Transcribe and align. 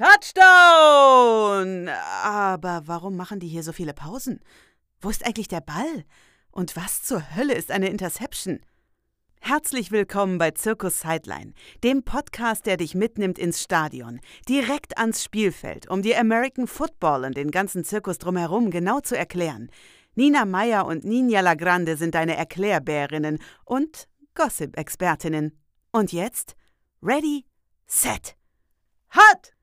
Touchdown! 0.00 1.90
Aber 2.24 2.84
warum 2.86 3.16
machen 3.16 3.38
die 3.38 3.48
hier 3.48 3.62
so 3.62 3.74
viele 3.74 3.92
Pausen? 3.92 4.40
Wo 5.02 5.10
ist 5.10 5.26
eigentlich 5.26 5.48
der 5.48 5.60
Ball? 5.60 6.06
Und 6.50 6.74
was 6.74 7.02
zur 7.02 7.36
Hölle 7.36 7.52
ist 7.52 7.70
eine 7.70 7.90
Interception? 7.90 8.60
Herzlich 9.42 9.92
willkommen 9.92 10.38
bei 10.38 10.52
Zirkus 10.52 11.00
Sideline, 11.02 11.52
dem 11.84 12.02
Podcast, 12.02 12.64
der 12.64 12.78
dich 12.78 12.94
mitnimmt 12.94 13.38
ins 13.38 13.60
Stadion, 13.60 14.20
direkt 14.48 14.96
ans 14.96 15.22
Spielfeld, 15.22 15.90
um 15.90 16.00
dir 16.00 16.18
American 16.18 16.66
Football 16.66 17.26
und 17.26 17.36
den 17.36 17.50
ganzen 17.50 17.84
Zirkus 17.84 18.16
drumherum 18.16 18.70
genau 18.70 19.00
zu 19.00 19.18
erklären. 19.18 19.70
Nina 20.14 20.46
Meyer 20.46 20.86
und 20.86 21.04
Ninja 21.04 21.42
Lagrande 21.42 21.98
sind 21.98 22.14
deine 22.14 22.36
Erklärbärinnen 22.36 23.38
und 23.66 24.08
Gossip-Expertinnen. 24.34 25.60
Und 25.92 26.10
jetzt? 26.14 26.56
Ready, 27.02 27.44
set, 27.86 28.34
hot! 29.14 29.59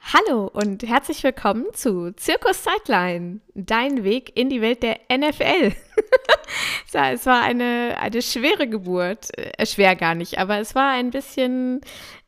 Hallo 0.00 0.46
und 0.46 0.82
herzlich 0.84 1.22
willkommen 1.22 1.66
zu 1.74 2.12
Zirkus 2.14 2.64
Sideline, 2.64 3.40
dein 3.54 4.04
Weg 4.04 4.38
in 4.38 4.48
die 4.48 4.62
Welt 4.62 4.82
der 4.82 5.00
NFL. 5.12 5.74
es 6.92 7.26
war 7.26 7.42
eine, 7.42 7.96
eine 8.00 8.22
schwere 8.22 8.68
Geburt, 8.68 9.36
äh, 9.36 9.66
schwer 9.66 9.96
gar 9.96 10.14
nicht, 10.14 10.38
aber 10.38 10.60
es 10.60 10.74
war 10.74 10.92
ein 10.92 11.10
bisschen, 11.10 11.82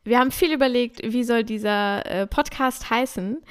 wir 0.05 0.19
haben 0.19 0.30
viel 0.30 0.52
überlegt, 0.52 1.01
wie 1.02 1.25
soll 1.25 1.45
dieser 1.45 2.05
äh, 2.05 2.27
Podcast 2.27 2.91
heißen. 2.91 3.42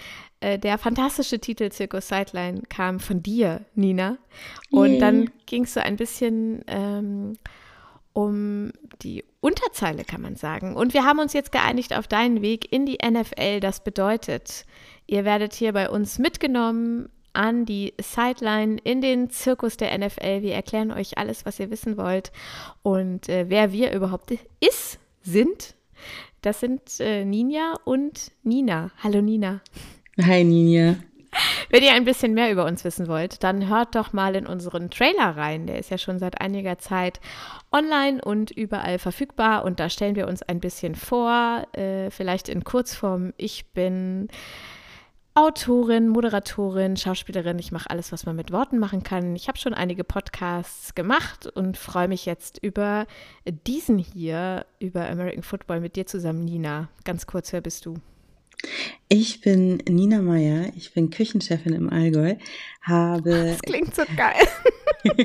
Äh, 0.42 0.60
der 0.60 0.78
fantastische 0.78 1.40
Titel 1.40 1.70
Zirkus 1.70 2.08
Sideline 2.08 2.62
kam 2.70 3.00
von 3.00 3.24
dir, 3.24 3.66
Nina. 3.74 4.18
Und 4.70 4.92
Yay. 4.92 5.00
dann 5.00 5.30
ging 5.48 5.64
es 5.64 5.74
so 5.74 5.80
ein 5.80 5.96
bisschen 5.96 6.64
ähm, 6.68 7.38
um 8.20 8.72
die 9.02 9.24
Unterzeile, 9.40 10.04
kann 10.04 10.22
man 10.22 10.36
sagen. 10.36 10.76
Und 10.76 10.94
wir 10.94 11.06
haben 11.06 11.20
uns 11.20 11.34
jetzt 11.34 11.52
geeinigt 11.52 11.96
auf 11.96 12.08
deinen 12.08 12.42
Weg 12.42 12.72
in 12.72 12.86
die 12.86 12.98
NFL. 13.04 13.62
Das 13.62 13.82
bedeutet, 13.82 14.66
ihr 15.08 15.24
werdet 15.24 15.54
hier 15.54 15.72
bei 15.72 15.90
uns 15.90 16.20
mitgenommen 16.20 17.10
an 17.32 17.66
die 17.66 17.94
Sideline 18.02 18.78
in 18.84 19.02
den 19.02 19.30
Zirkus 19.30 19.78
der 19.78 19.98
NFL. 19.98 20.42
Wir 20.42 20.54
erklären 20.54 20.92
euch 20.92 21.18
alles, 21.18 21.46
was 21.46 21.60
ihr 21.60 21.70
wissen 21.72 21.96
wollt 21.96 22.32
und 22.82 23.30
äh, 23.30 23.46
wer 23.48 23.72
wir 23.72 23.94
überhaupt 23.94 24.34
ist, 24.60 25.00
sind. 25.22 25.76
Das 26.42 26.60
sind 26.60 26.82
äh, 27.00 27.24
Ninja 27.24 27.76
und 27.86 28.32
Nina. 28.44 28.92
Hallo 29.02 29.22
Nina. 29.22 29.62
Hi 30.22 30.44
Ninja. 30.44 30.96
Wenn 31.72 31.84
ihr 31.84 31.94
ein 31.94 32.06
bisschen 32.06 32.34
mehr 32.34 32.52
über 32.52 32.66
uns 32.66 32.84
wissen 32.84 33.08
wollt, 33.08 33.44
dann 33.44 33.70
hört 33.70 33.94
doch 33.94 34.12
mal 34.12 34.36
in 34.36 34.48
unseren 34.48 34.90
Trailer 34.90 35.38
rein. 35.38 35.68
Der 35.68 35.78
ist 35.78 35.92
ja 35.92 36.00
schon 36.00 36.18
seit 36.18 36.42
einiger 36.42 36.80
Zeit 36.80 37.20
online 37.72 38.22
und 38.24 38.50
überall 38.50 38.98
verfügbar. 38.98 39.64
Und 39.64 39.80
da 39.80 39.88
stellen 39.88 40.16
wir 40.16 40.28
uns 40.28 40.42
ein 40.42 40.60
bisschen 40.60 40.96
vor, 40.96 41.68
äh, 41.74 42.10
vielleicht 42.10 42.50
in 42.50 42.64
Kurzform. 42.64 43.34
Ich 43.38 43.68
bin 43.68 44.30
Autorin, 45.36 46.10
Moderatorin, 46.10 46.98
Schauspielerin. 46.98 47.60
Ich 47.60 47.72
mache 47.72 47.92
alles, 47.92 48.12
was 48.12 48.26
man 48.26 48.36
mit 48.36 48.52
Worten 48.52 48.80
machen 48.80 49.04
kann. 49.04 49.36
Ich 49.36 49.48
habe 49.48 49.60
schon 49.60 49.76
einige 49.76 50.04
Podcasts 50.04 50.96
gemacht 50.96 51.46
und 51.46 51.78
freue 51.78 52.08
mich 52.08 52.26
jetzt 52.26 52.58
über 52.64 53.06
diesen 53.46 54.00
hier, 54.00 54.66
über 54.80 55.08
American 55.08 55.44
Football 55.44 55.82
mit 55.82 55.96
dir 55.96 56.08
zusammen, 56.08 56.46
Nina. 56.46 56.90
Ganz 57.06 57.28
kurz, 57.28 57.54
wer 57.54 57.62
bist 57.62 57.86
du? 57.86 57.94
Ich 59.08 59.42
bin 59.42 59.78
Nina 59.90 60.22
Meyer, 60.22 60.72
ich 60.76 60.94
bin 60.94 61.10
Küchenchefin 61.10 61.74
im 61.74 61.90
Allgäu, 61.90 62.36
habe. 62.82 63.30
Das 63.60 63.62
klingt 63.62 63.96
so 63.96 64.04
geil. 64.16 64.48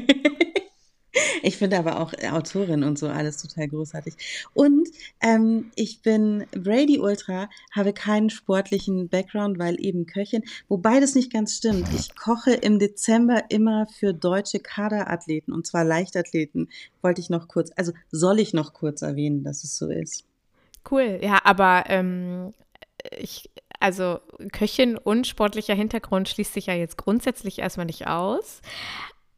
ich 1.42 1.56
finde 1.56 1.78
aber 1.78 2.00
auch 2.00 2.12
Autorin 2.30 2.82
und 2.82 2.98
so 2.98 3.08
alles 3.08 3.36
total 3.36 3.68
großartig. 3.68 4.14
Und 4.55 4.88
ähm, 5.20 5.70
ich 5.74 6.00
bin 6.00 6.46
Brady 6.52 6.98
Ultra, 6.98 7.50
habe 7.72 7.92
keinen 7.92 8.30
sportlichen 8.30 9.08
Background, 9.08 9.58
weil 9.58 9.77
eben 9.78 10.06
Köchin, 10.06 10.44
wobei 10.68 11.00
das 11.00 11.14
nicht 11.14 11.32
ganz 11.32 11.56
stimmt. 11.56 11.86
Ich 11.94 12.16
koche 12.16 12.52
im 12.52 12.78
Dezember 12.78 13.44
immer 13.50 13.86
für 13.86 14.14
deutsche 14.14 14.60
Kaderathleten 14.60 15.52
und 15.52 15.66
zwar 15.66 15.84
Leichtathleten. 15.84 16.70
Wollte 17.02 17.20
ich 17.20 17.30
noch 17.30 17.48
kurz, 17.48 17.70
also 17.77 17.92
soll 18.11 18.40
ich 18.40 18.55
noch 18.55 18.72
kurz 18.72 19.02
erwähnen, 19.02 19.45
dass 19.45 19.64
es 19.64 19.77
so 19.77 19.90
ist. 19.90 20.24
Cool, 20.90 21.18
ja, 21.22 21.40
aber 21.45 21.84
ähm, 21.89 22.52
ich, 23.10 23.50
also 23.80 24.20
Köchin 24.52 24.96
und 24.96 25.26
sportlicher 25.26 25.74
Hintergrund 25.74 26.28
schließt 26.28 26.54
sich 26.54 26.66
ja 26.66 26.74
jetzt 26.74 26.96
grundsätzlich 26.96 27.58
erstmal 27.58 27.86
nicht 27.86 28.06
aus. 28.06 28.60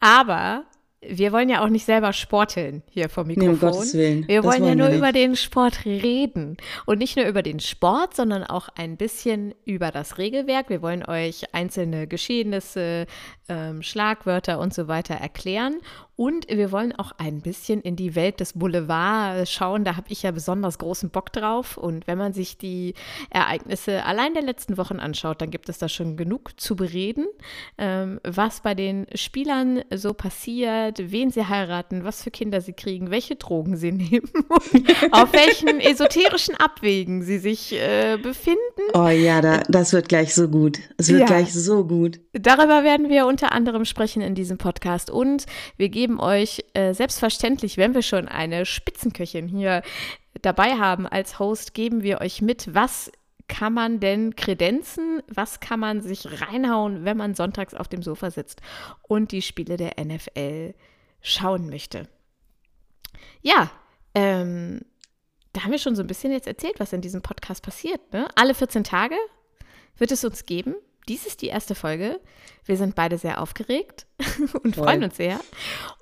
Aber 0.00 0.64
wir 1.08 1.32
wollen 1.32 1.48
ja 1.48 1.62
auch 1.62 1.68
nicht 1.68 1.84
selber 1.84 2.12
sporteln 2.12 2.82
hier 2.90 3.08
vom 3.08 3.26
Mikrofon. 3.26 3.48
Nee, 3.48 3.54
um 3.54 3.60
Gottes 3.60 3.94
Willen. 3.94 4.28
Wir 4.28 4.44
wollen, 4.44 4.62
wollen 4.62 4.78
ja 4.78 4.86
nur 4.86 4.96
über 4.96 5.12
den 5.12 5.36
Sport 5.36 5.84
reden. 5.84 6.56
Und 6.84 6.98
nicht 6.98 7.16
nur 7.16 7.26
über 7.26 7.42
den 7.42 7.60
Sport, 7.60 8.16
sondern 8.16 8.44
auch 8.44 8.68
ein 8.76 8.96
bisschen 8.96 9.54
über 9.64 9.90
das 9.90 10.18
Regelwerk. 10.18 10.70
Wir 10.70 10.82
wollen 10.82 11.04
euch 11.04 11.54
einzelne 11.54 12.06
Geschehnisse, 12.06 13.06
ähm, 13.48 13.82
Schlagwörter 13.82 14.58
und 14.58 14.74
so 14.74 14.88
weiter 14.88 15.14
erklären 15.14 15.76
und 16.16 16.48
wir 16.48 16.72
wollen 16.72 16.94
auch 16.94 17.12
ein 17.18 17.42
bisschen 17.42 17.82
in 17.82 17.94
die 17.94 18.14
Welt 18.14 18.40
des 18.40 18.54
Boulevards 18.54 19.52
schauen. 19.52 19.84
Da 19.84 19.96
habe 19.96 20.06
ich 20.08 20.22
ja 20.22 20.30
besonders 20.30 20.78
großen 20.78 21.10
Bock 21.10 21.30
drauf. 21.30 21.76
Und 21.76 22.06
wenn 22.06 22.16
man 22.16 22.32
sich 22.32 22.56
die 22.56 22.94
Ereignisse 23.28 24.02
allein 24.02 24.32
der 24.32 24.42
letzten 24.42 24.78
Wochen 24.78 24.98
anschaut, 24.98 25.42
dann 25.42 25.50
gibt 25.50 25.68
es 25.68 25.76
da 25.76 25.90
schon 25.90 26.16
genug 26.16 26.58
zu 26.58 26.74
bereden, 26.74 27.26
ähm, 27.76 28.18
was 28.24 28.62
bei 28.62 28.74
den 28.74 29.06
Spielern 29.14 29.82
so 29.94 30.14
passiert, 30.14 30.98
wen 31.12 31.30
sie 31.30 31.46
heiraten, 31.46 32.04
was 32.04 32.22
für 32.22 32.30
Kinder 32.30 32.62
sie 32.62 32.72
kriegen, 32.72 33.10
welche 33.10 33.36
Drogen 33.36 33.76
sie 33.76 33.92
nehmen 33.92 34.30
und 34.48 35.12
auf 35.12 35.34
welchen 35.34 35.80
esoterischen 35.80 36.54
Abwegen 36.56 37.22
sie 37.22 37.38
sich 37.38 37.74
äh, 37.74 38.16
befinden. 38.16 38.58
Oh 38.94 39.08
ja, 39.08 39.42
da, 39.42 39.58
das 39.68 39.92
wird 39.92 40.08
gleich 40.08 40.34
so 40.34 40.48
gut. 40.48 40.78
Es 40.96 41.10
wird 41.10 41.20
ja. 41.20 41.26
gleich 41.26 41.52
so 41.52 41.84
gut. 41.84 42.20
Darüber 42.32 42.84
werden 42.84 43.10
wir 43.10 43.26
unter 43.26 43.52
anderem 43.52 43.84
sprechen 43.84 44.22
in 44.22 44.34
diesem 44.34 44.56
Podcast. 44.56 45.10
Und 45.10 45.44
wir 45.76 45.90
geben 45.90 46.05
geben 46.06 46.20
euch 46.20 46.64
äh, 46.74 46.94
selbstverständlich, 46.94 47.78
wenn 47.78 47.92
wir 47.92 48.02
schon 48.02 48.28
eine 48.28 48.64
Spitzenköchin 48.64 49.48
hier 49.48 49.82
dabei 50.40 50.76
haben 50.76 51.04
als 51.04 51.40
Host, 51.40 51.74
geben 51.74 52.04
wir 52.04 52.20
euch 52.20 52.40
mit, 52.40 52.72
was 52.72 53.10
kann 53.48 53.72
man 53.72 53.98
denn 53.98 54.36
kredenzen? 54.36 55.20
Was 55.26 55.58
kann 55.58 55.80
man 55.80 56.02
sich 56.02 56.40
reinhauen, 56.40 57.04
wenn 57.04 57.16
man 57.16 57.34
sonntags 57.34 57.74
auf 57.74 57.88
dem 57.88 58.04
Sofa 58.04 58.30
sitzt 58.30 58.60
und 59.02 59.32
die 59.32 59.42
Spiele 59.42 59.76
der 59.76 59.94
NFL 59.98 60.74
schauen 61.22 61.68
möchte? 61.68 62.08
Ja, 63.42 63.68
ähm, 64.14 64.82
da 65.52 65.64
haben 65.64 65.72
wir 65.72 65.78
schon 65.78 65.96
so 65.96 66.02
ein 66.02 66.08
bisschen 66.08 66.30
jetzt 66.30 66.46
erzählt, 66.46 66.78
was 66.78 66.92
in 66.92 67.00
diesem 67.00 67.22
Podcast 67.22 67.64
passiert. 67.64 68.12
Ne? 68.12 68.28
Alle 68.36 68.54
14 68.54 68.84
Tage 68.84 69.16
wird 69.96 70.12
es 70.12 70.24
uns 70.24 70.46
geben. 70.46 70.76
Dies 71.08 71.24
ist 71.24 71.42
die 71.42 71.46
erste 71.46 71.74
Folge. 71.74 72.20
Wir 72.64 72.76
sind 72.76 72.96
beide 72.96 73.16
sehr 73.16 73.40
aufgeregt 73.40 74.06
und 74.64 74.74
freuen 74.74 75.04
uns 75.04 75.16
sehr. 75.16 75.38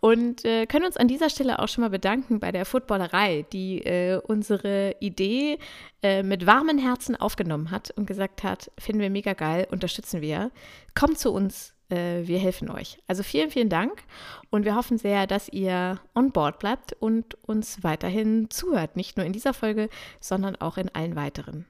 Und 0.00 0.44
äh, 0.46 0.64
können 0.66 0.86
uns 0.86 0.96
an 0.96 1.08
dieser 1.08 1.28
Stelle 1.28 1.58
auch 1.58 1.68
schon 1.68 1.82
mal 1.82 1.90
bedanken 1.90 2.40
bei 2.40 2.52
der 2.52 2.64
Footballerei, 2.64 3.44
die 3.52 3.84
äh, 3.84 4.18
unsere 4.26 4.96
Idee 5.00 5.58
äh, 6.02 6.22
mit 6.22 6.46
warmen 6.46 6.78
Herzen 6.78 7.16
aufgenommen 7.16 7.70
hat 7.70 7.90
und 7.90 8.06
gesagt 8.06 8.42
hat, 8.42 8.70
finden 8.78 9.02
wir 9.02 9.10
mega 9.10 9.34
geil, 9.34 9.66
unterstützen 9.70 10.22
wir. 10.22 10.50
Kommt 10.94 11.18
zu 11.18 11.32
uns, 11.32 11.74
äh, 11.90 12.26
wir 12.26 12.38
helfen 12.38 12.70
euch. 12.70 12.98
Also 13.06 13.22
vielen, 13.22 13.50
vielen 13.50 13.68
Dank 13.68 14.02
und 14.48 14.64
wir 14.64 14.74
hoffen 14.74 14.96
sehr, 14.96 15.26
dass 15.26 15.50
ihr 15.50 16.00
on 16.14 16.32
board 16.32 16.58
bleibt 16.58 16.94
und 16.94 17.34
uns 17.46 17.82
weiterhin 17.82 18.48
zuhört. 18.48 18.96
Nicht 18.96 19.18
nur 19.18 19.26
in 19.26 19.34
dieser 19.34 19.52
Folge, 19.52 19.90
sondern 20.18 20.56
auch 20.56 20.78
in 20.78 20.88
allen 20.94 21.14
weiteren. 21.14 21.66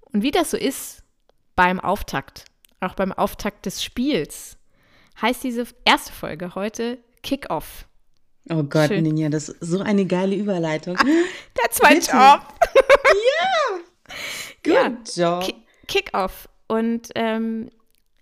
Und 0.00 0.22
wie 0.22 0.32
das 0.32 0.50
so 0.50 0.56
ist 0.56 1.04
beim 1.54 1.78
Auftakt 1.78 2.46
auch 2.80 2.94
beim 2.94 3.12
Auftakt 3.12 3.66
des 3.66 3.82
Spiels, 3.82 4.56
heißt 5.20 5.44
diese 5.44 5.66
erste 5.84 6.12
Folge 6.12 6.54
heute 6.54 6.98
Kickoff. 7.22 7.86
Oh 8.50 8.62
Gott, 8.62 8.88
Schön. 8.88 9.04
Ninja, 9.04 9.30
das 9.30 9.48
ist 9.48 9.60
so 9.60 9.80
eine 9.80 10.04
geile 10.04 10.36
Überleitung. 10.36 10.96
Ah, 10.98 11.04
that's 11.54 11.80
my 11.82 11.94
Bitte. 11.94 12.10
job. 12.10 12.40
ja. 13.40 13.80
Good 14.62 15.16
ja. 15.16 15.40
job. 15.40 15.54
Kickoff. 15.86 16.48
Und 16.66 17.08
ähm, 17.14 17.70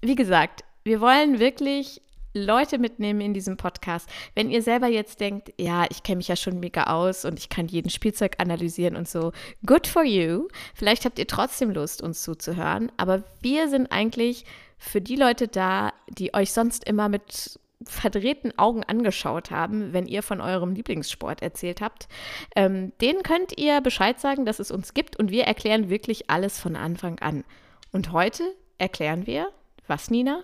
wie 0.01 0.15
gesagt, 0.15 0.65
wir 0.85 1.01
wollen 1.01 1.39
wirklich 1.39 2.01
Leute 2.35 2.79
mitnehmen 2.79 3.21
in 3.21 3.35
diesem 3.35 3.57
Podcast. 3.57 4.09
Wenn 4.35 4.51
ihr 4.51 4.63
selber 4.63 4.87
jetzt 4.87 5.21
denkt, 5.21 5.53
ja, 5.59 5.87
ich 5.91 6.03
kenne 6.03 6.17
mich 6.17 6.29
ja 6.29 6.37
schon 6.37 6.61
mega 6.61 6.85
aus 6.85 7.25
und 7.25 7.39
ich 7.39 7.49
kann 7.49 7.69
jeden 7.69 7.91
Spielzeug 7.91 8.37
analysieren 8.39 8.97
und 8.97 9.09
so, 9.09 9.33
good 9.67 9.87
for 9.87 10.05
you. 10.05 10.49
Vielleicht 10.75 11.05
habt 11.05 11.19
ihr 11.19 11.27
trotzdem 11.27 11.71
Lust, 11.71 12.03
uns 12.03 12.23
zuzuhören. 12.23 12.91
Aber 12.97 13.25
wir 13.41 13.69
sind 13.69 13.93
eigentlich 13.93 14.45
für 14.79 15.01
die 15.01 15.17
Leute 15.17 15.49
da, 15.49 15.93
die 16.09 16.35
euch 16.35 16.53
sonst 16.53 16.85
immer 16.85 17.09
mit 17.09 17.59
verdrehten 17.85 18.57
Augen 18.59 18.85
angeschaut 18.85 19.51
haben, 19.51 19.93
wenn 19.93 20.07
ihr 20.07 20.23
von 20.23 20.41
eurem 20.41 20.75
Lieblingssport 20.75 21.43
erzählt 21.43 21.81
habt. 21.81 22.09
Ähm, 22.55 22.93
denen 23.01 23.23
könnt 23.23 23.59
ihr 23.59 23.81
Bescheid 23.81 24.21
sagen, 24.21 24.45
dass 24.45 24.59
es 24.59 24.71
uns 24.71 24.95
gibt 24.95 25.17
und 25.19 25.31
wir 25.31 25.45
erklären 25.45 25.91
wirklich 25.91 26.31
alles 26.31 26.61
von 26.61 26.77
Anfang 26.77 27.19
an. 27.19 27.45
Und 27.93 28.13
heute 28.13 28.45
erklären 28.79 29.27
wir, 29.27 29.49
was, 29.87 30.11
Nina? 30.11 30.43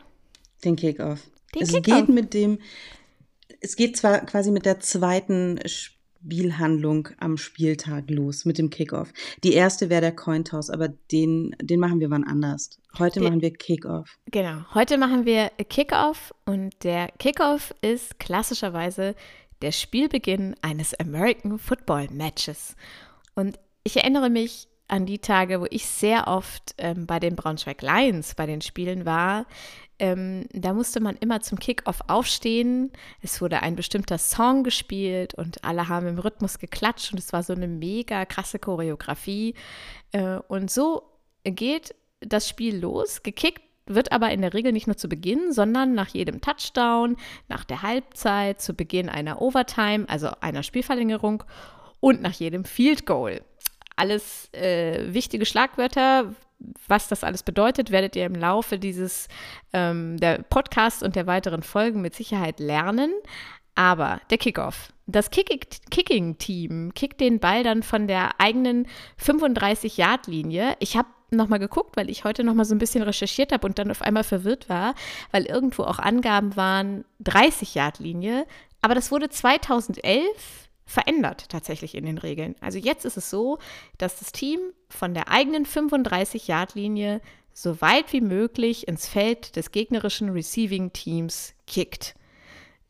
Den 0.64 0.76
Kickoff. 0.76 1.20
Den 1.54 1.62
es 1.62 1.72
geht 1.72 2.08
mit 2.08 2.34
dem, 2.34 2.58
es 3.60 3.76
geht 3.76 3.96
zwar 3.96 4.20
quasi 4.20 4.50
mit 4.50 4.66
der 4.66 4.80
zweiten 4.80 5.58
Spielhandlung 5.66 7.08
am 7.18 7.36
Spieltag 7.36 8.10
los 8.10 8.44
mit 8.44 8.58
dem 8.58 8.70
Kickoff. 8.70 9.12
Die 9.44 9.52
erste 9.54 9.88
wäre 9.88 10.00
der 10.00 10.14
Cointoss, 10.14 10.70
aber 10.70 10.88
den, 10.88 11.54
den 11.60 11.80
machen 11.80 12.00
wir 12.00 12.10
wann 12.10 12.24
anders. 12.24 12.78
Heute 12.98 13.20
machen 13.20 13.40
wir 13.40 13.52
Kickoff. 13.52 14.18
Genau, 14.30 14.62
heute 14.74 14.98
machen 14.98 15.24
wir 15.24 15.50
Kickoff 15.68 16.34
und 16.44 16.72
der 16.82 17.08
Kickoff 17.18 17.74
ist 17.80 18.18
klassischerweise 18.18 19.14
der 19.62 19.72
Spielbeginn 19.72 20.54
eines 20.62 20.94
American 20.98 21.58
Football 21.58 22.08
Matches. 22.10 22.76
Und 23.34 23.58
ich 23.84 23.96
erinnere 23.96 24.30
mich 24.30 24.68
an 24.88 25.06
die 25.06 25.18
Tage, 25.18 25.60
wo 25.60 25.66
ich 25.70 25.86
sehr 25.86 26.26
oft 26.26 26.74
ähm, 26.78 27.06
bei 27.06 27.20
den 27.20 27.36
Braunschweig 27.36 27.82
Lions 27.82 28.34
bei 28.34 28.46
den 28.46 28.60
Spielen 28.60 29.04
war. 29.04 29.46
Ähm, 29.98 30.46
da 30.52 30.72
musste 30.72 31.00
man 31.00 31.16
immer 31.16 31.40
zum 31.40 31.58
Kickoff 31.58 32.00
aufstehen. 32.06 32.92
Es 33.20 33.40
wurde 33.40 33.62
ein 33.62 33.76
bestimmter 33.76 34.18
Song 34.18 34.64
gespielt 34.64 35.34
und 35.34 35.64
alle 35.64 35.88
haben 35.88 36.06
im 36.06 36.18
Rhythmus 36.18 36.58
geklatscht 36.58 37.12
und 37.12 37.18
es 37.18 37.32
war 37.32 37.42
so 37.42 37.52
eine 37.52 37.68
mega 37.68 38.24
krasse 38.24 38.58
Choreografie. 38.58 39.54
Äh, 40.12 40.38
und 40.48 40.70
so 40.70 41.02
geht 41.44 41.94
das 42.20 42.48
Spiel 42.48 42.78
los. 42.78 43.22
Gekickt 43.22 43.62
wird 43.86 44.12
aber 44.12 44.30
in 44.30 44.42
der 44.42 44.54
Regel 44.54 44.72
nicht 44.72 44.86
nur 44.86 44.96
zu 44.96 45.08
Beginn, 45.08 45.52
sondern 45.52 45.94
nach 45.94 46.08
jedem 46.08 46.40
Touchdown, 46.40 47.16
nach 47.48 47.64
der 47.64 47.82
Halbzeit, 47.82 48.60
zu 48.60 48.74
Beginn 48.74 49.08
einer 49.08 49.40
Overtime, 49.40 50.08
also 50.08 50.30
einer 50.40 50.62
Spielverlängerung 50.62 51.42
und 52.00 52.22
nach 52.22 52.34
jedem 52.34 52.64
Field 52.64 53.06
Goal. 53.06 53.42
Alles 53.98 54.52
äh, 54.52 55.12
wichtige 55.12 55.44
Schlagwörter. 55.44 56.34
Was 56.88 57.08
das 57.08 57.22
alles 57.22 57.42
bedeutet, 57.42 57.90
werdet 57.90 58.16
ihr 58.16 58.26
im 58.26 58.34
Laufe 58.34 58.78
dieses 58.78 59.28
ähm, 59.72 60.16
der 60.18 60.42
Podcast 60.42 61.02
und 61.02 61.14
der 61.14 61.26
weiteren 61.26 61.62
Folgen 61.62 62.00
mit 62.00 62.14
Sicherheit 62.14 62.58
lernen. 62.58 63.12
Aber 63.74 64.20
der 64.30 64.38
Kickoff. 64.38 64.92
Das 65.06 65.30
Kicking-Team 65.30 66.92
kickt 66.94 67.20
den 67.20 67.38
Ball 67.38 67.62
dann 67.62 67.82
von 67.82 68.08
der 68.08 68.40
eigenen 68.40 68.88
35-Yard-Linie. 69.24 70.76
Ich 70.80 70.96
habe 70.96 71.08
nochmal 71.30 71.58
geguckt, 71.58 71.96
weil 71.96 72.10
ich 72.10 72.24
heute 72.24 72.44
nochmal 72.44 72.64
so 72.64 72.74
ein 72.74 72.78
bisschen 72.78 73.02
recherchiert 73.02 73.52
habe 73.52 73.66
und 73.66 73.78
dann 73.78 73.90
auf 73.90 74.02
einmal 74.02 74.24
verwirrt 74.24 74.68
war, 74.68 74.94
weil 75.30 75.44
irgendwo 75.44 75.84
auch 75.84 75.98
Angaben 75.98 76.56
waren 76.56 77.04
30-Yard-Linie. 77.22 78.46
Aber 78.82 78.94
das 78.94 79.10
wurde 79.10 79.28
2011 79.28 80.67
verändert 80.88 81.50
tatsächlich 81.50 81.94
in 81.94 82.06
den 82.06 82.16
Regeln. 82.16 82.56
Also 82.60 82.78
jetzt 82.78 83.04
ist 83.04 83.18
es 83.18 83.28
so, 83.28 83.58
dass 83.98 84.18
das 84.18 84.32
Team 84.32 84.58
von 84.88 85.12
der 85.12 85.28
eigenen 85.28 85.66
35-Yard-Linie 85.66 87.20
so 87.52 87.80
weit 87.82 88.12
wie 88.14 88.22
möglich 88.22 88.88
ins 88.88 89.06
Feld 89.06 89.54
des 89.56 89.70
gegnerischen 89.70 90.30
Receiving 90.30 90.92
Teams 90.94 91.52
kickt. 91.66 92.14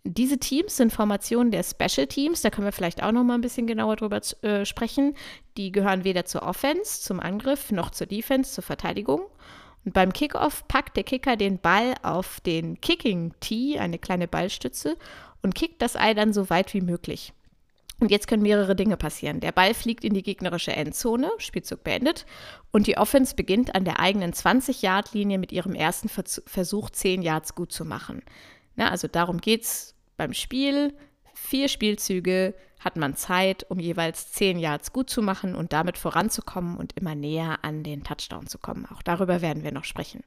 Diese 0.04 0.38
Teams 0.38 0.76
sind 0.76 0.92
Formationen 0.92 1.50
der 1.50 1.64
Special 1.64 2.06
Teams, 2.06 2.40
da 2.40 2.50
können 2.50 2.66
wir 2.66 2.72
vielleicht 2.72 3.02
auch 3.02 3.10
noch 3.10 3.24
mal 3.24 3.34
ein 3.34 3.40
bisschen 3.40 3.66
genauer 3.66 3.96
drüber 3.96 4.20
äh, 4.42 4.64
sprechen. 4.64 5.16
Die 5.56 5.72
gehören 5.72 6.04
weder 6.04 6.24
zur 6.24 6.44
Offense, 6.44 7.02
zum 7.02 7.18
Angriff, 7.18 7.72
noch 7.72 7.90
zur 7.90 8.06
Defense, 8.06 8.52
zur 8.52 8.62
Verteidigung. 8.62 9.22
Und 9.84 9.92
beim 9.92 10.12
Kickoff 10.12 10.68
packt 10.68 10.96
der 10.96 11.04
Kicker 11.04 11.36
den 11.36 11.58
Ball 11.58 11.94
auf 12.02 12.40
den 12.40 12.80
Kicking 12.80 13.34
Tee, 13.40 13.80
eine 13.80 13.98
kleine 13.98 14.28
Ballstütze, 14.28 14.96
und 15.42 15.56
kickt 15.56 15.82
das 15.82 15.96
Ei 15.96 16.14
dann 16.14 16.32
so 16.32 16.48
weit 16.48 16.74
wie 16.74 16.80
möglich. 16.80 17.32
Und 18.00 18.12
jetzt 18.12 18.28
können 18.28 18.42
mehrere 18.42 18.76
Dinge 18.76 18.96
passieren. 18.96 19.40
Der 19.40 19.50
Ball 19.50 19.74
fliegt 19.74 20.04
in 20.04 20.14
die 20.14 20.22
gegnerische 20.22 20.72
Endzone, 20.72 21.30
Spielzug 21.38 21.82
beendet, 21.82 22.26
und 22.70 22.86
die 22.86 22.96
Offense 22.96 23.34
beginnt 23.34 23.74
an 23.74 23.84
der 23.84 23.98
eigenen 23.98 24.32
20-Yard-Linie 24.32 25.38
mit 25.38 25.50
ihrem 25.50 25.74
ersten 25.74 26.08
Versuch, 26.08 26.90
10 26.90 27.22
Yards 27.22 27.56
gut 27.56 27.72
zu 27.72 27.84
machen. 27.84 28.22
Na, 28.76 28.90
also 28.90 29.08
darum 29.08 29.40
geht 29.40 29.64
es 29.64 29.94
beim 30.16 30.32
Spiel. 30.32 30.94
Vier 31.34 31.68
Spielzüge 31.68 32.54
hat 32.78 32.96
man 32.96 33.16
Zeit, 33.16 33.68
um 33.68 33.80
jeweils 33.80 34.30
10 34.30 34.60
Yards 34.60 34.92
gut 34.92 35.10
zu 35.10 35.20
machen 35.20 35.56
und 35.56 35.72
damit 35.72 35.98
voranzukommen 35.98 36.76
und 36.76 36.96
immer 36.96 37.16
näher 37.16 37.58
an 37.62 37.82
den 37.82 38.04
Touchdown 38.04 38.46
zu 38.46 38.58
kommen. 38.58 38.86
Auch 38.86 39.02
darüber 39.02 39.40
werden 39.42 39.64
wir 39.64 39.72
noch 39.72 39.84
sprechen. 39.84 40.22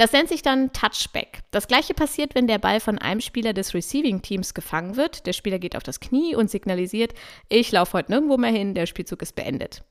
Das 0.00 0.12
nennt 0.12 0.30
sich 0.30 0.40
dann 0.40 0.72
Touchback. 0.72 1.40
Das 1.50 1.68
gleiche 1.68 1.92
passiert, 1.92 2.34
wenn 2.34 2.46
der 2.46 2.56
Ball 2.56 2.80
von 2.80 2.96
einem 2.96 3.20
Spieler 3.20 3.52
des 3.52 3.74
Receiving 3.74 4.22
Teams 4.22 4.54
gefangen 4.54 4.96
wird. 4.96 5.26
Der 5.26 5.34
Spieler 5.34 5.58
geht 5.58 5.76
auf 5.76 5.82
das 5.82 6.00
Knie 6.00 6.34
und 6.34 6.48
signalisiert, 6.48 7.12
ich 7.50 7.70
laufe 7.70 7.98
heute 7.98 8.10
nirgendwo 8.10 8.38
mehr 8.38 8.50
hin, 8.50 8.72
der 8.72 8.86
Spielzug 8.86 9.20
ist 9.20 9.36
beendet. 9.36 9.84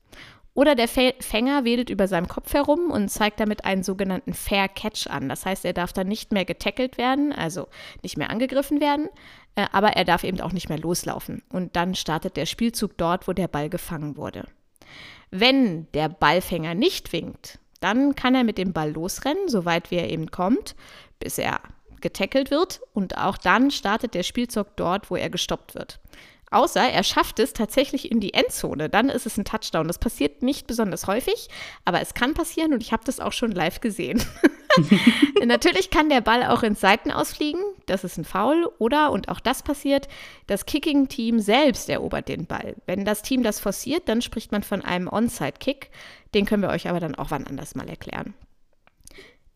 Oder 0.52 0.74
der 0.74 0.88
Fänger 0.88 1.64
wedelt 1.64 1.90
über 1.90 2.08
seinem 2.08 2.26
Kopf 2.26 2.52
herum 2.54 2.90
und 2.90 3.08
zeigt 3.08 3.38
damit 3.38 3.64
einen 3.64 3.84
sogenannten 3.84 4.34
Fair 4.34 4.66
Catch 4.66 5.06
an. 5.06 5.28
Das 5.28 5.46
heißt, 5.46 5.64
er 5.64 5.74
darf 5.74 5.92
dann 5.92 6.08
nicht 6.08 6.32
mehr 6.32 6.44
getackelt 6.44 6.98
werden, 6.98 7.32
also 7.32 7.68
nicht 8.02 8.16
mehr 8.16 8.30
angegriffen 8.30 8.80
werden, 8.80 9.08
äh, 9.54 9.66
aber 9.70 9.90
er 9.90 10.04
darf 10.04 10.24
eben 10.24 10.40
auch 10.40 10.52
nicht 10.52 10.68
mehr 10.68 10.80
loslaufen. 10.80 11.44
Und 11.52 11.76
dann 11.76 11.94
startet 11.94 12.36
der 12.36 12.46
Spielzug 12.46 12.98
dort, 12.98 13.28
wo 13.28 13.32
der 13.32 13.46
Ball 13.46 13.70
gefangen 13.70 14.16
wurde. 14.16 14.48
Wenn 15.30 15.86
der 15.92 16.08
Ballfänger 16.08 16.74
nicht 16.74 17.12
winkt, 17.12 17.60
dann 17.80 18.14
kann 18.14 18.34
er 18.34 18.44
mit 18.44 18.58
dem 18.58 18.72
Ball 18.72 18.92
losrennen, 18.92 19.48
soweit 19.48 19.90
wie 19.90 19.96
er 19.96 20.10
eben 20.10 20.30
kommt, 20.30 20.74
bis 21.18 21.38
er 21.38 21.60
getackelt 22.00 22.50
wird. 22.50 22.80
Und 22.94 23.18
auch 23.18 23.36
dann 23.36 23.70
startet 23.70 24.14
der 24.14 24.22
Spielzug 24.22 24.76
dort, 24.76 25.10
wo 25.10 25.16
er 25.16 25.30
gestoppt 25.30 25.74
wird. 25.74 26.00
Außer 26.50 26.80
er 26.80 27.04
schafft 27.04 27.38
es 27.38 27.52
tatsächlich 27.52 28.10
in 28.10 28.18
die 28.18 28.34
Endzone, 28.34 28.88
dann 28.88 29.08
ist 29.08 29.24
es 29.24 29.38
ein 29.38 29.44
Touchdown. 29.44 29.86
Das 29.86 29.98
passiert 29.98 30.42
nicht 30.42 30.66
besonders 30.66 31.06
häufig, 31.06 31.48
aber 31.84 32.00
es 32.00 32.12
kann 32.12 32.34
passieren 32.34 32.72
und 32.72 32.82
ich 32.82 32.92
habe 32.92 33.04
das 33.04 33.20
auch 33.20 33.32
schon 33.32 33.52
live 33.52 33.80
gesehen. 33.80 34.20
Natürlich 35.44 35.90
kann 35.90 36.08
der 36.08 36.20
Ball 36.20 36.44
auch 36.44 36.64
ins 36.64 36.80
Seiten 36.80 37.12
ausfliegen, 37.12 37.60
das 37.86 38.02
ist 38.02 38.18
ein 38.18 38.24
Foul. 38.24 38.68
Oder, 38.78 39.12
und 39.12 39.28
auch 39.28 39.38
das 39.38 39.62
passiert, 39.62 40.08
das 40.48 40.66
Kicking-Team 40.66 41.38
selbst 41.38 41.88
erobert 41.88 42.28
den 42.28 42.46
Ball. 42.46 42.74
Wenn 42.84 43.04
das 43.04 43.22
Team 43.22 43.44
das 43.44 43.60
forciert, 43.60 44.08
dann 44.08 44.20
spricht 44.20 44.50
man 44.50 44.64
von 44.64 44.82
einem 44.82 45.08
Onside-Kick. 45.08 45.90
Den 46.34 46.46
können 46.46 46.62
wir 46.62 46.70
euch 46.70 46.88
aber 46.88 47.00
dann 47.00 47.14
auch 47.14 47.30
wann 47.30 47.46
anders 47.46 47.74
mal 47.74 47.88
erklären. 47.88 48.34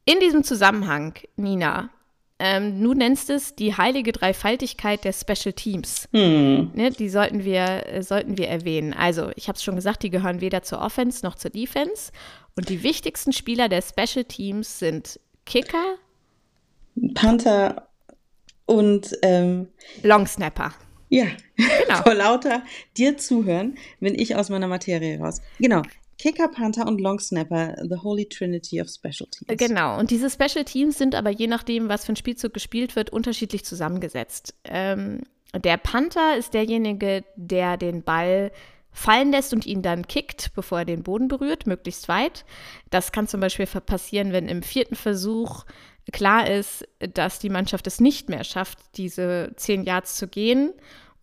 In 0.04 0.20
diesem 0.20 0.44
Zusammenhang, 0.44 1.14
Nina, 1.36 1.90
ähm, 2.38 2.82
du 2.82 2.94
nennst 2.94 3.30
es 3.30 3.54
die 3.54 3.76
heilige 3.76 4.12
Dreifaltigkeit 4.12 5.04
der 5.04 5.12
Special 5.12 5.52
Teams. 5.52 6.08
Hm. 6.12 6.72
Ne, 6.74 6.90
die 6.90 7.08
sollten 7.08 7.44
wir, 7.44 7.86
äh, 7.86 8.02
sollten 8.02 8.36
wir 8.36 8.48
erwähnen. 8.48 8.92
Also, 8.92 9.30
ich 9.36 9.48
habe 9.48 9.56
es 9.56 9.62
schon 9.62 9.76
gesagt, 9.76 10.02
die 10.02 10.10
gehören 10.10 10.40
weder 10.40 10.62
zur 10.62 10.80
Offense 10.80 11.24
noch 11.24 11.36
zur 11.36 11.50
Defense. 11.50 12.10
Und 12.56 12.68
die 12.68 12.82
wichtigsten 12.82 13.32
Spieler 13.32 13.68
der 13.68 13.82
Special 13.82 14.24
Teams 14.24 14.78
sind 14.78 15.20
Kicker, 15.46 15.96
Panther 17.14 17.88
und 18.66 19.16
ähm, 19.22 19.68
Long 20.02 20.26
Snapper. 20.26 20.72
Ja, 21.08 21.26
genau. 21.56 21.96
vor 22.02 22.14
lauter 22.14 22.62
dir 22.96 23.16
zuhören, 23.16 23.76
bin 24.00 24.18
ich 24.18 24.36
aus 24.36 24.48
meiner 24.50 24.68
Materie 24.68 25.18
raus. 25.18 25.40
Genau. 25.58 25.82
Kicker, 26.18 26.48
Panther 26.48 26.86
und 26.86 27.00
Long 27.00 27.18
Snapper, 27.18 27.76
the 27.88 27.96
Holy 27.96 28.26
Trinity 28.26 28.80
of 28.80 28.88
Special 28.88 29.28
Teams. 29.30 29.58
Genau, 29.58 29.98
und 29.98 30.10
diese 30.10 30.30
Special 30.30 30.64
Teams 30.64 30.98
sind 30.98 31.14
aber 31.14 31.30
je 31.30 31.46
nachdem, 31.46 31.88
was 31.88 32.04
für 32.04 32.12
ein 32.12 32.16
Spielzug 32.16 32.54
gespielt 32.54 32.96
wird, 32.96 33.10
unterschiedlich 33.10 33.64
zusammengesetzt. 33.64 34.54
Ähm, 34.64 35.22
der 35.54 35.76
Panther 35.76 36.36
ist 36.36 36.54
derjenige, 36.54 37.24
der 37.36 37.76
den 37.76 38.02
Ball 38.02 38.50
fallen 38.90 39.32
lässt 39.32 39.52
und 39.52 39.66
ihn 39.66 39.82
dann 39.82 40.06
kickt, 40.06 40.52
bevor 40.54 40.80
er 40.80 40.84
den 40.84 41.02
Boden 41.02 41.28
berührt, 41.28 41.66
möglichst 41.66 42.08
weit. 42.08 42.44
Das 42.90 43.10
kann 43.10 43.26
zum 43.26 43.40
Beispiel 43.40 43.66
passieren, 43.66 44.32
wenn 44.32 44.48
im 44.48 44.62
vierten 44.62 44.94
Versuch 44.94 45.64
klar 46.12 46.48
ist, 46.48 46.86
dass 47.12 47.40
die 47.40 47.50
Mannschaft 47.50 47.86
es 47.86 48.00
nicht 48.00 48.28
mehr 48.28 48.44
schafft, 48.44 48.78
diese 48.96 49.52
zehn 49.56 49.84
Yards 49.84 50.16
zu 50.16 50.28
gehen 50.28 50.72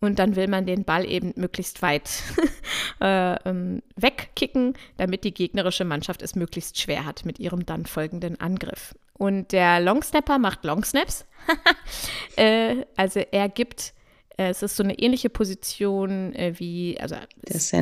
und 0.02 0.18
dann 0.18 0.34
will 0.34 0.48
man 0.48 0.66
den 0.66 0.84
Ball 0.84 1.08
eben 1.08 1.32
möglichst 1.36 1.80
weit 1.80 2.10
äh, 3.00 3.34
ähm, 3.48 3.82
wegkicken, 3.94 4.74
damit 4.96 5.22
die 5.22 5.32
gegnerische 5.32 5.84
Mannschaft 5.84 6.22
es 6.22 6.34
möglichst 6.34 6.80
schwer 6.80 7.06
hat 7.06 7.24
mit 7.24 7.38
ihrem 7.38 7.64
dann 7.64 7.86
folgenden 7.86 8.40
Angriff. 8.40 8.94
Und 9.14 9.52
der 9.52 9.78
Longsnapper 9.78 10.38
macht 10.38 10.64
Longsnaps. 10.64 11.24
äh, 12.36 12.84
also 12.96 13.20
er 13.30 13.48
gibt, 13.48 13.94
äh, 14.36 14.48
es 14.48 14.64
ist 14.64 14.74
so 14.74 14.82
eine 14.82 14.98
ähnliche 14.98 15.30
Position 15.30 16.34
äh, 16.34 16.54
wie, 16.58 16.98
also 17.00 17.14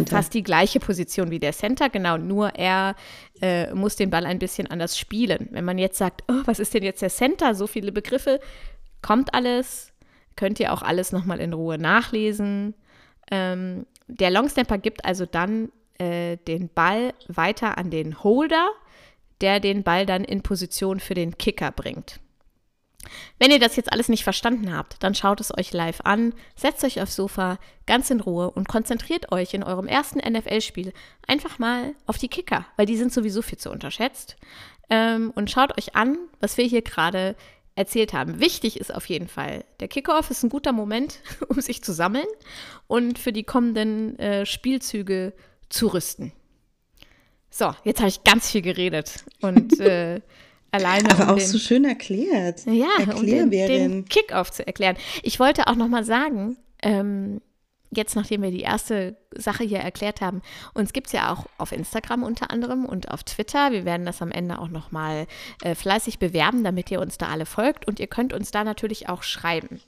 fast 0.07 0.35
die 0.35 0.43
gleiche 0.43 0.79
Position 0.79 1.31
wie 1.31 1.39
der 1.39 1.55
Center, 1.55 1.89
genau, 1.89 2.19
nur 2.19 2.55
er 2.55 2.97
äh, 3.41 3.73
muss 3.73 3.97
den 3.97 4.11
Ball 4.11 4.27
ein 4.27 4.39
bisschen 4.39 4.67
anders 4.67 4.99
spielen. 4.99 5.49
Wenn 5.53 5.65
man 5.65 5.79
jetzt 5.79 5.97
sagt, 5.97 6.23
oh, 6.29 6.43
was 6.45 6.59
ist 6.59 6.75
denn 6.75 6.83
jetzt 6.83 7.01
der 7.01 7.09
Center? 7.09 7.55
So 7.55 7.67
viele 7.67 7.93
Begriffe, 7.93 8.41
kommt 9.01 9.33
alles, 9.33 9.90
Könnt 10.41 10.59
ihr 10.59 10.73
auch 10.73 10.81
alles 10.81 11.13
nochmal 11.13 11.39
in 11.39 11.53
Ruhe 11.53 11.77
nachlesen. 11.77 12.73
Ähm, 13.31 13.85
der 14.09 14.31
Longsnapper 14.31 14.79
gibt 14.79 15.05
also 15.05 15.27
dann 15.27 15.71
äh, 15.99 16.39
den 16.39 16.71
Ball 16.71 17.13
weiter 17.29 17.77
an 17.77 17.91
den 17.91 18.25
Holder, 18.25 18.71
der 19.43 19.61
den 19.61 19.83
Ball 19.83 20.07
dann 20.07 20.25
in 20.25 20.41
Position 20.41 20.99
für 20.99 21.13
den 21.13 21.37
Kicker 21.37 21.71
bringt. 21.73 22.21
Wenn 23.39 23.51
ihr 23.51 23.59
das 23.59 23.77
jetzt 23.77 23.93
alles 23.93 24.09
nicht 24.09 24.25
verstanden 24.25 24.75
habt, 24.75 25.03
dann 25.03 25.15
schaut 25.15 25.43
es 25.43 25.55
euch 25.55 25.75
live 25.75 26.01
an, 26.05 26.33
setzt 26.57 26.85
euch 26.85 27.03
aufs 27.03 27.17
Sofa 27.17 27.59
ganz 27.87 28.09
in 28.09 28.21
Ruhe 28.21 28.51
und 28.51 28.67
konzentriert 28.67 29.33
euch 29.33 29.53
in 29.53 29.63
eurem 29.63 29.89
ersten 29.89 30.21
NFL-Spiel 30.21 30.95
einfach 31.27 31.59
mal 31.59 31.93
auf 32.07 32.17
die 32.17 32.29
Kicker, 32.29 32.65
weil 32.77 32.87
die 32.87 32.97
sind 32.97 33.13
sowieso 33.13 33.43
viel 33.43 33.59
zu 33.59 33.71
unterschätzt. 33.71 34.39
Ähm, 34.89 35.33
und 35.35 35.51
schaut 35.51 35.77
euch 35.77 35.97
an, 35.97 36.17
was 36.41 36.57
wir 36.57 36.65
hier 36.65 36.81
gerade 36.81 37.37
erzählt 37.81 38.13
haben. 38.13 38.41
Wichtig 38.41 38.79
ist 38.79 38.95
auf 38.95 39.07
jeden 39.07 39.27
Fall, 39.27 39.65
der 39.81 39.89
Kickoff 39.89 40.31
ist 40.31 40.43
ein 40.43 40.51
guter 40.51 40.73
Moment, 40.73 41.21
um 41.49 41.61
sich 41.61 41.83
zu 41.83 41.93
sammeln 41.93 42.27
und 42.87 43.19
für 43.19 43.33
die 43.33 43.43
kommenden 43.43 44.19
äh, 44.19 44.47
Spielzüge 44.47 45.33
zu 45.69 45.89
rüsten. 45.89 46.33
So, 47.49 47.75
jetzt 47.85 47.99
habe 47.99 48.09
ich 48.09 48.23
ganz 48.23 48.51
viel 48.51 48.63
geredet 48.63 49.25
und 49.41 49.81
äh, 49.81 50.21
alleine. 50.71 51.11
Aber 51.11 51.25
um 51.25 51.31
auch 51.31 51.39
den, 51.39 51.47
so 51.47 51.59
schön 51.59 51.85
erklärt. 51.85 52.67
ja, 52.67 53.15
um 53.15 53.27
den, 53.27 53.51
den 53.51 54.05
Kickoff 54.05 54.53
zu 54.53 54.67
erklären. 54.67 54.97
Ich 55.23 55.41
wollte 55.41 55.67
auch 55.67 55.75
noch 55.75 55.89
mal 55.89 56.05
sagen, 56.05 56.59
ähm, 56.83 57.41
jetzt 57.91 58.17
nachdem 58.17 58.43
wir 58.43 58.51
die 58.51 58.61
erste 58.61 59.17
Sache 59.35 59.65
hier 59.65 59.81
erklärt 59.81 60.21
haben, 60.21 60.43
uns 60.75 60.93
gibt 60.93 61.09
es 61.09 61.13
ja 61.13 61.33
auch 61.33 61.47
auf 61.59 61.73
Instagram 61.73 62.23
unter 62.23 62.51
anderem 62.51 62.85
und 62.85 63.11
auf 63.11 63.25
Twitter. 63.25 63.73
Wir 63.73 63.85
werden 63.85 64.07
das 64.07 64.23
am 64.23 64.31
Ende 64.31 64.59
auch 64.59 64.69
noch 64.69 64.93
mal 64.93 65.27
äh, 65.63 65.75
fleißig 65.75 66.19
bewerben, 66.19 66.65
damit 66.65 66.91
ihr 66.91 67.01
uns 67.01 67.19
da 67.19 67.29
alle 67.29 67.47
folgt 67.47 67.87
und 67.87 68.01
ihr 68.01 68.07
könnt 68.07 68.33
uns 68.33 68.51
da 68.51 68.65
natürlich 68.65 69.09
auch 69.09 69.23
schreiben. 69.23 69.81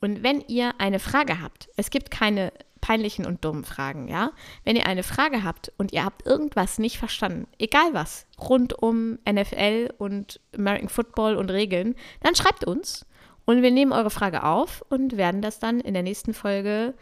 Und 0.00 0.22
wenn 0.22 0.40
ihr 0.48 0.72
eine 0.78 0.98
Frage 0.98 1.42
habt, 1.42 1.68
es 1.76 1.90
gibt 1.90 2.10
keine 2.10 2.52
peinlichen 2.80 3.26
und 3.26 3.44
dummen 3.44 3.64
Fragen, 3.64 4.08
ja? 4.08 4.30
Wenn 4.64 4.76
ihr 4.76 4.86
eine 4.86 5.02
Frage 5.02 5.44
habt 5.44 5.70
und 5.76 5.92
ihr 5.92 6.04
habt 6.04 6.26
irgendwas 6.26 6.78
nicht 6.78 6.98
verstanden, 6.98 7.46
egal 7.58 7.92
was, 7.92 8.26
rund 8.38 8.72
um 8.72 9.18
NFL 9.30 9.90
und 9.98 10.40
American 10.56 10.88
Football 10.88 11.36
und 11.36 11.50
Regeln, 11.50 11.94
dann 12.22 12.34
schreibt 12.34 12.64
uns 12.64 13.04
und 13.44 13.62
wir 13.62 13.70
nehmen 13.70 13.92
eure 13.92 14.10
Frage 14.10 14.44
auf 14.44 14.84
und 14.88 15.16
werden 15.16 15.42
das 15.42 15.58
dann 15.58 15.80
in 15.80 15.92
der 15.94 16.02
nächsten 16.02 16.34
Folge 16.34 16.94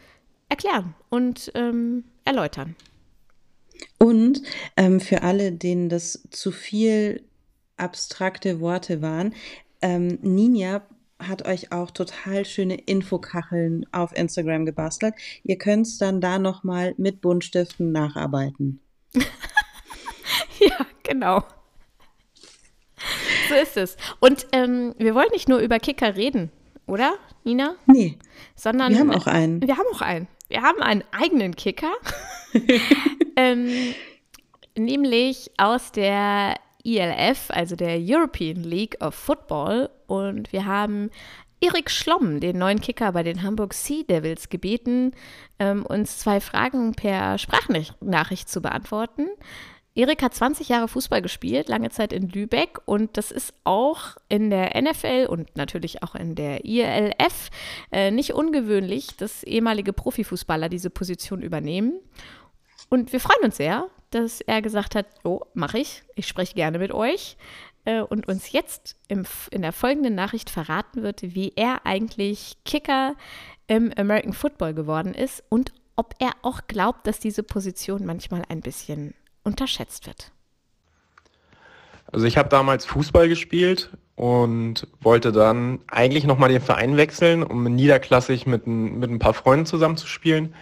erklären 0.49 0.95
und 1.09 1.51
ähm, 1.55 2.03
erläutern. 2.25 2.75
Und 3.97 4.41
ähm, 4.75 4.99
für 4.99 5.21
alle, 5.21 5.51
denen 5.51 5.89
das 5.89 6.27
zu 6.31 6.51
viel 6.51 7.23
abstrakte 7.77 8.59
Worte 8.59 9.01
waren, 9.01 9.33
ähm, 9.81 10.19
Ninja 10.21 10.81
hat 11.19 11.45
euch 11.45 11.71
auch 11.71 11.91
total 11.91 12.45
schöne 12.45 12.75
Infokacheln 12.75 13.85
auf 13.91 14.15
Instagram 14.15 14.65
gebastelt. 14.65 15.15
Ihr 15.43 15.57
könnt 15.57 15.85
es 15.85 15.97
dann 15.97 16.21
da 16.21 16.39
nochmal 16.39 16.93
mit 16.97 17.21
Buntstiften 17.21 17.91
nacharbeiten. 17.91 18.81
Ja, 20.59 20.85
genau. 21.03 21.43
So 23.47 23.55
ist 23.55 23.77
es. 23.77 23.97
Und 24.19 24.47
ähm, 24.51 24.93
wir 24.97 25.15
wollen 25.15 25.29
nicht 25.31 25.47
nur 25.47 25.59
über 25.59 25.79
Kicker 25.79 26.17
reden, 26.17 26.51
oder, 26.89 27.13
Nina? 27.43 27.75
Nee, 27.85 28.17
Sondern 28.55 28.91
wir 28.91 28.99
haben 28.99 29.11
auch 29.11 29.27
einen. 29.27 29.61
Wir 29.61 29.77
haben 29.77 29.85
auch 29.93 30.01
einen. 30.01 30.27
Wir 30.49 30.63
haben 30.63 30.81
einen 30.81 31.03
eigenen 31.11 31.55
Kicker. 31.55 31.93
ähm, 33.35 33.93
nämlich 34.75 35.51
aus 35.57 35.91
der 35.91 36.55
ELF, 36.83 37.49
also 37.49 37.75
der 37.75 37.99
European 37.99 38.63
League 38.63 38.97
of 38.99 39.13
Football. 39.15 39.89
Und 40.07 40.51
wir 40.51 40.65
haben 40.65 41.11
Erik 41.61 41.91
Schlomm, 41.91 42.39
den 42.39 42.57
neuen 42.57 42.81
Kicker 42.81 43.11
bei 43.11 43.21
den 43.21 43.43
Hamburg 43.43 43.73
Sea 43.73 44.03
Devils, 44.03 44.49
gebeten, 44.49 45.11
ähm, 45.59 45.85
uns 45.85 46.17
zwei 46.17 46.39
Fragen 46.39 46.93
per 46.93 47.37
Sprachnachricht 47.37 48.49
zu 48.49 48.61
beantworten. 48.61 49.27
Erik 49.95 50.21
hat 50.21 50.33
20 50.33 50.69
Jahre 50.69 50.87
Fußball 50.87 51.21
gespielt, 51.21 51.67
lange 51.67 51.89
Zeit 51.89 52.13
in 52.13 52.29
Lübeck 52.29 52.79
und 52.85 53.17
das 53.17 53.31
ist 53.31 53.53
auch 53.63 54.17
in 54.29 54.49
der 54.49 54.79
NFL 54.79 55.27
und 55.29 55.55
natürlich 55.57 56.03
auch 56.03 56.15
in 56.15 56.35
der 56.35 56.63
ILF 56.63 57.49
äh, 57.91 58.11
nicht 58.11 58.33
ungewöhnlich, 58.33 59.17
dass 59.17 59.43
ehemalige 59.43 59.91
Profifußballer 59.91 60.69
diese 60.69 60.89
Position 60.89 61.41
übernehmen. 61.41 61.99
Und 62.89 63.11
wir 63.13 63.19
freuen 63.19 63.43
uns 63.43 63.57
sehr, 63.57 63.87
dass 64.11 64.41
er 64.41 64.61
gesagt 64.61 64.95
hat, 64.95 65.05
oh, 65.23 65.41
mache 65.53 65.79
ich, 65.79 66.03
ich 66.15 66.27
spreche 66.27 66.55
gerne 66.55 66.79
mit 66.79 66.91
euch 66.91 67.37
äh, 67.85 68.01
und 68.01 68.27
uns 68.27 68.51
jetzt 68.51 68.95
im, 69.07 69.25
in 69.51 69.61
der 69.61 69.73
folgenden 69.73 70.15
Nachricht 70.15 70.49
verraten 70.49 71.03
wird, 71.03 71.21
wie 71.21 71.53
er 71.55 71.85
eigentlich 71.85 72.57
Kicker 72.63 73.15
im 73.67 73.91
American 73.97 74.33
Football 74.33 74.73
geworden 74.73 75.13
ist 75.13 75.43
und 75.49 75.73
ob 75.95 76.15
er 76.19 76.31
auch 76.43 76.61
glaubt, 76.67 77.05
dass 77.07 77.19
diese 77.19 77.43
Position 77.43 78.05
manchmal 78.05 78.43
ein 78.47 78.61
bisschen 78.61 79.13
unterschätzt 79.43 80.07
wird. 80.07 80.31
Also 82.11 82.25
ich 82.25 82.37
habe 82.37 82.49
damals 82.49 82.85
Fußball 82.85 83.29
gespielt 83.29 83.91
und 84.15 84.87
wollte 84.99 85.31
dann 85.31 85.79
eigentlich 85.87 86.23
nochmal 86.25 86.49
den 86.49 86.61
Verein 86.61 86.97
wechseln, 86.97 87.43
um 87.43 87.63
niederklassig 87.63 88.47
mit, 88.47 88.65
ein- 88.67 88.99
mit 88.99 89.09
ein 89.11 89.19
paar 89.19 89.33
Freunden 89.33 89.65
zusammenzuspielen. 89.65 90.55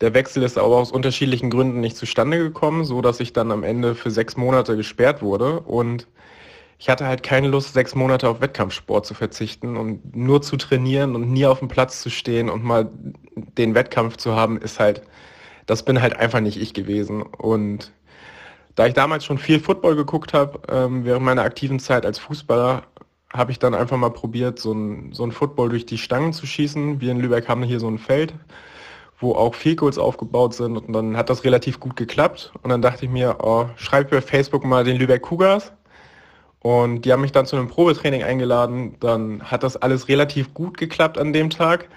Der 0.00 0.14
Wechsel 0.14 0.44
ist 0.44 0.56
aber 0.56 0.76
aus 0.76 0.92
unterschiedlichen 0.92 1.50
Gründen 1.50 1.80
nicht 1.80 1.96
zustande 1.96 2.38
gekommen, 2.38 2.84
so 2.84 3.02
dass 3.02 3.18
ich 3.18 3.32
dann 3.32 3.50
am 3.50 3.64
Ende 3.64 3.96
für 3.96 4.12
sechs 4.12 4.36
Monate 4.36 4.76
gesperrt 4.76 5.22
wurde 5.22 5.60
und 5.60 6.06
ich 6.78 6.88
hatte 6.88 7.06
halt 7.06 7.24
keine 7.24 7.48
Lust, 7.48 7.74
sechs 7.74 7.96
Monate 7.96 8.28
auf 8.28 8.40
Wettkampfsport 8.40 9.04
zu 9.04 9.14
verzichten 9.14 9.76
und 9.76 10.14
nur 10.14 10.42
zu 10.42 10.56
trainieren 10.56 11.16
und 11.16 11.28
nie 11.32 11.44
auf 11.44 11.58
dem 11.58 11.66
Platz 11.66 12.00
zu 12.00 12.08
stehen 12.08 12.48
und 12.48 12.62
mal 12.62 12.88
den 13.34 13.74
Wettkampf 13.74 14.16
zu 14.16 14.36
haben, 14.36 14.58
ist 14.58 14.78
halt, 14.78 15.02
das 15.66 15.84
bin 15.84 16.00
halt 16.00 16.14
einfach 16.16 16.38
nicht 16.38 16.56
ich 16.60 16.74
gewesen. 16.74 17.22
Und 17.22 17.90
da 18.78 18.86
ich 18.86 18.94
damals 18.94 19.24
schon 19.24 19.38
viel 19.38 19.58
Football 19.58 19.96
geguckt 19.96 20.32
habe, 20.32 20.60
ähm, 20.68 21.04
während 21.04 21.24
meiner 21.24 21.42
aktiven 21.42 21.80
Zeit 21.80 22.06
als 22.06 22.20
Fußballer, 22.20 22.84
habe 23.32 23.50
ich 23.50 23.58
dann 23.58 23.74
einfach 23.74 23.96
mal 23.96 24.10
probiert, 24.10 24.60
so 24.60 24.70
ein, 24.72 25.12
so 25.12 25.24
ein 25.24 25.32
Football 25.32 25.68
durch 25.70 25.84
die 25.84 25.98
Stangen 25.98 26.32
zu 26.32 26.46
schießen. 26.46 27.00
Wir 27.00 27.10
in 27.10 27.18
Lübeck 27.18 27.48
haben 27.48 27.64
hier 27.64 27.80
so 27.80 27.88
ein 27.88 27.98
Feld, 27.98 28.34
wo 29.18 29.34
auch 29.34 29.56
Field 29.56 29.78
Goals 29.78 29.98
aufgebaut 29.98 30.54
sind 30.54 30.76
und 30.76 30.92
dann 30.92 31.16
hat 31.16 31.28
das 31.28 31.42
relativ 31.42 31.80
gut 31.80 31.96
geklappt. 31.96 32.52
Und 32.62 32.70
dann 32.70 32.80
dachte 32.80 33.04
ich 33.04 33.10
mir, 33.10 33.38
oh, 33.42 33.66
schreib 33.74 34.10
bei 34.10 34.20
Facebook 34.20 34.64
mal 34.64 34.84
den 34.84 34.96
Lübeck 34.96 35.22
Cougars. 35.22 35.72
Und 36.60 37.02
die 37.02 37.12
haben 37.12 37.22
mich 37.22 37.32
dann 37.32 37.46
zu 37.46 37.56
einem 37.56 37.66
Probetraining 37.66 38.22
eingeladen. 38.22 38.94
Dann 39.00 39.42
hat 39.42 39.64
das 39.64 39.76
alles 39.76 40.06
relativ 40.06 40.54
gut 40.54 40.78
geklappt 40.78 41.18
an 41.18 41.32
dem 41.32 41.50
Tag, 41.50 41.88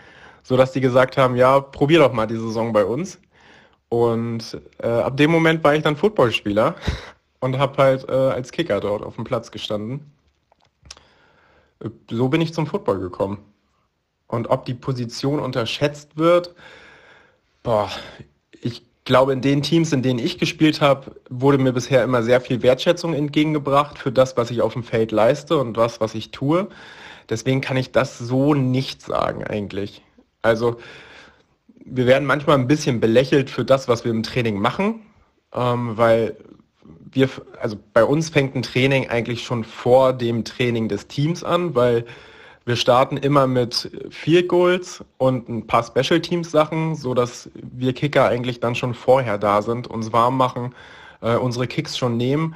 sodass 0.41 0.71
die 0.71 0.81
gesagt 0.81 1.15
haben, 1.15 1.35
ja, 1.35 1.59
probier 1.59 1.99
doch 1.99 2.11
mal 2.11 2.25
die 2.25 2.37
Saison 2.37 2.73
bei 2.73 2.85
uns. 2.85 3.19
Und 3.93 4.57
äh, 4.81 4.87
ab 4.87 5.17
dem 5.17 5.31
Moment 5.31 5.65
war 5.65 5.75
ich 5.75 5.83
dann 5.83 5.97
Footballspieler 5.97 6.75
und 7.41 7.59
habe 7.59 7.83
halt 7.83 8.07
äh, 8.07 8.13
als 8.13 8.53
Kicker 8.53 8.79
dort 8.79 9.03
auf 9.03 9.15
dem 9.15 9.25
Platz 9.25 9.51
gestanden. 9.51 10.09
Äh, 11.83 11.89
So 12.09 12.29
bin 12.29 12.39
ich 12.39 12.53
zum 12.53 12.67
Football 12.67 12.99
gekommen. 13.01 13.39
Und 14.27 14.49
ob 14.49 14.63
die 14.63 14.75
Position 14.75 15.41
unterschätzt 15.41 16.15
wird, 16.15 16.55
boah, 17.63 17.89
ich 18.61 18.81
glaube, 19.03 19.33
in 19.33 19.41
den 19.41 19.61
Teams, 19.61 19.91
in 19.91 20.01
denen 20.01 20.19
ich 20.19 20.37
gespielt 20.37 20.79
habe, 20.79 21.17
wurde 21.29 21.57
mir 21.57 21.73
bisher 21.73 22.01
immer 22.01 22.23
sehr 22.23 22.39
viel 22.39 22.61
Wertschätzung 22.61 23.13
entgegengebracht 23.13 23.97
für 23.99 24.13
das, 24.13 24.37
was 24.37 24.51
ich 24.51 24.61
auf 24.61 24.71
dem 24.71 24.83
Feld 24.83 25.11
leiste 25.11 25.57
und 25.57 25.75
was, 25.75 25.99
was 25.99 26.15
ich 26.15 26.31
tue. 26.31 26.69
Deswegen 27.29 27.59
kann 27.59 27.75
ich 27.75 27.91
das 27.91 28.17
so 28.19 28.53
nicht 28.53 29.01
sagen 29.01 29.43
eigentlich. 29.43 30.01
Also 30.41 30.77
wir 31.85 32.05
werden 32.05 32.25
manchmal 32.25 32.57
ein 32.57 32.67
bisschen 32.67 32.99
belächelt 32.99 33.49
für 33.49 33.65
das, 33.65 33.87
was 33.87 34.03
wir 34.03 34.11
im 34.11 34.23
Training 34.23 34.59
machen, 34.59 35.01
ähm, 35.53 35.97
weil 35.97 36.37
wir, 37.11 37.29
also 37.59 37.77
bei 37.93 38.03
uns 38.03 38.29
fängt 38.29 38.55
ein 38.55 38.63
Training 38.63 39.09
eigentlich 39.09 39.43
schon 39.43 39.63
vor 39.63 40.13
dem 40.13 40.45
Training 40.45 40.87
des 40.87 41.07
Teams 41.07 41.43
an, 41.43 41.75
weil 41.75 42.05
wir 42.65 42.75
starten 42.75 43.17
immer 43.17 43.47
mit 43.47 43.91
Field 44.11 44.47
Goals 44.47 45.03
und 45.17 45.49
ein 45.49 45.67
paar 45.67 45.83
Special 45.83 46.21
Teams 46.21 46.51
Sachen, 46.51 46.95
so 46.95 47.13
dass 47.13 47.49
wir 47.55 47.93
Kicker 47.93 48.27
eigentlich 48.27 48.59
dann 48.59 48.75
schon 48.75 48.93
vorher 48.93 49.37
da 49.37 49.61
sind, 49.61 49.87
uns 49.87 50.13
warm 50.13 50.37
machen, 50.37 50.75
äh, 51.21 51.35
unsere 51.35 51.67
Kicks 51.67 51.97
schon 51.97 52.17
nehmen. 52.17 52.55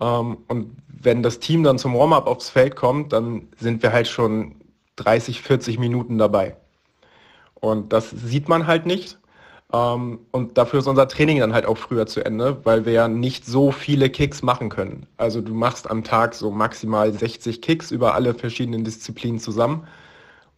Ähm, 0.00 0.38
und 0.48 0.76
wenn 0.86 1.22
das 1.22 1.40
Team 1.40 1.64
dann 1.64 1.78
zum 1.78 1.94
Warm-up 1.94 2.28
aufs 2.28 2.50
Feld 2.50 2.76
kommt, 2.76 3.12
dann 3.12 3.48
sind 3.58 3.82
wir 3.82 3.92
halt 3.92 4.06
schon 4.06 4.54
30, 4.96 5.42
40 5.42 5.78
Minuten 5.78 6.18
dabei. 6.18 6.56
Und 7.62 7.92
das 7.92 8.10
sieht 8.10 8.48
man 8.48 8.66
halt 8.66 8.86
nicht. 8.86 9.18
Ähm, 9.72 10.18
und 10.32 10.58
dafür 10.58 10.80
ist 10.80 10.88
unser 10.88 11.06
Training 11.06 11.38
dann 11.38 11.54
halt 11.54 11.64
auch 11.64 11.78
früher 11.78 12.06
zu 12.06 12.24
Ende, 12.24 12.58
weil 12.64 12.84
wir 12.84 12.92
ja 12.92 13.06
nicht 13.06 13.46
so 13.46 13.70
viele 13.70 14.10
Kicks 14.10 14.42
machen 14.42 14.68
können. 14.68 15.06
Also 15.16 15.40
du 15.40 15.54
machst 15.54 15.88
am 15.88 16.02
Tag 16.02 16.34
so 16.34 16.50
maximal 16.50 17.12
60 17.12 17.62
Kicks 17.62 17.92
über 17.92 18.14
alle 18.14 18.34
verschiedenen 18.34 18.82
Disziplinen 18.82 19.38
zusammen. 19.38 19.86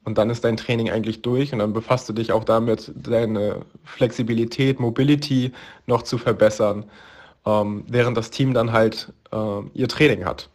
Und 0.05 0.17
dann 0.17 0.31
ist 0.31 0.45
dein 0.45 0.57
Training 0.57 0.91
eigentlich 0.91 1.21
durch 1.21 1.53
und 1.53 1.59
dann 1.59 1.75
befasst 1.75 2.09
du 2.09 2.15
dich 2.15 2.33
auch 2.33 2.45
damit, 2.45 2.91
deine 2.95 3.61
Flexibilität, 3.85 4.81
Mobility 4.81 5.53
noch 5.87 6.03
zu 6.03 6.17
verbessern, 6.17 6.87
ähm, 7.45 7.85
während 7.87 8.17
das 8.17 8.31
Team 8.31 8.55
dann 8.55 8.73
halt 8.73 9.13
äh, 9.31 9.61
ihr 9.75 9.89
Training 9.89 10.25
hat. 10.25 10.49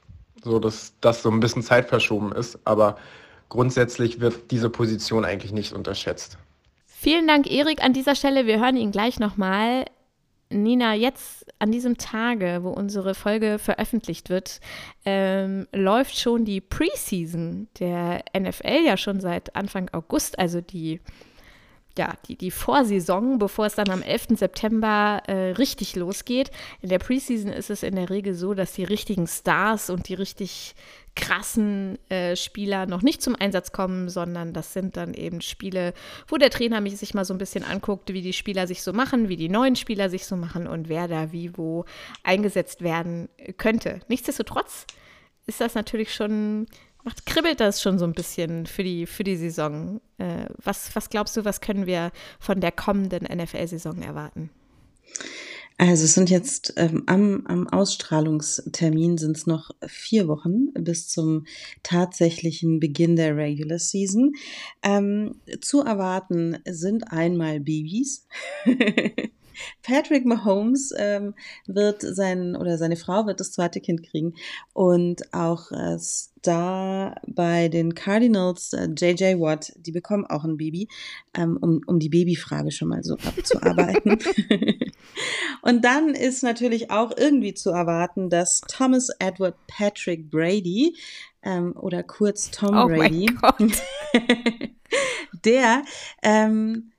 So 0.44 0.58
dass 0.58 0.94
das 1.01 1.22
so 1.22 1.29
ein 1.29 1.39
bisschen 1.39 1.62
Zeit 1.62 1.88
verschoben 1.88 2.32
ist. 2.32 2.58
Aber 2.65 2.98
grundsätzlich 3.50 4.20
wird 4.20 4.51
diese 4.51 4.70
Position 4.70 5.25
eigentlich 5.25 5.51
nicht 5.51 5.74
unterschätzt. 5.74 6.38
Vielen 6.86 7.27
Dank, 7.27 7.50
Erik, 7.50 7.84
an 7.84 7.94
dieser 7.94 8.15
Stelle. 8.15 8.46
Wir 8.46 8.60
hören 8.60 8.77
ihn 8.77 8.91
gleich 8.91 9.20
nochmal. 9.20 9.86
Nina, 10.51 10.96
jetzt 10.96 11.46
an 11.60 11.72
diesem 11.72 11.98
Tage, 11.98 12.60
wo 12.63 12.70
unsere 12.70 13.13
Folge 13.13 13.60
veröffentlicht 13.60 14.29
wird, 14.29 14.60
ähm, 15.06 15.68
läuft 15.72 16.18
schon 16.18 16.44
die 16.44 16.60
Preseason 16.60 17.68
der 17.79 18.24
NFL 18.38 18.84
ja 18.84 18.98
schon 18.98 19.20
seit 19.20 19.56
Anfang 19.56 19.89
August, 19.91 20.39
also 20.39 20.60
die 20.60 21.01
ja, 21.98 22.13
die, 22.27 22.38
die 22.38 22.51
Vorsaison, 22.51 23.39
bevor 23.39 23.65
es 23.65 23.75
dann 23.75 23.89
am 23.89 24.01
11. 24.01 24.38
September 24.38 25.22
äh, 25.27 25.51
richtig 25.51 25.98
losgeht. 25.98 26.50
In 26.82 26.88
der 26.88 27.00
Preseason 27.00 27.51
ist 27.51 27.70
es 27.70 27.84
in 27.84 27.96
der 27.96 28.10
Regel 28.10 28.36
so, 28.36 28.53
dass 28.53 28.72
die 28.72 28.86
richtigen 28.86 29.27
Stars 29.27 29.89
und 29.89 30.08
die 30.08 30.13
richtig 30.13 30.75
krassen 31.20 32.00
äh, 32.10 32.36
Spieler 32.36 32.86
noch 32.86 33.02
nicht 33.02 33.22
zum 33.22 33.36
Einsatz 33.36 33.72
kommen, 33.72 34.10
sondern 34.10 34.54
das 34.54 34.74
sind 34.74 34.98
dann 34.98 35.14
eben 35.14 35.42
Spiele, 35.42 35.94
wo 36.28 36.38
der 36.38 36.50
Trainer 36.50 36.82
mich 36.82 36.98
sich 36.98 37.14
mal 37.14 37.26
so 37.26 37.34
ein 37.34 37.38
bisschen 37.38 37.64
anguckt, 37.64 38.14
wie 38.14 38.22
die 38.22 38.34
Spieler 38.34 38.68
sich 38.68 38.82
so 38.82 38.94
machen, 38.94 39.30
wie 39.30 39.38
die 39.38 39.50
neuen 39.50 39.76
Spieler 39.76 40.10
sich 40.10 40.26
so 40.26 40.36
machen 40.36 40.68
und 40.68 40.90
wer 40.90 41.08
da 41.08 41.32
wie 41.32 41.58
wo 41.58 41.86
eingesetzt 42.24 42.82
werden 42.82 43.30
könnte. 43.58 44.00
Nichtsdestotrotz 44.08 44.86
ist 45.46 45.62
das 45.62 45.76
natürlich 45.76 46.14
schon 46.14 46.68
macht, 47.04 47.26
kribbelt 47.26 47.60
das 47.60 47.82
schon 47.82 48.00
so 48.00 48.06
ein 48.06 48.14
bisschen 48.14 48.66
für 48.66 48.84
die, 48.84 49.06
für 49.06 49.24
die 49.24 49.36
Saison. 49.36 50.02
Äh, 50.18 50.46
was, 50.58 50.96
was 50.96 51.10
glaubst 51.10 51.36
du, 51.38 51.46
was 51.46 51.62
können 51.62 51.86
wir 51.86 52.12
von 52.40 52.62
der 52.62 52.72
kommenden 52.72 53.24
NFL-Saison 53.24 54.02
erwarten? 54.02 54.50
Also 55.81 56.03
es 56.03 56.13
sind 56.13 56.29
jetzt 56.29 56.74
ähm, 56.75 57.03
am, 57.05 57.45
am 57.48 57.65
Ausstrahlungstermin 57.69 59.17
sind 59.17 59.38
es 59.38 59.48
noch 59.48 59.71
vier 59.88 60.27
Wochen 60.27 60.74
bis 60.74 61.07
zum 61.07 61.45
tatsächlichen 61.83 62.81
Beginn 62.81 63.15
der 63.15 63.38
Regular 63.38 63.79
Season. 63.79 64.33
Ähm, 64.83 65.36
zu 65.62 65.81
erwarten 65.81 66.57
sind 66.67 67.13
einmal 67.13 67.62
Babys. 67.62 68.27
Patrick 69.84 70.25
Mahomes 70.25 70.94
ähm, 70.98 71.36
wird 71.68 72.01
sein 72.01 72.56
oder 72.56 72.78
seine 72.78 72.96
Frau 72.96 73.25
wird 73.25 73.39
das 73.39 73.51
zweite 73.51 73.80
Kind 73.80 74.04
kriegen 74.04 74.34
und 74.74 75.34
auch 75.34 75.72
äh, 75.72 75.98
Star 76.39 77.16
bei 77.28 77.68
den 77.68 77.96
Cardinals, 77.96 78.74
äh, 78.74 78.88
JJ 78.98 79.39
Watt, 79.39 79.74
die 79.78 79.92
bekommen 79.92 80.25
auch 80.25 80.46
ein 80.46 80.58
Baby, 80.58 80.88
ähm, 81.34 81.58
um, 81.60 81.82
um 81.86 82.00
die 82.00 82.10
Babyfrage 82.10 82.72
schon 82.72 82.88
mal 82.88 83.04
so 83.04 83.16
abzuarbeiten. 83.16 84.18
und 85.62 85.84
dann 85.84 86.10
ist 86.10 86.44
natürlich 86.44 86.92
auch 86.92 87.12
irgendwie 87.16 87.54
zu 87.54 87.72
erwarten, 87.72 88.30
dass 88.30 88.62
Thomas 88.68 89.10
Edward 89.20 89.56
Patrick 89.68 90.30
Brady 90.30 90.96
ähm, 91.44 91.75
oder 91.75 92.04
kurz 92.04 92.51
Tom 92.51 92.78
oh 92.78 92.88
Brady, 92.88 93.30
der 95.46 95.84
ähm, 96.24 96.92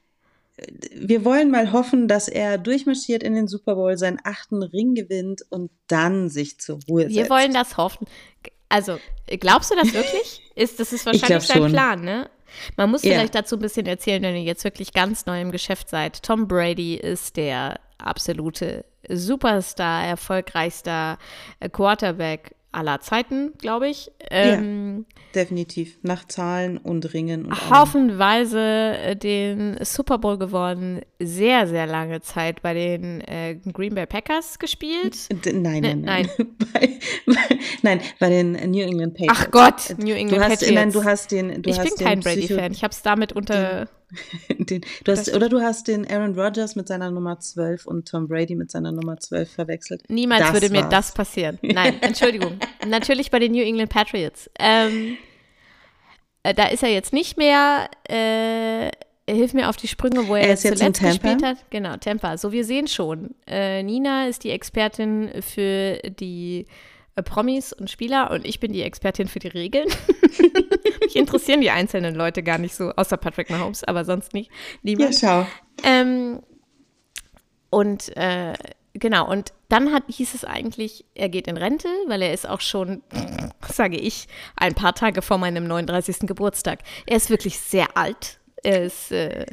wir 0.94 1.24
wollen 1.24 1.50
mal 1.50 1.72
hoffen, 1.72 2.08
dass 2.08 2.28
er 2.28 2.58
durchmarschiert 2.58 3.22
in 3.22 3.34
den 3.34 3.48
Super 3.48 3.74
Bowl, 3.74 3.96
seinen 3.96 4.18
achten 4.24 4.62
Ring 4.62 4.94
gewinnt 4.94 5.42
und 5.50 5.70
dann 5.86 6.28
sich 6.28 6.58
zur 6.60 6.78
Ruhe 6.88 7.02
setzt. 7.02 7.14
Wir 7.14 7.30
wollen 7.30 7.52
das 7.52 7.76
hoffen. 7.76 8.06
Also, 8.68 8.98
glaubst 9.26 9.70
du 9.70 9.76
das 9.76 9.92
wirklich? 9.92 10.42
Ist, 10.54 10.78
das 10.78 10.92
ist 10.92 11.06
wahrscheinlich 11.06 11.46
sein 11.46 11.58
schon. 11.58 11.72
Plan, 11.72 12.02
ne? 12.02 12.30
Man 12.76 12.90
muss 12.90 13.02
vielleicht 13.02 13.34
ja. 13.34 13.42
dazu 13.42 13.56
ein 13.56 13.60
bisschen 13.62 13.86
erzählen, 13.86 14.22
wenn 14.22 14.36
ihr 14.36 14.42
jetzt 14.42 14.64
wirklich 14.64 14.92
ganz 14.92 15.26
neu 15.26 15.40
im 15.40 15.50
Geschäft 15.52 15.88
seid. 15.88 16.22
Tom 16.22 16.48
Brady 16.48 16.96
ist 16.96 17.36
der 17.36 17.80
absolute 17.98 18.84
Superstar, 19.08 20.04
erfolgreichster 20.04 21.18
Quarterback 21.72 22.54
aller 22.72 23.00
Zeiten, 23.00 23.52
glaube 23.58 23.88
ich. 23.88 24.10
Ähm, 24.30 25.06
ja, 25.08 25.22
definitiv. 25.34 25.98
Nach 26.02 26.26
Zahlen 26.26 26.78
und 26.78 27.12
Ringen 27.12 27.46
und 27.46 27.70
Haufenweise 27.70 28.60
äh, 28.60 29.16
den 29.16 29.76
Super 29.84 30.18
Bowl 30.18 30.38
gewonnen, 30.38 31.00
sehr, 31.18 31.66
sehr 31.66 31.86
lange 31.86 32.20
Zeit 32.20 32.62
bei 32.62 32.74
den 32.74 33.20
äh, 33.22 33.56
Green 33.72 33.94
Bay 33.94 34.06
Packers 34.06 34.58
gespielt. 34.58 35.28
Nein, 35.44 35.82
nein, 35.82 36.00
nein. 36.02 36.02
Nein. 36.02 36.28
bei, 36.72 36.98
bei, 37.26 37.58
nein, 37.82 38.00
bei 38.18 38.28
den 38.28 38.52
New 38.70 38.82
England 38.82 39.14
Patriots. 39.14 39.40
Ach 39.40 39.50
Gott, 39.50 39.98
New 39.98 40.14
England 40.14 40.42
du 40.42 40.44
hast, 40.44 40.60
Patriots. 40.60 40.74
Nein, 40.74 40.92
du 40.92 41.04
hast 41.04 41.32
den. 41.32 41.62
Du 41.62 41.70
ich 41.70 41.78
hast 41.78 41.96
bin 41.96 42.06
kein 42.06 42.20
Brady-Fan. 42.20 42.72
Ich 42.72 42.84
habe 42.84 42.92
es 42.92 43.02
damit 43.02 43.32
unter. 43.32 43.86
Den, 43.86 43.88
Den, 44.58 44.82
du 45.04 45.12
hast, 45.12 45.34
oder 45.34 45.48
du 45.48 45.60
hast 45.60 45.88
den 45.88 46.08
Aaron 46.10 46.38
Rodgers 46.38 46.76
mit 46.76 46.88
seiner 46.88 47.10
Nummer 47.10 47.38
12 47.38 47.86
und 47.86 48.08
Tom 48.08 48.28
Brady 48.28 48.54
mit 48.54 48.70
seiner 48.70 48.92
Nummer 48.92 49.18
12 49.18 49.50
verwechselt. 49.50 50.02
Niemals 50.08 50.42
das 50.42 50.52
würde 50.52 50.70
mir 50.70 50.82
war's. 50.82 50.90
das 50.90 51.12
passieren. 51.12 51.58
Nein, 51.62 51.96
Entschuldigung. 52.00 52.58
Natürlich 52.86 53.30
bei 53.30 53.38
den 53.38 53.52
New 53.52 53.62
England 53.62 53.90
Patriots. 53.90 54.50
Ähm, 54.58 55.16
äh, 56.42 56.54
da 56.54 56.66
ist 56.66 56.82
er 56.82 56.90
jetzt 56.90 57.12
nicht 57.12 57.36
mehr. 57.36 57.88
Äh, 58.08 58.90
hilf 59.32 59.54
mir 59.54 59.68
auf 59.68 59.76
die 59.76 59.88
Sprünge, 59.88 60.26
wo 60.28 60.34
er, 60.34 60.48
er 60.48 60.56
zuletzt 60.56 61.00
gespielt 61.00 61.42
hat. 61.42 61.58
Genau, 61.70 61.96
Tampa. 61.96 62.36
So, 62.36 62.52
wir 62.52 62.64
sehen 62.64 62.88
schon. 62.88 63.34
Äh, 63.46 63.82
Nina 63.82 64.26
ist 64.26 64.44
die 64.44 64.50
Expertin 64.50 65.30
für 65.40 65.98
die 66.04 66.66
äh, 67.14 67.22
Promis 67.22 67.72
und 67.72 67.90
Spieler 67.90 68.30
und 68.30 68.46
ich 68.46 68.60
bin 68.60 68.72
die 68.72 68.82
Expertin 68.82 69.28
für 69.28 69.38
die 69.38 69.48
Regeln. 69.48 69.88
Mich 71.10 71.16
interessieren 71.16 71.60
die 71.60 71.70
einzelnen 71.70 72.14
Leute 72.14 72.44
gar 72.44 72.58
nicht 72.58 72.72
so, 72.72 72.90
außer 72.90 73.16
Patrick 73.16 73.50
Mahomes, 73.50 73.82
aber 73.82 74.04
sonst 74.04 74.32
nicht. 74.32 74.48
Niemand. 74.82 75.20
Ja, 75.20 75.44
schau. 75.44 75.46
Ähm, 75.82 76.40
und 77.68 78.16
äh, 78.16 78.54
genau, 78.94 79.28
und 79.28 79.52
dann 79.68 79.92
hat, 79.92 80.04
hieß 80.06 80.34
es 80.34 80.44
eigentlich, 80.44 81.04
er 81.16 81.28
geht 81.28 81.48
in 81.48 81.56
Rente, 81.56 81.88
weil 82.06 82.22
er 82.22 82.32
ist 82.32 82.48
auch 82.48 82.60
schon, 82.60 83.02
sage 83.68 83.96
ich, 83.96 84.28
ein 84.54 84.74
paar 84.74 84.94
Tage 84.94 85.20
vor 85.20 85.38
meinem 85.38 85.66
39. 85.66 86.28
Geburtstag. 86.28 86.78
Er 87.06 87.16
ist 87.16 87.28
wirklich 87.28 87.58
sehr 87.58 87.96
alt. 87.96 88.38
Er 88.62 88.84
ist 88.84 89.10
äh, 89.10 89.46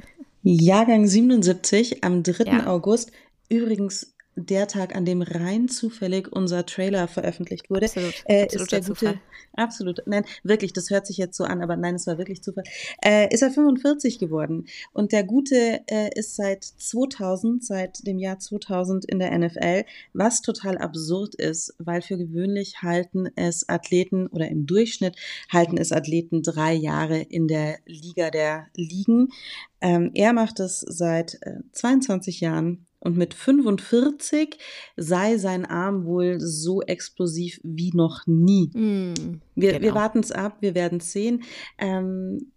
Jahrgang 0.43 1.07
77 1.07 2.03
am 2.03 2.21
3. 2.21 2.43
Ja. 2.43 2.67
August. 2.67 3.11
Übrigens 3.49 4.15
der 4.37 4.67
Tag, 4.67 4.95
an 4.95 5.03
dem 5.03 5.21
rein 5.21 5.67
zufällig 5.67 6.31
unser 6.31 6.65
Trailer 6.65 7.07
veröffentlicht 7.07 7.69
wurde. 7.69 7.85
Absolut, 7.85 8.23
äh, 8.25 8.45
ist 8.45 8.71
der 8.71 8.81
gute, 8.81 9.19
absolut, 9.53 10.01
nein, 10.05 10.23
wirklich, 10.43 10.73
das 10.73 10.89
hört 10.89 11.07
sich 11.07 11.17
jetzt 11.17 11.35
so 11.35 11.43
an, 11.43 11.61
aber 11.61 11.75
nein, 11.75 11.95
es 11.95 12.05
war 12.07 12.17
wirklich 12.17 12.43
Zufall. 12.43 12.63
Äh, 13.03 13.33
ist 13.33 13.41
er 13.41 13.51
45 13.51 14.19
geworden 14.19 14.67
und 14.93 15.11
der 15.11 15.23
Gute 15.23 15.81
äh, 15.87 16.09
ist 16.13 16.35
seit 16.35 16.63
2000, 16.63 17.65
seit 17.65 18.05
dem 18.05 18.19
Jahr 18.19 18.37
2000 18.39 19.05
in 19.05 19.19
der 19.19 19.37
NFL, 19.37 19.85
was 20.13 20.41
total 20.41 20.77
absurd 20.77 21.35
ist, 21.35 21.73
weil 21.79 22.01
für 22.01 22.17
gewöhnlich 22.17 22.81
halten 22.83 23.29
es 23.35 23.67
Athleten 23.67 24.27
oder 24.27 24.47
im 24.47 24.67
Durchschnitt 24.67 25.15
halten 25.51 25.77
es 25.77 25.91
Athleten 25.91 26.43
drei 26.43 26.73
Jahre 26.73 27.19
in 27.19 27.47
der 27.47 27.77
Liga 27.85 28.29
der 28.29 28.67
Ligen. 28.75 29.29
Ähm, 29.81 30.11
er 30.13 30.33
macht 30.33 30.59
es 30.59 30.79
seit 30.79 31.39
äh, 31.41 31.59
22 31.71 32.41
Jahren 32.41 32.86
und 32.99 33.17
mit 33.17 33.33
45 33.33 34.57
sei 34.95 35.37
sein 35.37 35.65
Arm 35.65 36.05
wohl 36.05 36.39
so 36.39 36.81
explosiv 36.81 37.59
wie 37.63 37.91
noch 37.93 38.25
nie. 38.25 38.69
Mm, 38.73 39.41
wir 39.55 39.73
genau. 39.73 39.81
wir 39.83 39.95
warten 39.95 40.19
es 40.19 40.31
ab, 40.31 40.57
wir 40.61 40.73
werden 40.73 40.97
es 40.99 41.11
sehen. 41.11 41.43
Ähm, 41.77 42.51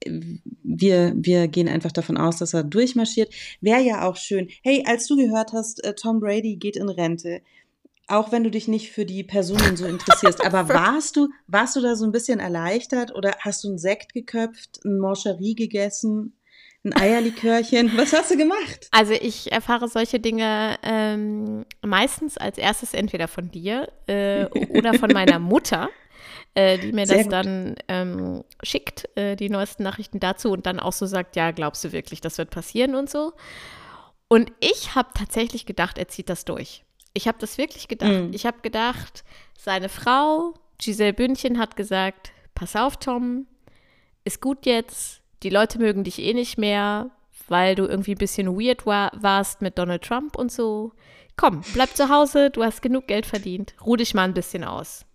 wir, 0.62 1.12
wir 1.16 1.48
gehen 1.48 1.68
einfach 1.68 1.92
davon 1.92 2.16
aus, 2.16 2.38
dass 2.38 2.55
er 2.55 2.64
durchmarschiert. 2.64 3.33
Wäre 3.61 3.83
ja 3.83 4.09
auch 4.09 4.16
schön. 4.16 4.48
Hey, 4.62 4.85
als 4.87 5.07
du 5.07 5.16
gehört 5.16 5.53
hast, 5.53 5.85
äh, 5.85 5.94
Tom 5.94 6.20
Brady 6.20 6.57
geht 6.57 6.76
in 6.76 6.88
Rente, 6.88 7.42
auch 8.07 8.33
wenn 8.33 8.42
du 8.42 8.50
dich 8.50 8.66
nicht 8.66 8.90
für 8.90 9.05
die 9.05 9.22
Personen 9.22 9.76
so 9.76 9.87
interessierst, 9.87 10.40
aber 10.44 10.68
warst 10.68 11.16
du, 11.16 11.29
warst 11.46 11.76
du 11.76 11.81
da 11.81 11.94
so 11.94 12.05
ein 12.05 12.12
bisschen 12.12 12.40
erleichtert 12.40 13.14
oder 13.14 13.37
hast 13.40 13.62
du 13.62 13.68
einen 13.68 13.79
Sekt 13.79 14.14
geköpft, 14.14 14.81
ein 14.85 14.98
Moncherie 14.98 15.55
gegessen? 15.55 16.35
Ein 16.85 16.97
Eierlikörchen. 16.97 17.97
Was 17.97 18.12
hast 18.12 18.31
du 18.31 18.37
gemacht? 18.37 18.88
Also 18.90 19.12
ich 19.12 19.53
erfahre 19.53 19.88
solche 19.88 20.19
Dinge 20.19 20.79
ähm, 20.83 21.66
meistens 21.83 22.38
als 22.38 22.57
erstes 22.57 22.95
entweder 22.95 23.29
von 23.29 23.51
dir 23.51 23.93
äh, 24.07 24.47
oder 24.47 24.95
von 24.95 25.11
meiner 25.12 25.38
Mutter. 25.38 25.90
Äh, 26.55 26.79
die 26.79 26.93
mir 26.93 27.07
Sehr 27.07 27.19
das 27.19 27.25
gut. 27.25 27.33
dann 27.33 27.77
ähm, 27.87 28.45
schickt, 28.64 29.09
äh, 29.16 29.37
die 29.37 29.49
neuesten 29.51 29.85
Nachrichten 29.85 30.19
dazu 30.19 30.51
und 30.51 30.66
dann 30.66 30.81
auch 30.81 30.93
so 30.93 31.07
sagt, 31.07 31.37
ja, 31.37 31.53
glaubst 31.53 31.85
du 31.85 31.93
wirklich, 31.93 32.21
das 32.21 32.38
wird 32.38 32.51
passieren 32.51 32.97
und 32.97 33.09
so. 33.09 33.35
Und 34.27 34.53
ich 34.59 34.97
habe 34.97 35.11
tatsächlich 35.14 35.64
gedacht, 35.64 35.97
er 35.97 36.09
zieht 36.09 36.29
das 36.29 36.45
durch. 36.45 36.83
Ich 37.14 37.29
habe 37.29 37.38
das 37.38 37.57
wirklich 37.57 37.87
gedacht. 37.87 38.11
Mm. 38.11 38.33
Ich 38.33 38.47
habe 38.47 38.61
gedacht, 38.62 39.23
seine 39.57 39.88
Frau, 39.88 40.55
Giselle 40.79 41.12
Bündchen, 41.12 41.59
hat 41.59 41.77
gesagt, 41.77 42.33
pass 42.55 42.75
auf, 42.75 42.97
Tom, 42.97 43.47
ist 44.25 44.40
gut 44.40 44.66
jetzt, 44.66 45.19
die 45.42 45.50
Leute 45.50 45.79
mögen 45.79 46.05
dich 46.05 46.20
eh 46.20 46.35
nicht 46.35 46.59
mehr, 46.59 47.11
weil 47.48 47.74
du 47.74 47.87
irgendwie 47.87 48.12
ein 48.12 48.18
bisschen 48.18 48.59
weird 48.59 48.87
war, 48.87 49.11
warst 49.14 49.62
mit 49.62 49.79
Donald 49.79 50.03
Trump 50.03 50.37
und 50.37 50.53
so. 50.53 50.92
Komm, 51.37 51.62
bleib 51.72 51.96
zu 51.96 52.09
Hause, 52.09 52.50
du 52.50 52.62
hast 52.62 52.83
genug 52.83 53.07
Geld 53.07 53.26
verdient, 53.26 53.74
ruh 53.85 53.96
dich 53.96 54.14
mal 54.14 54.24
ein 54.24 54.35
bisschen 54.35 54.64
aus. 54.64 55.07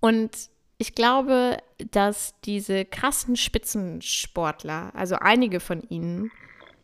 Und 0.00 0.30
ich 0.78 0.94
glaube, 0.94 1.58
dass 1.90 2.34
diese 2.44 2.84
krassen 2.84 3.36
Spitzensportler, 3.36 4.92
also 4.94 5.16
einige 5.16 5.60
von 5.60 5.82
ihnen, 5.82 6.30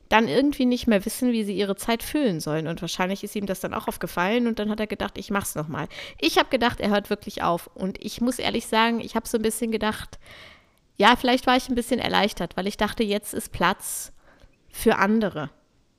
dann 0.08 0.28
irgendwie 0.28 0.66
nicht 0.66 0.86
mehr 0.86 1.04
wissen, 1.04 1.32
wie 1.32 1.44
sie 1.44 1.56
ihre 1.56 1.76
Zeit 1.76 2.02
füllen 2.02 2.40
sollen. 2.40 2.68
Und 2.68 2.80
wahrscheinlich 2.80 3.24
ist 3.24 3.34
ihm 3.34 3.46
das 3.46 3.60
dann 3.60 3.74
auch 3.74 3.88
aufgefallen 3.88 4.46
und 4.46 4.58
dann 4.58 4.70
hat 4.70 4.80
er 4.80 4.86
gedacht, 4.86 5.18
ich 5.18 5.30
mach's 5.30 5.54
nochmal. 5.54 5.88
Ich 6.20 6.38
habe 6.38 6.48
gedacht, 6.48 6.80
er 6.80 6.90
hört 6.90 7.10
wirklich 7.10 7.42
auf. 7.42 7.68
Und 7.74 8.04
ich 8.04 8.20
muss 8.20 8.38
ehrlich 8.38 8.66
sagen, 8.66 9.00
ich 9.00 9.16
habe 9.16 9.26
so 9.26 9.38
ein 9.38 9.42
bisschen 9.42 9.72
gedacht, 9.72 10.18
ja, 10.96 11.16
vielleicht 11.16 11.46
war 11.46 11.56
ich 11.56 11.68
ein 11.68 11.74
bisschen 11.74 12.00
erleichtert, 12.00 12.56
weil 12.56 12.66
ich 12.66 12.76
dachte, 12.76 13.02
jetzt 13.02 13.34
ist 13.34 13.52
Platz 13.52 14.12
für 14.70 14.96
andere. 14.96 15.50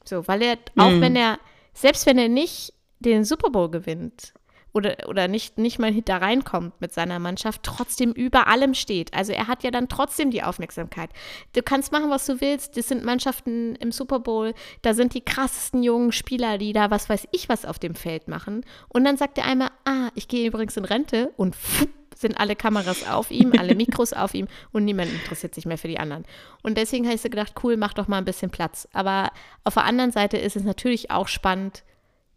So, 0.04 0.28
weil 0.28 0.42
er, 0.42 0.58
auch 0.78 0.92
mhm. 0.92 1.02
wenn 1.02 1.16
er, 1.16 1.40
selbst 1.74 2.06
wenn 2.06 2.18
er 2.18 2.30
nicht 2.30 2.74
den 3.00 3.26
Super 3.26 3.50
Bowl 3.50 3.70
gewinnt 3.70 4.34
oder, 4.74 4.96
oder 5.08 5.28
nicht, 5.28 5.58
nicht 5.58 5.80
mal 5.80 5.92
da 6.02 6.18
reinkommt 6.18 6.80
mit 6.80 6.94
seiner 6.94 7.20
Mannschaft, 7.20 7.64
trotzdem 7.64 8.12
über 8.12 8.48
allem 8.48 8.74
steht. 8.74 9.14
Also 9.14 9.34
er 9.34 9.48
hat 9.48 9.64
ja 9.64 9.72
dann 9.72 9.90
trotzdem 9.90 10.32
die 10.32 10.44
Aufmerksamkeit. 10.44 11.10
Du 11.54 11.62
kannst 11.62 11.92
machen, 11.92 12.10
was 12.10 12.26
du 12.26 12.40
willst. 12.42 12.78
Das 12.78 12.88
sind 12.88 13.04
Mannschaften 13.04 13.76
im 13.76 13.92
Super 13.92 14.20
Bowl, 14.20 14.54
da 14.82 14.94
sind 14.94 15.14
die 15.14 15.22
krassesten 15.22 15.84
jungen 15.84 16.12
Spieler, 16.12 16.58
die 16.58 16.74
da 16.74 16.90
was 16.92 17.10
weiß 17.10 17.28
ich 17.32 17.50
was 17.50 17.66
auf 17.66 17.80
dem 17.80 17.96
Feld 17.96 18.28
machen. 18.28 18.66
Und 18.90 19.04
dann 19.04 19.18
sagt 19.18 19.38
er 19.38 19.46
einmal, 19.46 19.70
ah, 19.86 20.10
ich 20.16 20.28
gehe 20.28 20.48
übrigens 20.48 20.78
in 20.78 20.86
Rente 20.86 21.34
und 21.38 21.56
pfupp, 21.56 21.90
sind 22.20 22.40
alle 22.40 22.56
Kameras 22.56 23.08
auf 23.08 23.32
ihm, 23.32 23.54
alle 23.58 23.76
Mikros 23.76 24.14
auf 24.14 24.34
ihm 24.34 24.48
und 24.72 24.86
niemand 24.86 25.12
interessiert 25.12 25.56
sich 25.56 25.66
mehr 25.66 25.78
für 25.78 25.88
die 25.88 26.00
anderen. 26.00 26.26
Und 26.64 26.78
deswegen 26.78 27.06
habe 27.06 27.16
ich 27.16 27.22
so 27.22 27.30
gedacht, 27.30 27.54
cool, 27.64 27.78
mach 27.78 27.94
doch 27.94 28.08
mal 28.08 28.18
ein 28.18 28.26
bisschen 28.26 28.50
Platz. 28.50 28.88
Aber 28.94 29.32
auf 29.64 29.76
der 29.76 29.86
anderen 29.86 30.12
Seite 30.12 30.38
ist 30.38 30.56
es 30.56 30.64
natürlich 30.64 31.12
auch 31.12 31.28
spannend, 31.28 31.84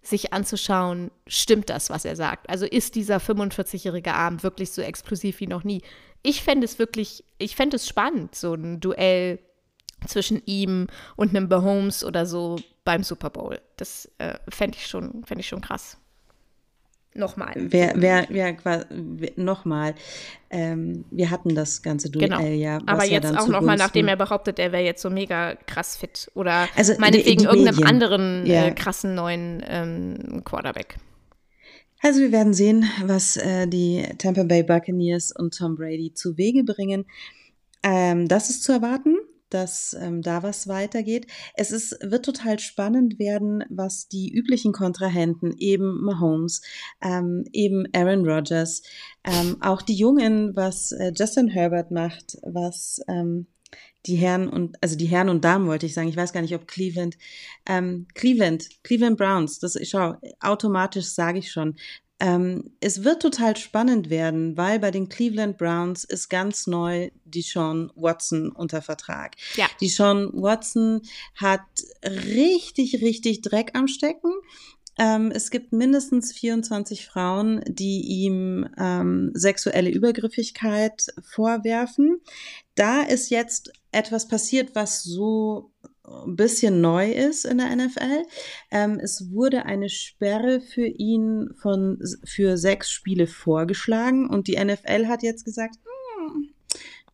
sich 0.02 0.32
anzuschauen, 0.32 1.10
stimmt 1.26 1.68
das, 1.68 1.90
was 1.90 2.04
er 2.04 2.16
sagt? 2.16 2.48
Also 2.48 2.64
ist 2.64 2.94
dieser 2.94 3.18
45-jährige 3.18 4.14
Arm 4.14 4.42
wirklich 4.42 4.70
so 4.72 4.80
explosiv 4.82 5.40
wie 5.40 5.46
noch 5.46 5.62
nie? 5.62 5.82
Ich 6.22 6.42
fände 6.42 6.64
es 6.64 6.78
wirklich, 6.78 7.24
ich 7.38 7.54
fände 7.56 7.76
es 7.76 7.86
spannend, 7.86 8.34
so 8.34 8.54
ein 8.54 8.80
Duell 8.80 9.38
zwischen 10.06 10.42
ihm 10.46 10.86
und 11.16 11.30
einem 11.30 11.48
Mahomes 11.48 12.04
oder 12.04 12.24
so 12.24 12.56
beim 12.84 13.02
Super 13.04 13.30
Bowl. 13.30 13.60
Das 13.76 14.10
äh, 14.18 14.38
fände 14.48 14.78
ich, 14.78 14.86
schon, 14.86 15.24
fänd 15.24 15.40
ich 15.40 15.48
schon 15.48 15.60
krass. 15.60 15.98
Nochmal. 17.12 17.54
Wer, 17.56 17.94
wer, 17.96 18.26
wer, 18.28 18.56
nochmal. 19.34 19.94
Ähm, 20.48 21.04
wir 21.10 21.30
hatten 21.30 21.56
das 21.56 21.82
ganze 21.82 22.08
Duell 22.08 22.28
genau. 22.28 22.40
ja. 22.40 22.78
Aber 22.86 23.04
jetzt 23.04 23.32
ja 23.32 23.40
auch 23.40 23.48
nochmal, 23.48 23.76
nachdem 23.76 24.06
er 24.06 24.16
behauptet, 24.16 24.60
er 24.60 24.70
wäre 24.70 24.84
jetzt 24.84 25.02
so 25.02 25.10
mega 25.10 25.56
krass 25.66 25.96
fit. 25.96 26.30
Oder 26.34 26.68
also 26.76 26.92
meinetwegen 26.98 27.44
irgendeinem 27.44 27.82
anderen 27.84 28.46
ja. 28.46 28.66
äh, 28.66 28.70
krassen 28.72 29.16
neuen 29.16 29.62
ähm, 29.66 30.42
Quarterback. 30.44 30.98
Also 32.00 32.20
wir 32.20 32.30
werden 32.30 32.54
sehen, 32.54 32.88
was 33.04 33.36
äh, 33.36 33.66
die 33.66 34.06
Tampa 34.18 34.44
Bay 34.44 34.62
Buccaneers 34.62 35.32
und 35.36 35.56
Tom 35.56 35.74
Brady 35.76 36.14
zu 36.14 36.38
Wege 36.38 36.62
bringen. 36.62 37.06
Ähm, 37.82 38.28
das 38.28 38.50
ist 38.50 38.62
zu 38.62 38.72
erwarten 38.72 39.16
dass 39.50 39.96
ähm, 40.00 40.22
da 40.22 40.42
was 40.42 40.68
weitergeht. 40.68 41.26
Es 41.54 41.70
ist, 41.70 41.98
wird 42.02 42.24
total 42.24 42.58
spannend 42.58 43.18
werden, 43.18 43.64
was 43.68 44.08
die 44.08 44.32
üblichen 44.32 44.72
Kontrahenten, 44.72 45.54
eben 45.58 46.02
Mahomes, 46.02 46.62
ähm, 47.02 47.44
eben 47.52 47.84
Aaron 47.94 48.26
Rodgers, 48.26 48.82
ähm, 49.24 49.56
auch 49.60 49.82
die 49.82 49.94
Jungen, 49.94 50.56
was 50.56 50.92
äh, 50.92 51.12
Justin 51.14 51.48
Herbert 51.48 51.90
macht, 51.90 52.38
was 52.42 53.00
ähm, 53.08 53.46
die 54.06 54.16
Herren 54.16 54.48
und, 54.48 54.82
also 54.82 54.96
die 54.96 55.06
Herren 55.06 55.28
und 55.28 55.44
Damen 55.44 55.66
wollte 55.66 55.86
ich 55.86 55.94
sagen, 55.94 56.08
ich 56.08 56.16
weiß 56.16 56.32
gar 56.32 56.40
nicht, 56.40 56.54
ob 56.54 56.66
Cleveland, 56.66 57.18
ähm, 57.66 58.06
Cleveland, 58.14 58.68
Cleveland 58.82 59.18
Browns, 59.18 59.58
das, 59.58 59.78
schau, 59.82 60.14
automatisch 60.40 61.06
sage 61.06 61.38
ich 61.38 61.52
schon, 61.52 61.76
ähm, 62.20 62.70
es 62.80 63.02
wird 63.02 63.22
total 63.22 63.56
spannend 63.56 64.10
werden, 64.10 64.56
weil 64.56 64.78
bei 64.78 64.90
den 64.90 65.08
Cleveland 65.08 65.56
Browns 65.56 66.04
ist 66.04 66.28
ganz 66.28 66.66
neu 66.66 67.10
die 67.24 67.42
Sean 67.42 67.90
Watson 67.94 68.50
unter 68.50 68.82
Vertrag. 68.82 69.36
Ja. 69.56 69.66
Die 69.80 69.88
Sean 69.88 70.30
Watson 70.34 71.00
hat 71.34 71.62
richtig, 72.04 73.00
richtig 73.00 73.40
Dreck 73.40 73.70
am 73.74 73.88
Stecken. 73.88 74.32
Ähm, 74.98 75.32
es 75.34 75.50
gibt 75.50 75.72
mindestens 75.72 76.32
24 76.32 77.06
Frauen, 77.06 77.62
die 77.66 78.02
ihm 78.02 78.68
ähm, 78.78 79.30
sexuelle 79.32 79.88
Übergriffigkeit 79.88 81.06
vorwerfen. 81.22 82.20
Da 82.74 83.00
ist 83.00 83.30
jetzt 83.30 83.72
etwas 83.92 84.28
passiert, 84.28 84.74
was 84.74 85.02
so 85.02 85.72
ein 86.26 86.36
bisschen 86.36 86.80
neu 86.80 87.10
ist 87.10 87.44
in 87.44 87.58
der 87.58 87.74
NFL. 87.74 88.24
Ähm, 88.70 89.00
es 89.02 89.30
wurde 89.32 89.64
eine 89.64 89.88
Sperre 89.88 90.60
für 90.60 90.86
ihn 90.86 91.50
von, 91.60 91.98
für 92.24 92.56
sechs 92.56 92.90
Spiele 92.90 93.26
vorgeschlagen 93.26 94.28
und 94.28 94.46
die 94.46 94.62
NFL 94.62 95.06
hat 95.06 95.22
jetzt 95.22 95.44
gesagt, 95.44 95.76
hm, 95.76 96.50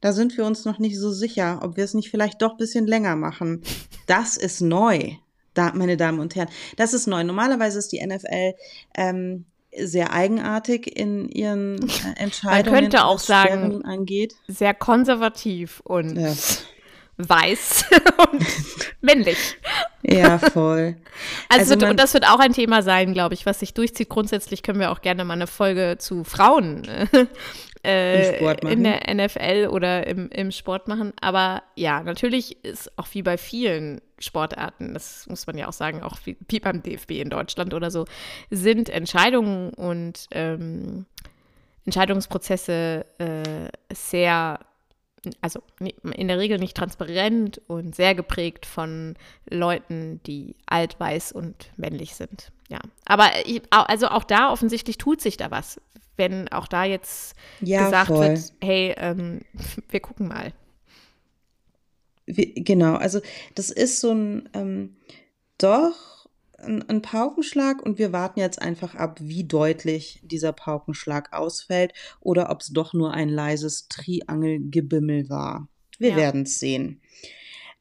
da 0.01 0.13
sind 0.13 0.37
wir 0.37 0.45
uns 0.45 0.65
noch 0.65 0.79
nicht 0.79 0.99
so 0.99 1.11
sicher, 1.11 1.61
ob 1.63 1.77
wir 1.77 1.85
es 1.85 1.95
nicht 1.95 2.11
vielleicht 2.11 2.43
doch 2.43 2.53
ein 2.53 2.59
bisschen 2.59 2.87
länger 2.87 3.17
machen. 3.17 3.63
Das 4.07 4.37
ist 4.37 4.61
neu, 4.61 5.13
da, 5.55 5.73
meine 5.75 5.97
Damen 5.97 6.21
und 6.21 6.35
Herren. 6.35 6.51
Das 6.77 6.95
ist 6.95 7.07
neu. 7.07 7.25
Normalerweise 7.25 7.79
ist 7.79 7.93
die 7.93 8.05
NFL 8.05 8.55
ähm, 8.97 9.47
sehr 9.79 10.13
eigenartig 10.13 10.97
in 10.97 11.29
ihren 11.29 11.83
äh, 11.83 12.21
Entscheidungen. 12.21 12.73
Man 12.73 12.83
könnte 12.83 13.05
auch 13.05 13.19
sagen, 13.19 13.85
angeht. 13.85 14.35
sehr 14.49 14.75
konservativ 14.75 15.81
und 15.85 16.17
ja 16.17 16.35
weiß 17.19 17.87
und 18.31 18.47
männlich. 19.01 19.57
Ja, 20.03 20.39
voll. 20.39 20.97
Also, 21.49 21.73
also 21.73 21.87
wird, 21.87 21.99
das 21.99 22.13
wird 22.13 22.29
auch 22.29 22.41
ein 22.41 22.53
Thema 22.53 22.83
sein, 22.83 23.15
glaube 23.15 23.33
ich, 23.33 23.47
was 23.47 23.61
sich 23.61 23.73
durchzieht. 23.73 24.11
Grundsätzlich 24.11 24.63
können 24.63 24.81
wir 24.81 24.91
auch 24.91 25.01
gerne 25.01 25.25
mal 25.25 25.33
eine 25.33 25.47
Folge 25.47 25.97
zu 25.99 26.25
Frauen 26.25 26.87
äh, 27.83 28.55
in 28.71 28.85
der 28.85 29.15
NFL 29.15 29.69
oder 29.71 30.07
im, 30.07 30.29
im 30.29 30.51
Sport 30.51 30.89
machen. 30.89 31.15
Aber 31.23 31.63
ja, 31.75 32.03
natürlich 32.03 32.63
ist 32.65 32.99
auch 32.99 33.07
wie 33.13 33.23
bei 33.23 33.39
vielen 33.39 34.03
Sportarten, 34.19 34.93
das 34.93 35.27
muss 35.27 35.47
man 35.47 35.57
ja 35.57 35.69
auch 35.69 35.73
sagen, 35.73 36.03
auch 36.03 36.19
wie, 36.25 36.37
wie 36.49 36.61
beim 36.61 36.83
DFB 36.83 37.13
in 37.13 37.31
Deutschland 37.31 37.73
oder 37.73 37.91
so, 37.91 38.05
sind 38.51 38.91
Entscheidungen 38.91 39.71
und 39.71 40.27
ähm, 40.33 41.07
Entscheidungsprozesse 41.87 43.07
äh, 43.19 43.69
sehr 43.95 44.59
also 45.41 45.63
in 45.83 46.29
der 46.29 46.39
Regel 46.39 46.59
nicht 46.59 46.77
transparent 46.77 47.61
und 47.67 47.95
sehr 47.95 48.15
geprägt 48.15 48.67
von 48.67 49.15
Leuten, 49.49 50.21
die 50.27 50.57
alt, 50.67 50.99
weiß 51.01 51.33
und 51.33 51.71
männlich 51.77 52.15
sind. 52.15 52.53
Ja, 52.69 52.81
aber 53.05 53.31
ich, 53.45 53.63
also 53.71 54.09
auch 54.09 54.25
da 54.25 54.51
offensichtlich 54.51 54.99
tut 54.99 55.21
sich 55.21 55.37
da 55.37 55.51
was, 55.51 55.81
wenn 56.17 56.49
auch 56.49 56.69
da 56.69 56.85
jetzt 56.85 57.35
ja, 57.61 57.85
gesagt 57.85 58.09
voll. 58.09 58.29
wird, 58.29 58.53
hey, 58.63 58.95
ähm, 58.99 59.41
wir 59.89 60.01
gucken 60.01 60.29
mal. 60.29 60.53
Wie, 62.27 62.55
genau, 62.55 62.97
also 62.97 63.21
das 63.55 63.71
ist 63.71 64.01
so 64.01 64.13
ein 64.13 64.49
ähm, 64.53 64.97
doch 65.59 66.16
ein, 66.59 66.83
ein 66.89 67.03
Paukenschlag 67.03 67.83
und 67.83 67.99
wir 67.99 68.13
warten 68.13 68.41
jetzt 68.41 68.61
einfach 68.61 68.95
ab, 68.95 69.19
wie 69.21 69.45
deutlich 69.45 70.21
dieser 70.23 70.53
Paukenschlag 70.53 71.33
ausfällt 71.33 71.93
oder 72.21 72.51
ob 72.51 72.61
es 72.61 72.69
doch 72.69 72.93
nur 72.93 73.13
ein 73.13 73.29
leises 73.29 73.89
Triangelgebimmel 73.89 75.29
war. 75.29 75.69
Wir 75.99 76.11
ja. 76.11 76.17
werden 76.17 76.43
es 76.43 76.59
sehen. 76.59 77.01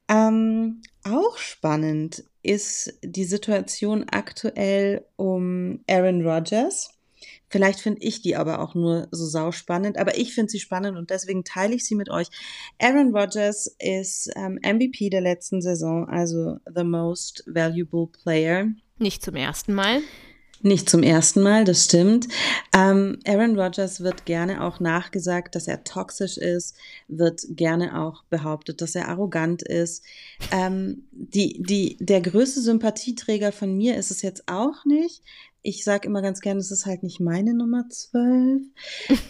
Ähm, 0.08 0.82
auch 1.04 1.38
spannend 1.38 2.24
ist 2.42 2.98
die 3.02 3.24
Situation 3.24 4.04
aktuell 4.08 5.04
um 5.16 5.80
Aaron 5.88 6.26
Rodgers. 6.26 6.95
Vielleicht 7.48 7.80
finde 7.80 8.02
ich 8.02 8.22
die 8.22 8.36
aber 8.36 8.60
auch 8.60 8.74
nur 8.74 9.08
so 9.10 9.24
sauspannend, 9.24 9.98
aber 9.98 10.18
ich 10.18 10.34
finde 10.34 10.50
sie 10.50 10.58
spannend 10.58 10.96
und 10.96 11.10
deswegen 11.10 11.44
teile 11.44 11.74
ich 11.74 11.84
sie 11.84 11.94
mit 11.94 12.10
euch. 12.10 12.28
Aaron 12.80 13.14
Rodgers 13.14 13.66
ist 13.78 14.30
ähm, 14.36 14.58
MVP 14.62 15.10
der 15.10 15.20
letzten 15.20 15.62
Saison, 15.62 16.08
also 16.08 16.58
the 16.74 16.84
most 16.84 17.44
valuable 17.46 18.08
player. 18.08 18.66
Nicht 18.98 19.22
zum 19.22 19.36
ersten 19.36 19.74
Mal. 19.74 20.00
Nicht 20.62 20.88
zum 20.88 21.02
ersten 21.02 21.42
Mal, 21.42 21.64
das 21.64 21.84
stimmt. 21.84 22.28
Ähm, 22.74 23.18
Aaron 23.26 23.58
Rodgers 23.60 24.00
wird 24.00 24.24
gerne 24.24 24.64
auch 24.64 24.80
nachgesagt, 24.80 25.54
dass 25.54 25.68
er 25.68 25.84
toxisch 25.84 26.38
ist, 26.38 26.74
wird 27.08 27.42
gerne 27.50 28.00
auch 28.00 28.24
behauptet, 28.30 28.80
dass 28.80 28.94
er 28.94 29.08
arrogant 29.08 29.62
ist. 29.62 30.02
Ähm, 30.50 31.04
die, 31.12 31.62
die, 31.62 31.98
der 32.00 32.22
größte 32.22 32.62
Sympathieträger 32.62 33.52
von 33.52 33.76
mir 33.76 33.96
ist 33.96 34.10
es 34.10 34.22
jetzt 34.22 34.44
auch 34.48 34.84
nicht 34.86 35.22
ich 35.66 35.84
sage 35.84 36.06
immer 36.06 36.22
ganz 36.22 36.40
gerne, 36.40 36.60
es 36.60 36.70
ist 36.70 36.86
halt 36.86 37.02
nicht 37.02 37.20
meine 37.20 37.54
Nummer 37.54 37.88
12. 37.88 38.62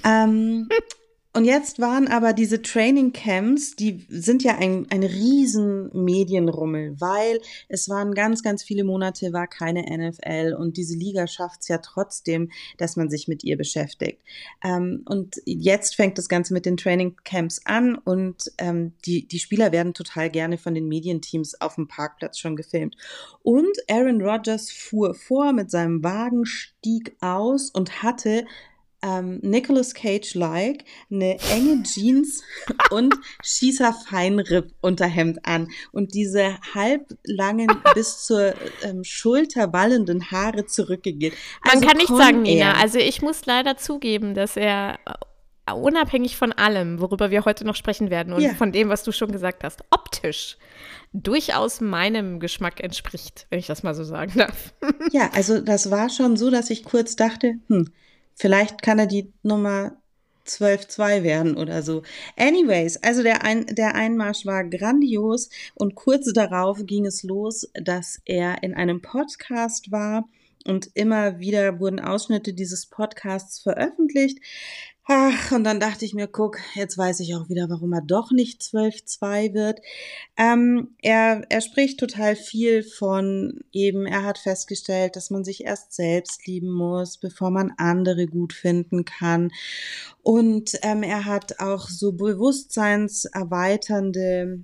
ähm, 0.05 0.68
und 1.37 1.44
jetzt 1.44 1.81
waren 1.81 2.09
aber 2.09 2.33
diese 2.33 2.62
Training 2.62 3.12
Camps, 3.12 3.77
die 3.77 4.07
sind 4.09 4.42
ja 4.42 4.57
ein, 4.57 4.87
ein 4.88 5.03
riesen 5.03 5.90
Medienrummel, 5.92 6.99
weil 6.99 7.42
es 7.68 7.90
waren 7.90 8.14
ganz, 8.14 8.42
ganz 8.42 8.62
viele 8.62 8.85
Monate, 8.85 9.35
war 9.35 9.46
keine 9.46 9.83
NFL 9.83 10.57
und 10.59 10.79
diese 10.79 10.96
Liga 10.96 11.27
schafft 11.27 11.61
es 11.61 11.68
ja 11.68 11.77
trotzdem, 11.77 12.51
dass 12.79 12.96
man 12.96 13.11
sich 13.11 13.29
mit 13.29 13.44
ihr 13.44 13.59
beschäftigt. 13.59 14.18
Ähm, 14.64 15.03
und 15.05 15.37
jetzt 15.44 15.96
fängt 15.96 16.16
das 16.16 16.31
Ganze 16.31 16.55
mit 16.55 16.64
den 16.64 16.79
Training 16.79 17.16
Camps 17.22 17.61
an 17.66 17.96
und 17.96 18.51
ähm, 18.57 18.94
die, 19.05 19.29
die 19.29 19.38
Spieler 19.38 19.72
werden 19.72 19.92
total 19.92 20.31
gerne 20.31 20.57
von 20.57 20.72
den 20.72 20.88
Medienteams 20.88 21.61
auf 21.61 21.75
dem 21.75 21.87
Parkplatz 21.87 22.38
schon 22.38 22.57
gefilmt. 22.57 22.96
Und 23.42 23.77
Aaron 23.90 24.22
Rodgers 24.22 24.70
fuhr 24.70 25.12
vor 25.12 25.53
mit 25.53 25.70
seinem 25.70 26.03
Wagen, 26.03 26.46
stieg 26.46 27.14
aus 27.20 27.68
und 27.68 28.03
hatte 28.03 28.46
ähm, 29.03 29.39
Nicolas 29.43 29.95
Cage-like 29.95 30.85
eine 31.11 31.39
enge 31.51 31.83
Jeans 31.83 32.43
und 32.91 33.15
schießer 33.43 33.93
Feinripp 33.93 34.73
Unterhemd 34.81 35.45
an 35.47 35.69
und 35.93 36.15
diese 36.15 36.59
halblangen 36.75 37.69
bis 37.95 38.25
zur 38.25 38.55
ähm, 38.83 39.05
Schulter 39.05 39.73
wallenden 39.73 40.31
Haare 40.31 40.67
zurückgegeben. 40.67 41.37
Also 41.63 41.79
Man 41.79 41.89
kann 41.89 41.99
nicht 41.99 42.09
sagen, 42.09 42.43
Nina. 42.43 42.75
Also 42.75 42.99
ich 42.99 43.23
muss 43.23 43.47
leider 43.47 43.77
zugeben, 43.77 44.35
dass 44.35 44.57
er 44.57 44.99
äh, 45.67 45.73
unabhängig 45.73 46.37
von 46.37 46.53
allem, 46.53 47.01
worüber 47.01 47.31
wir 47.31 47.45
heute 47.45 47.65
noch 47.65 47.77
sprechen 47.77 48.11
werden 48.11 48.33
und 48.33 48.43
ja. 48.43 48.55
von 48.55 48.73
dem, 48.73 48.89
was 48.89 49.03
du 49.03 49.13
schon 49.13 49.33
gesagt 49.33 49.65
hast, 49.65 49.83
optisch 49.91 50.57
durchaus 51.13 51.81
meinem 51.81 52.41
Geschmack 52.41 52.81
entspricht, 52.81 53.47
wenn 53.51 53.59
ich 53.59 53.67
das 53.67 53.83
mal 53.83 53.95
so 53.95 54.05
sagen 54.05 54.33
darf. 54.37 54.75
Ja, 55.13 55.31
also 55.33 55.61
das 55.61 55.91
war 55.91 56.09
schon 56.09 56.37
so, 56.37 56.51
dass 56.51 56.71
ich 56.71 56.85
kurz 56.85 57.17
dachte, 57.17 57.55
hm, 57.69 57.91
vielleicht 58.37 58.83
kann 58.83 58.99
er 58.99 59.07
die 59.07 59.33
Nummer 59.42 59.96
12-2 60.46 61.22
werden 61.22 61.57
oder 61.57 61.83
so. 61.83 62.03
Anyways, 62.37 63.03
also 63.03 63.22
der, 63.22 63.42
Ein 63.42 63.66
der 63.66 63.94
Einmarsch 63.94 64.46
war 64.46 64.64
grandios 64.64 65.51
und 65.75 65.94
kurz 65.94 66.33
darauf 66.33 66.87
ging 66.87 67.05
es 67.07 67.22
los, 67.22 67.68
dass 67.75 68.20
er 68.25 68.62
in 68.62 68.75
einem 68.75 69.03
Podcast 69.03 69.90
war 69.90 70.29
und 70.64 70.90
immer 70.94 71.38
wieder 71.38 71.81
wurden 71.81 72.01
Ausschnitte 72.01 72.53
dieses 72.53 72.87
Podcasts 72.87 73.61
veröffentlicht. 73.61 74.38
Ach, 75.09 75.53
und 75.53 75.62
dann 75.62 75.79
dachte 75.79 76.05
ich 76.05 76.14
mir, 76.14 76.27
guck, 76.27 76.59
jetzt 76.75 76.99
weiß 76.99 77.21
ich 77.21 77.37
auch 77.37 77.49
wieder, 77.49 77.71
warum 77.71 77.92
er 77.92 78.01
doch 78.01 78.33
nicht 78.33 78.61
12-2 78.61 79.55
wird. 79.55 79.79
Ähm, 80.37 80.97
er, 81.01 81.45
er 81.49 81.61
spricht 81.61 82.01
total 82.01 82.35
viel 82.35 82.83
von 82.83 83.61
eben, 83.71 84.05
er 84.05 84.25
hat 84.25 84.38
festgestellt, 84.38 85.14
dass 85.14 85.31
man 85.31 85.45
sich 85.45 85.64
erst 85.64 85.92
selbst 85.92 86.49
lieben 86.49 86.73
muss, 86.73 87.19
bevor 87.19 87.53
man 87.53 87.73
andere 87.77 88.27
gut 88.27 88.53
finden 88.53 89.05
kann. 89.05 89.53
Und 90.25 90.73
ähm, 90.83 91.05
er 91.05 91.25
hat 91.25 91.61
auch 91.61 91.88
so 91.88 92.11
bewusstseinserweiternde 92.11 94.59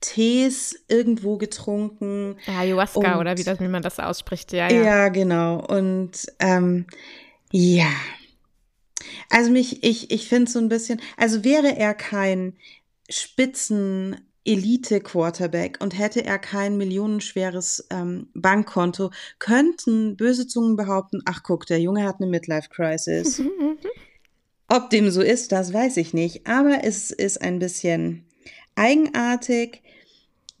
Tees 0.00 0.84
irgendwo 0.86 1.36
getrunken. 1.36 2.36
Ayahuasca 2.46 3.14
und, 3.14 3.20
oder 3.20 3.36
wie, 3.36 3.42
das, 3.42 3.58
wie 3.58 3.66
man 3.66 3.82
das 3.82 3.98
ausspricht, 3.98 4.52
ja. 4.52 4.70
Ja, 4.70 4.82
ja 4.82 5.08
genau. 5.08 5.66
Und 5.66 6.26
ähm, 6.38 6.86
ja. 7.50 7.90
Also 9.28 9.50
mich, 9.50 9.82
ich, 9.84 10.10
ich 10.10 10.28
finde 10.28 10.50
so 10.50 10.58
ein 10.58 10.68
bisschen, 10.68 11.00
also 11.16 11.44
wäre 11.44 11.76
er 11.76 11.94
kein 11.94 12.54
Spitzen 13.08 14.16
Elite-Quarterback 14.44 15.78
und 15.80 15.98
hätte 15.98 16.24
er 16.24 16.38
kein 16.38 16.76
millionenschweres 16.76 17.86
ähm, 17.90 18.28
Bankkonto, 18.34 19.10
könnten 19.38 20.16
böse 20.16 20.46
Zungen 20.46 20.76
behaupten, 20.76 21.20
ach 21.26 21.42
guck, 21.42 21.66
der 21.66 21.80
Junge 21.80 22.04
hat 22.04 22.16
eine 22.20 22.30
Midlife-Crisis. 22.30 23.42
Ob 24.68 24.88
dem 24.90 25.10
so 25.10 25.20
ist, 25.20 25.52
das 25.52 25.72
weiß 25.72 25.96
ich 25.98 26.14
nicht, 26.14 26.46
aber 26.46 26.84
es 26.84 27.10
ist 27.10 27.42
ein 27.42 27.58
bisschen 27.58 28.24
eigenartig. 28.76 29.82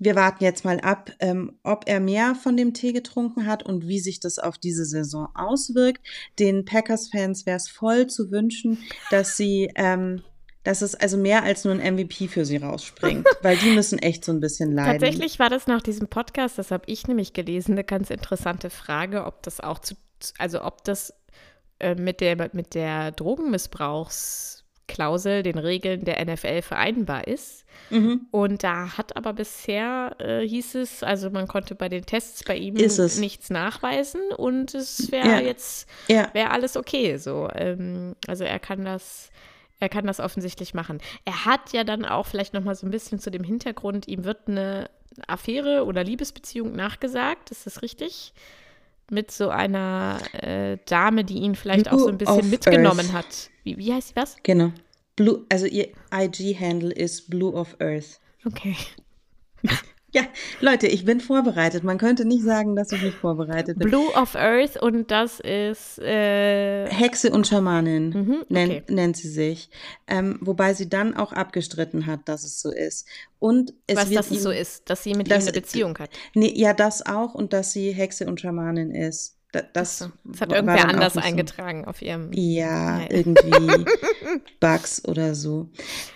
Wir 0.00 0.16
warten 0.16 0.42
jetzt 0.42 0.64
mal 0.64 0.80
ab, 0.80 1.12
ähm, 1.20 1.58
ob 1.62 1.84
er 1.86 2.00
mehr 2.00 2.34
von 2.34 2.56
dem 2.56 2.72
Tee 2.72 2.92
getrunken 2.92 3.46
hat 3.46 3.62
und 3.62 3.86
wie 3.86 4.00
sich 4.00 4.18
das 4.18 4.38
auf 4.38 4.56
diese 4.56 4.86
Saison 4.86 5.28
auswirkt. 5.34 6.00
Den 6.38 6.64
Packers-Fans 6.64 7.44
wäre 7.44 7.58
es 7.58 7.68
voll 7.68 8.06
zu 8.06 8.30
wünschen, 8.30 8.78
dass 9.10 9.36
sie, 9.36 9.70
ähm, 9.74 10.22
dass 10.64 10.80
es 10.80 10.94
also 10.94 11.18
mehr 11.18 11.42
als 11.42 11.64
nur 11.64 11.74
ein 11.74 11.94
MVP 11.94 12.28
für 12.28 12.46
sie 12.46 12.56
rausspringt, 12.56 13.26
weil 13.42 13.58
die 13.58 13.72
müssen 13.72 13.98
echt 13.98 14.24
so 14.24 14.32
ein 14.32 14.40
bisschen 14.40 14.72
leiden. 14.72 14.98
Tatsächlich 14.98 15.38
war 15.38 15.50
das 15.50 15.66
nach 15.66 15.82
diesem 15.82 16.08
Podcast, 16.08 16.56
das 16.56 16.70
habe 16.70 16.84
ich 16.86 17.06
nämlich 17.06 17.34
gelesen, 17.34 17.72
eine 17.72 17.84
ganz 17.84 18.08
interessante 18.08 18.70
Frage, 18.70 19.26
ob 19.26 19.42
das 19.42 19.60
auch 19.60 19.80
zu, 19.80 19.96
also 20.38 20.64
ob 20.64 20.82
das 20.84 21.12
äh, 21.78 21.94
mit 21.94 22.22
der 22.22 22.50
mit 22.54 22.74
der 22.74 23.12
Drogenmissbrauchs 23.12 24.60
Klausel, 24.90 25.42
den 25.42 25.58
Regeln 25.58 26.04
der 26.04 26.24
NFL 26.24 26.62
vereinbar 26.62 27.28
ist. 27.28 27.64
Mhm. 27.90 28.26
Und 28.30 28.62
da 28.62 28.96
hat 28.96 29.16
aber 29.16 29.32
bisher, 29.32 30.14
äh, 30.18 30.46
hieß 30.46 30.76
es, 30.76 31.02
also 31.02 31.30
man 31.30 31.48
konnte 31.48 31.74
bei 31.74 31.88
den 31.88 32.06
Tests 32.06 32.44
bei 32.44 32.56
ihm 32.56 32.74
nichts 32.74 33.50
nachweisen 33.50 34.20
und 34.36 34.74
es 34.74 35.10
wäre 35.10 35.28
ja. 35.28 35.40
jetzt, 35.40 35.88
ja. 36.08 36.28
wäre 36.32 36.50
alles 36.50 36.76
okay. 36.76 37.16
So. 37.16 37.48
Ähm, 37.54 38.14
also 38.26 38.44
er 38.44 38.58
kann 38.58 38.84
das, 38.84 39.30
er 39.80 39.88
kann 39.88 40.06
das 40.06 40.20
offensichtlich 40.20 40.74
machen. 40.74 40.98
Er 41.24 41.44
hat 41.44 41.72
ja 41.72 41.84
dann 41.84 42.04
auch 42.04 42.26
vielleicht 42.26 42.54
nochmal 42.54 42.74
so 42.74 42.86
ein 42.86 42.90
bisschen 42.90 43.18
zu 43.18 43.30
dem 43.30 43.44
Hintergrund, 43.44 44.08
ihm 44.08 44.24
wird 44.24 44.48
eine 44.48 44.88
Affäre 45.26 45.84
oder 45.84 46.04
Liebesbeziehung 46.04 46.74
nachgesagt, 46.74 47.50
ist 47.50 47.66
das 47.66 47.82
richtig? 47.82 48.32
Mit 49.10 49.32
so 49.32 49.48
einer 49.48 50.18
äh, 50.40 50.78
Dame, 50.86 51.24
die 51.24 51.38
ihn 51.38 51.56
vielleicht 51.56 51.88
Blue 51.88 51.96
auch 51.96 52.04
so 52.04 52.08
ein 52.08 52.18
bisschen 52.18 52.48
mitgenommen 52.48 53.06
Earth. 53.06 53.12
hat. 53.12 53.50
Wie, 53.64 53.76
wie 53.76 53.92
heißt 53.92 54.08
sie 54.08 54.16
was? 54.16 54.36
Genau. 54.44 54.72
Blue, 55.16 55.44
also 55.48 55.66
ihr 55.66 55.88
IG-Handle 56.12 56.92
ist 56.92 57.30
Blue 57.30 57.52
of 57.52 57.76
Earth. 57.80 58.20
Okay. 58.44 58.76
Ja, 60.12 60.22
Leute, 60.60 60.88
ich 60.88 61.04
bin 61.04 61.20
vorbereitet. 61.20 61.84
Man 61.84 61.96
könnte 61.96 62.24
nicht 62.24 62.42
sagen, 62.42 62.74
dass 62.74 62.90
ich 62.90 63.00
nicht 63.00 63.16
vorbereitet 63.16 63.78
bin. 63.78 63.88
Blue 63.88 64.12
of 64.14 64.34
Earth 64.34 64.76
und 64.82 65.10
das 65.10 65.38
ist 65.38 66.00
äh 66.00 66.88
Hexe 66.90 67.30
und 67.30 67.46
Schamanin 67.46 68.08
mhm, 68.08 68.34
okay. 68.42 68.46
nennt, 68.48 68.90
nennt, 68.90 69.16
sie 69.16 69.28
sich. 69.28 69.70
Ähm, 70.08 70.38
wobei 70.40 70.74
sie 70.74 70.88
dann 70.88 71.16
auch 71.16 71.32
abgestritten 71.32 72.06
hat, 72.06 72.28
dass 72.28 72.42
es 72.42 72.60
so 72.60 72.72
ist. 72.72 73.06
Und 73.38 73.72
es 73.86 73.96
Was, 73.96 74.10
dass 74.10 74.30
es 74.32 74.42
so 74.42 74.50
ist, 74.50 74.90
dass 74.90 75.04
sie 75.04 75.14
mit 75.14 75.28
ihm 75.28 75.34
eine 75.34 75.52
Beziehung 75.52 75.96
hat. 75.98 76.10
Nee, 76.34 76.52
ja, 76.56 76.74
das 76.74 77.06
auch 77.06 77.34
und 77.34 77.52
dass 77.52 77.72
sie 77.72 77.92
Hexe 77.92 78.26
und 78.26 78.40
Schamanin 78.40 78.90
ist. 78.90 79.36
Das, 79.52 79.98
so. 79.98 80.12
das 80.24 80.40
hat 80.42 80.52
irgendwer 80.52 80.88
anders 80.88 81.16
eingetragen 81.16 81.82
so. 81.84 81.90
auf 81.90 82.02
ihrem. 82.02 82.32
Ja, 82.32 82.98
Nein. 82.98 83.08
irgendwie 83.10 83.84
Bugs 84.60 85.04
oder 85.04 85.34
so. 85.34 85.68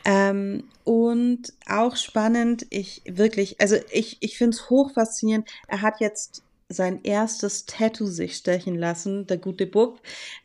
Ähm, 0.05 0.69
und 0.85 1.53
auch 1.69 1.97
spannend, 1.97 2.67
ich 2.71 3.03
wirklich, 3.07 3.61
also 3.61 3.77
ich, 3.91 4.19
ich 4.21 4.39
finde 4.39 4.57
es 4.57 4.71
hoch 4.71 4.93
faszinierend. 4.93 5.49
Er 5.67 5.83
hat 5.83 6.01
jetzt 6.01 6.44
sein 6.69 7.01
erstes 7.03 7.67
Tattoo 7.67 8.07
sich 8.07 8.37
stechen 8.37 8.77
lassen, 8.77 9.27
der 9.27 9.39
gute 9.39 9.67
Bub. 9.67 10.01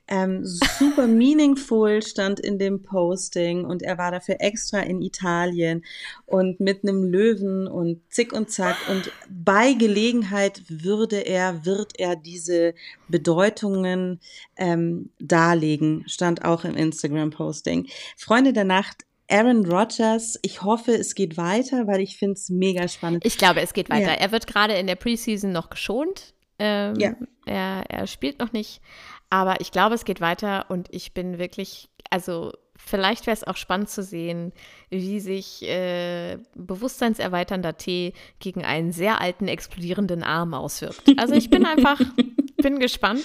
Ähm, 0.08 0.41
super 0.43 1.08
meaningful 1.08 2.01
stand 2.01 2.39
in 2.39 2.58
dem 2.58 2.82
Posting 2.82 3.63
und 3.63 3.84
er 3.84 3.97
war 3.97 4.12
dafür 4.12 4.38
extra 4.39 4.79
in 4.79 5.01
Italien 5.01 5.84
und 6.25 6.60
mit 6.60 6.84
einem 6.84 7.03
Löwen 7.03 7.67
und 7.67 8.01
zick 8.10 8.34
und 8.34 8.49
zack 8.49 8.75
und 8.89 9.12
bei 9.29 9.73
Gelegenheit 9.73 10.63
würde 10.67 11.17
er, 11.17 11.65
wird 11.65 11.93
er 11.99 12.15
diese 12.15 12.73
Bedeutungen 13.08 14.19
ähm, 14.58 15.12
darlegen, 15.19 16.03
stand 16.08 16.43
auch 16.43 16.65
im 16.65 16.75
Instagram-Posting. 16.75 17.88
Freunde 18.17 18.51
der 18.51 18.65
Nacht, 18.65 19.05
Aaron 19.29 19.65
Rodgers, 19.65 20.39
ich 20.41 20.63
hoffe, 20.63 20.91
es 20.93 21.13
geht 21.13 21.37
weiter, 21.37 21.87
weil 21.87 22.01
ich 22.01 22.17
finde 22.17 22.33
es 22.33 22.49
mega 22.49 22.87
spannend. 22.87 23.25
Ich 23.25 23.37
glaube, 23.37 23.61
es 23.61 23.73
geht 23.73 23.89
weiter. 23.89 24.13
Ja. 24.13 24.19
Er 24.19 24.31
wird 24.31 24.47
gerade 24.47 24.73
in 24.73 24.87
der 24.87 24.95
Preseason 24.95 25.51
noch 25.51 25.69
geschont. 25.69 26.33
Ähm, 26.57 26.95
ja. 26.95 27.15
Er, 27.45 27.83
er 27.87 28.07
spielt 28.07 28.39
noch 28.39 28.51
nicht. 28.51 28.81
Aber 29.29 29.61
ich 29.61 29.71
glaube, 29.71 29.95
es 29.95 30.05
geht 30.05 30.21
weiter 30.21 30.65
und 30.69 30.87
ich 30.91 31.13
bin 31.13 31.37
wirklich, 31.37 31.89
also 32.09 32.51
vielleicht 32.75 33.27
wäre 33.27 33.35
es 33.35 33.43
auch 33.43 33.57
spannend 33.57 33.89
zu 33.89 34.01
sehen, 34.01 34.51
wie 34.89 35.19
sich 35.19 35.61
äh, 35.67 36.37
bewusstseinserweiternder 36.55 37.77
Tee 37.77 38.13
gegen 38.39 38.65
einen 38.65 38.91
sehr 38.91 39.21
alten, 39.21 39.47
explodierenden 39.47 40.23
Arm 40.23 40.53
auswirkt. 40.55 41.03
Also 41.17 41.35
ich 41.35 41.49
bin 41.51 41.65
einfach, 41.65 42.01
bin 42.57 42.79
gespannt 42.79 43.23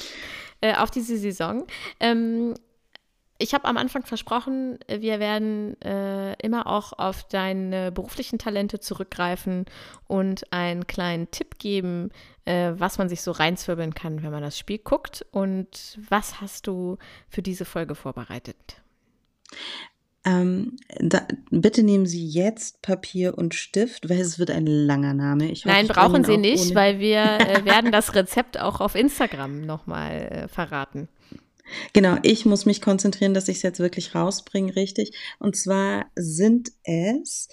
äh, 0.61 0.75
auf 0.75 0.91
diese 0.91 1.17
Saison. 1.17 1.65
Ähm, 2.01 2.55
ich 3.39 3.53
habe 3.53 3.65
am 3.65 3.77
Anfang 3.77 4.05
versprochen, 4.05 4.79
wir 4.89 5.19
werden 5.19 5.81
äh, 5.83 6.35
immer 6.35 6.69
auch 6.69 6.93
auf 6.93 7.25
deine 7.25 7.91
beruflichen 7.91 8.39
Talente 8.39 8.79
zurückgreifen 8.79 9.67
und 10.07 10.53
einen 10.53 10.87
kleinen 10.87 11.31
Tipp 11.31 11.59
geben, 11.59 12.11
äh, 12.45 12.73
was 12.77 12.99
man 12.99 13.09
sich 13.09 13.23
so 13.23 13.33
reinzwirbeln 13.33 13.95
kann, 13.95 14.23
wenn 14.23 14.31
man 14.31 14.43
das 14.43 14.59
Spiel 14.59 14.79
guckt. 14.79 15.27
Und 15.33 15.99
was 16.09 16.41
hast 16.41 16.69
du 16.69 16.99
für 17.29 17.43
diese 17.43 17.65
Folge 17.65 17.97
vorbereitet? 17.97 18.81
Ähm, 20.27 20.77
da, 21.01 21.27
bitte 21.51 21.83
nehmen 21.83 22.07
Sie 22.07 22.27
jetzt 22.27 22.81
Papier 22.81 23.37
und 23.37 23.55
Stift, 23.55 24.09
weil 24.09 24.21
es 24.21 24.39
wird 24.39 24.51
ein 24.51 24.67
langer 24.67 25.13
Name. 25.13 25.51
Hoffe, 25.51 25.69
Nein, 25.69 25.87
brauchen 25.87 26.25
Sie 26.25 26.39
nicht, 26.39 26.75
weil 26.75 26.99
wir 26.99 27.23
äh, 27.23 27.65
werden 27.67 27.93
das 27.93 28.15
Rezept 28.15 28.59
auch 28.59 28.81
auf 28.81 28.95
Instagram 28.95 29.61
nochmal 29.61 30.13
äh, 30.13 30.49
verraten. 30.49 31.09
Genau, 31.93 32.19
ich 32.23 32.45
muss 32.45 32.67
mich 32.67 32.81
konzentrieren, 32.81 33.35
dass 33.35 33.49
ich 33.49 33.57
es 33.57 33.63
jetzt 33.63 33.81
wirklich 33.81 34.15
rausbringe, 34.15 34.77
richtig. 34.77 35.17
Und 35.39 35.57
zwar 35.57 36.07
sind 36.15 36.73
es 36.83 37.49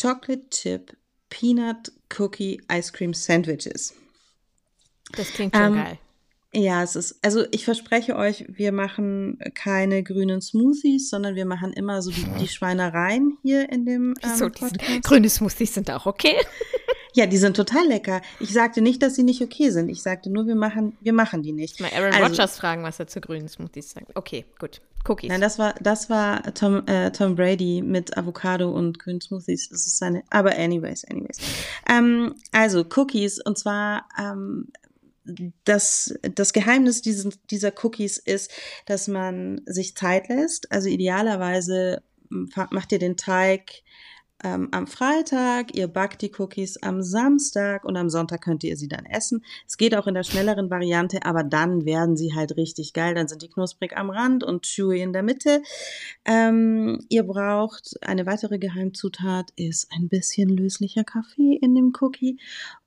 Chocolate 0.00 0.48
Chip 0.50 0.96
Peanut 1.28 1.92
Cookie 2.18 2.60
Ice 2.72 2.92
Cream 2.92 3.14
Sandwiches. 3.14 3.94
Das 5.12 5.28
klingt 5.32 5.54
schon 5.54 5.64
ähm, 5.64 5.74
geil. 5.74 5.98
Ja, 6.52 6.82
es 6.82 6.96
ist, 6.96 7.18
also 7.22 7.44
ich 7.52 7.64
verspreche 7.64 8.16
euch, 8.16 8.44
wir 8.48 8.72
machen 8.72 9.38
keine 9.54 10.02
grünen 10.02 10.40
Smoothies, 10.40 11.08
sondern 11.08 11.36
wir 11.36 11.46
machen 11.46 11.72
immer 11.72 12.02
so 12.02 12.10
die, 12.10 12.26
die 12.40 12.48
Schweinereien 12.48 13.38
hier 13.42 13.70
in 13.70 13.86
dem 13.86 14.14
ähm, 14.20 14.36
so, 14.36 14.50
Grüne 15.02 15.28
Smoothies 15.28 15.74
sind 15.74 15.90
auch 15.92 16.06
okay. 16.06 16.34
Ja, 17.14 17.26
die 17.26 17.36
sind 17.36 17.56
total 17.56 17.86
lecker. 17.86 18.20
Ich 18.38 18.52
sagte 18.52 18.80
nicht, 18.80 19.02
dass 19.02 19.14
sie 19.14 19.22
nicht 19.22 19.42
okay 19.42 19.70
sind. 19.70 19.88
Ich 19.88 20.02
sagte 20.02 20.30
nur, 20.30 20.46
wir 20.46 20.54
machen, 20.54 20.96
wir 21.00 21.12
machen 21.12 21.42
die 21.42 21.52
nicht. 21.52 21.80
Mal 21.80 21.90
Aaron 21.92 22.12
also, 22.12 22.26
Rodgers 22.26 22.58
fragen, 22.58 22.82
was 22.82 22.98
er 23.00 23.06
zu 23.06 23.20
grünen 23.20 23.48
Smoothies 23.48 23.90
sagt. 23.90 24.16
Okay, 24.16 24.44
gut. 24.58 24.80
Cookies. 25.08 25.30
Nein, 25.30 25.40
das 25.40 25.58
war, 25.58 25.74
das 25.80 26.10
war 26.10 26.42
Tom, 26.54 26.86
äh, 26.86 27.10
Tom 27.10 27.34
Brady 27.34 27.82
mit 27.82 28.18
Avocado 28.18 28.70
und 28.70 28.98
grünen 28.98 29.20
Smoothies. 29.20 29.70
Das 29.70 29.86
ist 29.86 29.96
seine, 29.96 30.22
aber 30.28 30.56
anyways, 30.58 31.04
anyways. 31.06 31.38
Ähm, 31.88 32.34
also 32.52 32.84
Cookies 32.96 33.40
und 33.40 33.58
zwar 33.58 34.06
ähm, 34.18 34.68
das, 35.64 36.14
das 36.34 36.52
Geheimnis 36.52 37.02
diesen, 37.02 37.34
dieser 37.50 37.72
Cookies 37.82 38.18
ist, 38.18 38.50
dass 38.86 39.08
man 39.08 39.62
sich 39.66 39.96
Zeit 39.96 40.28
lässt. 40.28 40.70
Also 40.70 40.88
idealerweise 40.88 42.02
macht 42.28 42.92
ihr 42.92 42.98
den 42.98 43.16
Teig 43.16 43.82
ähm, 44.42 44.68
am 44.70 44.86
Freitag, 44.86 45.74
ihr 45.74 45.88
backt 45.88 46.22
die 46.22 46.32
Cookies 46.38 46.78
am 46.78 47.02
Samstag 47.02 47.84
und 47.84 47.96
am 47.96 48.08
Sonntag 48.08 48.42
könnt 48.42 48.64
ihr 48.64 48.76
sie 48.76 48.88
dann 48.88 49.04
essen. 49.04 49.44
Es 49.66 49.76
geht 49.76 49.94
auch 49.94 50.06
in 50.06 50.14
der 50.14 50.22
schnelleren 50.22 50.70
Variante, 50.70 51.24
aber 51.24 51.42
dann 51.42 51.84
werden 51.84 52.16
sie 52.16 52.34
halt 52.34 52.56
richtig 52.56 52.92
geil. 52.92 53.14
Dann 53.14 53.28
sind 53.28 53.42
die 53.42 53.48
knusprig 53.48 53.96
am 53.96 54.10
Rand 54.10 54.42
und 54.42 54.62
chewy 54.62 55.00
in 55.00 55.12
der 55.12 55.22
Mitte. 55.22 55.62
Ähm, 56.24 57.04
ihr 57.08 57.24
braucht 57.24 57.98
eine 58.02 58.26
weitere 58.26 58.58
Geheimzutat, 58.58 59.50
ist 59.56 59.88
ein 59.92 60.08
bisschen 60.08 60.48
löslicher 60.48 61.04
Kaffee 61.04 61.58
in 61.60 61.74
dem 61.74 61.92
Cookie 62.00 62.38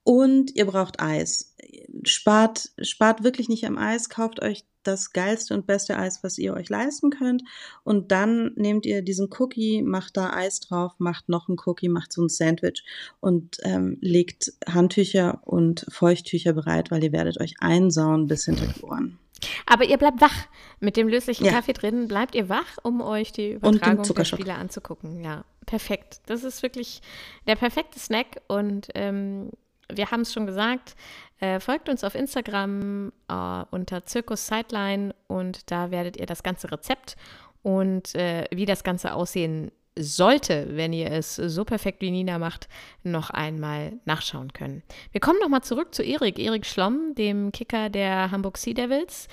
und 0.04 0.56
ihr 0.56 0.66
braucht 0.66 1.00
Eis. 1.02 1.56
Spart, 2.04 2.72
spart 2.82 3.24
wirklich 3.24 3.48
nicht 3.48 3.66
am 3.66 3.78
Eis, 3.78 4.10
kauft 4.10 4.42
euch 4.42 4.66
das 4.84 5.14
geilste 5.14 5.54
und 5.54 5.68
beste 5.68 5.98
Eis, 5.98 6.24
was 6.24 6.38
ihr 6.38 6.54
euch 6.54 6.70
leisten 6.70 7.10
könnt. 7.10 7.44
Und 7.84 8.12
dann 8.12 8.52
nehmt 8.56 8.86
ihr 8.86 9.02
diesen 9.02 9.30
Cookie, 9.38 9.82
macht 9.82 10.18
da 10.18 10.34
Eis 10.34 10.60
drauf, 10.60 10.94
macht 10.98 11.30
noch 11.30 11.48
einen 11.48 11.58
Cookie, 11.66 11.90
macht 11.90 12.14
so 12.14 12.24
ein 12.24 12.30
Sandwich 12.30 12.84
und 13.20 13.58
ähm, 13.64 13.98
legt 14.02 14.54
Handtücher 14.68 15.42
und 15.44 15.86
Feuchttücher 15.90 16.54
bereit, 16.54 16.92
weil 16.92 17.04
ihr 17.04 17.12
werdet 17.12 17.40
euch 17.40 17.56
einsauen 17.60 18.28
bis 18.28 18.46
hinter 18.46 18.68
die 18.68 18.82
Ohren. 18.82 19.20
Aber 19.66 19.86
ihr 19.86 19.98
bleibt 19.98 20.22
wach. 20.22 20.48
Mit 20.80 20.98
dem 20.98 21.08
löslichen 21.08 21.46
ja. 21.46 21.52
Kaffee 21.52 21.74
drin 21.74 22.08
bleibt 22.08 22.36
ihr 22.36 22.50
wach, 22.50 22.78
um 22.84 23.02
euch 23.02 23.32
die 23.32 23.54
Übertragung 23.54 24.04
der 24.16 24.26
Spiele 24.26 24.56
anzugucken. 24.56 25.24
Ja, 25.24 25.46
perfekt. 25.66 26.22
Das 26.26 26.44
ist 26.44 26.64
wirklich 26.64 27.02
der 27.48 27.56
perfekte 27.56 28.00
Snack 28.00 28.42
und 28.48 28.90
ähm, 28.96 29.50
wir 29.92 30.12
haben 30.12 30.22
es 30.22 30.34
schon 30.34 30.46
gesagt, 30.46 30.96
äh, 31.40 31.60
folgt 31.60 31.90
uns 31.90 32.04
auf 32.04 32.16
Instagram 32.16 33.12
äh, 33.28 33.64
unter 33.72 34.06
Zirkus 34.06 34.48
Sideline 34.48 35.14
und 35.28 35.72
da 35.72 35.92
werdet 35.92 36.18
ihr 36.18 36.26
das 36.26 36.44
ganze 36.44 36.72
Rezept 36.72 37.16
und 37.62 38.16
äh, 38.16 38.46
wie 38.52 38.66
das 38.66 38.84
Ganze 38.84 39.14
aussehen 39.14 39.72
sollte, 39.98 40.68
wenn 40.72 40.92
ihr 40.92 41.12
es 41.12 41.36
so 41.36 41.66
perfekt 41.66 42.02
wie 42.02 42.12
Nina 42.12 42.40
macht, 42.40 42.68
noch 43.04 43.30
einmal 43.30 43.94
nachschauen 44.06 44.52
können. 44.54 44.82
Wir 45.12 45.22
kommen 45.22 45.40
nochmal 45.40 45.62
zurück 45.62 45.94
zu 45.94 46.04
Erik, 46.04 46.40
Erik 46.40 46.66
Schlomm, 46.66 47.14
dem 47.16 47.52
Kicker 47.52 47.90
der 47.90 48.32
Hamburg 48.32 48.58
Sea 48.58 48.74
Devils. 48.74 49.28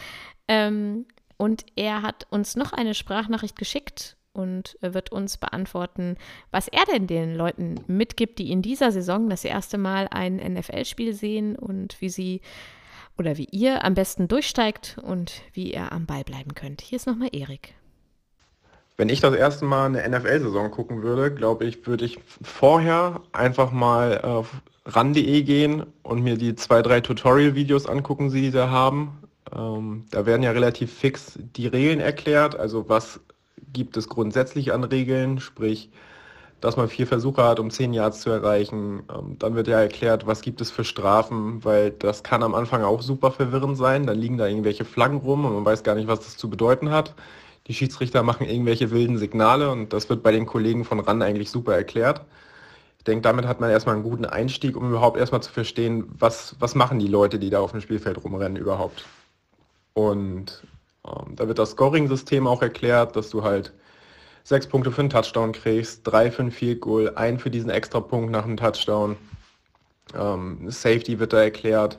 Ähm, 0.48 1.06
und 1.38 1.64
er 1.76 2.02
hat 2.02 2.26
uns 2.30 2.56
noch 2.56 2.74
eine 2.74 2.94
Sprachnachricht 2.94 3.56
geschickt 3.56 4.16
und 4.32 4.78
wird 4.80 5.12
uns 5.12 5.36
beantworten, 5.36 6.16
was 6.50 6.68
er 6.68 6.84
denn 6.84 7.06
den 7.06 7.34
Leuten 7.34 7.80
mitgibt, 7.86 8.38
die 8.38 8.50
in 8.50 8.62
dieser 8.62 8.92
Saison 8.92 9.28
das 9.28 9.44
erste 9.44 9.78
Mal 9.78 10.08
ein 10.10 10.36
NFL-Spiel 10.36 11.12
sehen 11.14 11.56
und 11.56 12.00
wie 12.00 12.08
sie 12.08 12.40
oder 13.18 13.36
wie 13.36 13.48
ihr 13.50 13.84
am 13.84 13.94
besten 13.94 14.28
durchsteigt 14.28 14.96
und 15.02 15.42
wie 15.52 15.74
ihr 15.74 15.92
am 15.92 16.06
Ball 16.06 16.24
bleiben 16.24 16.54
könnt. 16.54 16.80
Hier 16.80 16.96
ist 16.96 17.06
nochmal 17.06 17.30
Erik. 17.32 17.74
Wenn 18.96 19.08
ich 19.08 19.20
das 19.20 19.34
erste 19.34 19.64
Mal 19.64 19.86
eine 19.86 20.06
NFL-Saison 20.08 20.70
gucken 20.70 21.02
würde, 21.02 21.34
glaube 21.34 21.64
ich, 21.64 21.86
würde 21.86 22.04
ich 22.04 22.18
vorher 22.42 23.22
einfach 23.32 23.72
mal 23.72 24.20
auf 24.20 24.60
ran.de 24.84 25.42
gehen 25.42 25.84
und 26.02 26.22
mir 26.22 26.36
die 26.36 26.54
zwei, 26.54 26.82
drei 26.82 27.00
Tutorial-Videos 27.00 27.86
angucken, 27.86 28.30
die 28.30 28.40
sie 28.40 28.50
da 28.50 28.70
haben. 28.70 29.18
Ähm, 29.54 30.04
da 30.10 30.26
werden 30.26 30.42
ja 30.42 30.50
relativ 30.50 30.92
fix 30.92 31.38
die 31.56 31.66
Regeln 31.66 32.00
erklärt, 32.00 32.56
also 32.56 32.88
was 32.88 33.20
gibt 33.72 33.96
es 33.96 34.08
grundsätzlich 34.08 34.72
an 34.72 34.84
Regeln, 34.84 35.40
sprich, 35.40 35.90
dass 36.60 36.76
man 36.76 36.88
vier 36.88 37.06
Versuche 37.06 37.42
hat, 37.44 37.58
um 37.58 37.70
zehn 37.70 37.92
Yards 37.92 38.20
zu 38.20 38.30
erreichen. 38.30 39.02
Ähm, 39.12 39.36
dann 39.38 39.54
wird 39.54 39.68
ja 39.68 39.80
erklärt, 39.80 40.26
was 40.26 40.42
gibt 40.42 40.60
es 40.60 40.70
für 40.70 40.84
Strafen, 40.84 41.64
weil 41.64 41.90
das 41.90 42.22
kann 42.22 42.42
am 42.42 42.54
Anfang 42.54 42.82
auch 42.82 43.02
super 43.02 43.32
verwirrend 43.32 43.76
sein. 43.76 44.06
Dann 44.06 44.18
liegen 44.18 44.36
da 44.36 44.46
irgendwelche 44.46 44.84
Flaggen 44.84 45.18
rum 45.18 45.44
und 45.44 45.54
man 45.54 45.64
weiß 45.64 45.82
gar 45.82 45.94
nicht, 45.94 46.08
was 46.08 46.20
das 46.20 46.36
zu 46.36 46.50
bedeuten 46.50 46.90
hat. 46.90 47.14
Die 47.66 47.74
Schiedsrichter 47.74 48.22
machen 48.22 48.46
irgendwelche 48.46 48.90
wilden 48.90 49.18
Signale 49.18 49.70
und 49.70 49.92
das 49.92 50.08
wird 50.08 50.22
bei 50.22 50.32
den 50.32 50.46
Kollegen 50.46 50.84
von 50.84 51.00
RAN 51.00 51.22
eigentlich 51.22 51.50
super 51.50 51.74
erklärt. 51.74 52.22
Ich 52.98 53.04
denke, 53.04 53.22
damit 53.22 53.46
hat 53.46 53.60
man 53.60 53.70
erstmal 53.70 53.94
einen 53.94 54.04
guten 54.04 54.26
Einstieg, 54.26 54.76
um 54.76 54.90
überhaupt 54.90 55.16
erstmal 55.16 55.42
zu 55.42 55.52
verstehen, 55.52 56.04
was, 56.18 56.56
was 56.58 56.74
machen 56.74 56.98
die 56.98 57.06
Leute, 57.06 57.38
die 57.38 57.48
da 57.48 57.60
auf 57.60 57.70
dem 57.70 57.80
Spielfeld 57.80 58.22
rumrennen 58.22 58.56
überhaupt. 58.56 59.06
Und 59.94 60.62
ähm, 61.06 61.36
da 61.36 61.48
wird 61.48 61.58
das 61.58 61.70
Scoring-System 61.70 62.46
auch 62.46 62.62
erklärt, 62.62 63.16
dass 63.16 63.30
du 63.30 63.42
halt 63.42 63.72
sechs 64.44 64.66
Punkte 64.66 64.90
für 64.90 65.00
einen 65.00 65.10
Touchdown 65.10 65.52
kriegst, 65.52 66.02
drei 66.04 66.30
für 66.30 66.42
ein 66.42 66.50
Field 66.50 66.80
Goal, 66.80 67.12
ein 67.16 67.38
für 67.38 67.50
diesen 67.50 67.70
Extrapunkt 67.70 68.30
nach 68.30 68.44
einem 68.44 68.56
Touchdown. 68.56 69.16
Ähm, 70.14 70.70
Safety 70.70 71.18
wird 71.18 71.32
da 71.32 71.42
erklärt, 71.42 71.98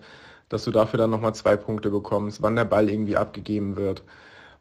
dass 0.49 0.65
du 0.65 0.71
dafür 0.71 0.97
dann 0.97 1.09
nochmal 1.11 1.35
zwei 1.35 1.55
Punkte 1.55 1.89
bekommst, 1.89 2.41
wann 2.41 2.55
der 2.55 2.65
Ball 2.65 2.89
irgendwie 2.89 3.17
abgegeben 3.17 3.75
wird. 3.75 4.03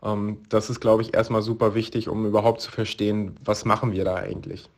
Ähm, 0.03 0.43
das 0.49 0.71
ist, 0.71 0.81
glaube 0.81 1.03
ich, 1.03 1.15
erstmal 1.15 1.43
super 1.43 1.75
wichtig, 1.75 2.09
um 2.09 2.27
überhaupt 2.27 2.61
zu 2.61 2.71
verstehen, 2.71 3.37
was 3.45 3.65
machen 3.65 3.93
wir 3.93 4.05
da 4.05 4.17
eigentlich. 4.17 4.69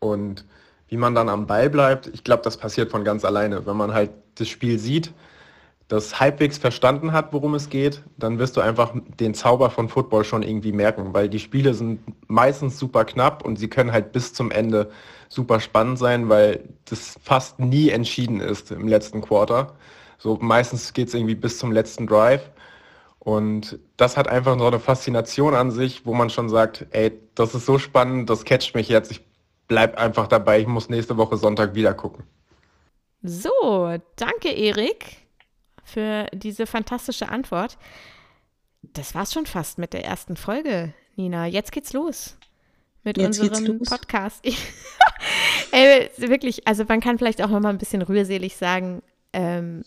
Und 0.00 0.44
wie 0.88 0.96
man 0.96 1.14
dann 1.14 1.28
am 1.28 1.46
Ball 1.46 1.70
bleibt, 1.70 2.08
ich 2.08 2.24
glaube, 2.24 2.42
das 2.42 2.56
passiert 2.56 2.90
von 2.90 3.04
ganz 3.04 3.24
alleine. 3.24 3.64
Wenn 3.66 3.76
man 3.76 3.94
halt 3.94 4.10
das 4.36 4.48
Spiel 4.48 4.78
sieht, 4.78 5.12
das 5.90 6.20
halbwegs 6.20 6.56
verstanden 6.56 7.12
hat, 7.12 7.32
worum 7.32 7.54
es 7.54 7.68
geht, 7.68 8.02
dann 8.16 8.38
wirst 8.38 8.56
du 8.56 8.60
einfach 8.60 8.94
den 9.18 9.34
Zauber 9.34 9.70
von 9.70 9.88
Football 9.88 10.22
schon 10.22 10.44
irgendwie 10.44 10.70
merken, 10.70 11.12
weil 11.14 11.28
die 11.28 11.40
Spiele 11.40 11.74
sind 11.74 12.00
meistens 12.28 12.78
super 12.78 13.04
knapp 13.04 13.44
und 13.44 13.56
sie 13.58 13.66
können 13.66 13.90
halt 13.90 14.12
bis 14.12 14.32
zum 14.32 14.52
Ende 14.52 14.92
super 15.28 15.58
spannend 15.58 15.98
sein, 15.98 16.28
weil 16.28 16.60
das 16.84 17.18
fast 17.20 17.58
nie 17.58 17.88
entschieden 17.88 18.38
ist 18.40 18.70
im 18.70 18.86
letzten 18.86 19.20
Quarter. 19.20 19.74
So 20.18 20.38
meistens 20.40 20.92
geht 20.92 21.08
es 21.08 21.14
irgendwie 21.14 21.34
bis 21.34 21.58
zum 21.58 21.72
letzten 21.72 22.06
Drive. 22.06 22.50
Und 23.18 23.80
das 23.96 24.16
hat 24.16 24.28
einfach 24.28 24.56
so 24.60 24.66
eine 24.66 24.78
Faszination 24.78 25.54
an 25.56 25.72
sich, 25.72 26.06
wo 26.06 26.14
man 26.14 26.30
schon 26.30 26.48
sagt, 26.48 26.86
ey, 26.92 27.18
das 27.34 27.56
ist 27.56 27.66
so 27.66 27.78
spannend, 27.78 28.30
das 28.30 28.44
catcht 28.44 28.76
mich 28.76 28.88
jetzt, 28.88 29.10
ich 29.10 29.22
bleib 29.66 29.98
einfach 29.98 30.28
dabei, 30.28 30.60
ich 30.60 30.68
muss 30.68 30.88
nächste 30.88 31.16
Woche 31.16 31.36
Sonntag 31.36 31.74
wieder 31.74 31.94
gucken. 31.94 32.22
So, 33.22 33.98
danke 34.14 34.50
Erik 34.50 35.19
für 35.90 36.26
diese 36.32 36.66
fantastische 36.66 37.28
Antwort. 37.28 37.78
Das 38.82 39.14
war's 39.14 39.32
schon 39.32 39.46
fast 39.46 39.78
mit 39.78 39.92
der 39.92 40.04
ersten 40.04 40.36
Folge, 40.36 40.94
Nina. 41.16 41.46
Jetzt 41.46 41.72
geht's 41.72 41.92
los 41.92 42.36
mit 43.04 43.18
Jetzt 43.18 43.40
unserem 43.40 43.78
los. 43.78 43.88
Podcast. 43.88 44.44
Ey, 45.72 46.10
wirklich, 46.16 46.66
also 46.66 46.84
man 46.86 47.00
kann 47.00 47.18
vielleicht 47.18 47.42
auch 47.42 47.48
noch 47.48 47.60
mal 47.60 47.70
ein 47.70 47.78
bisschen 47.78 48.02
rührselig 48.02 48.56
sagen, 48.56 49.02
ähm, 49.32 49.82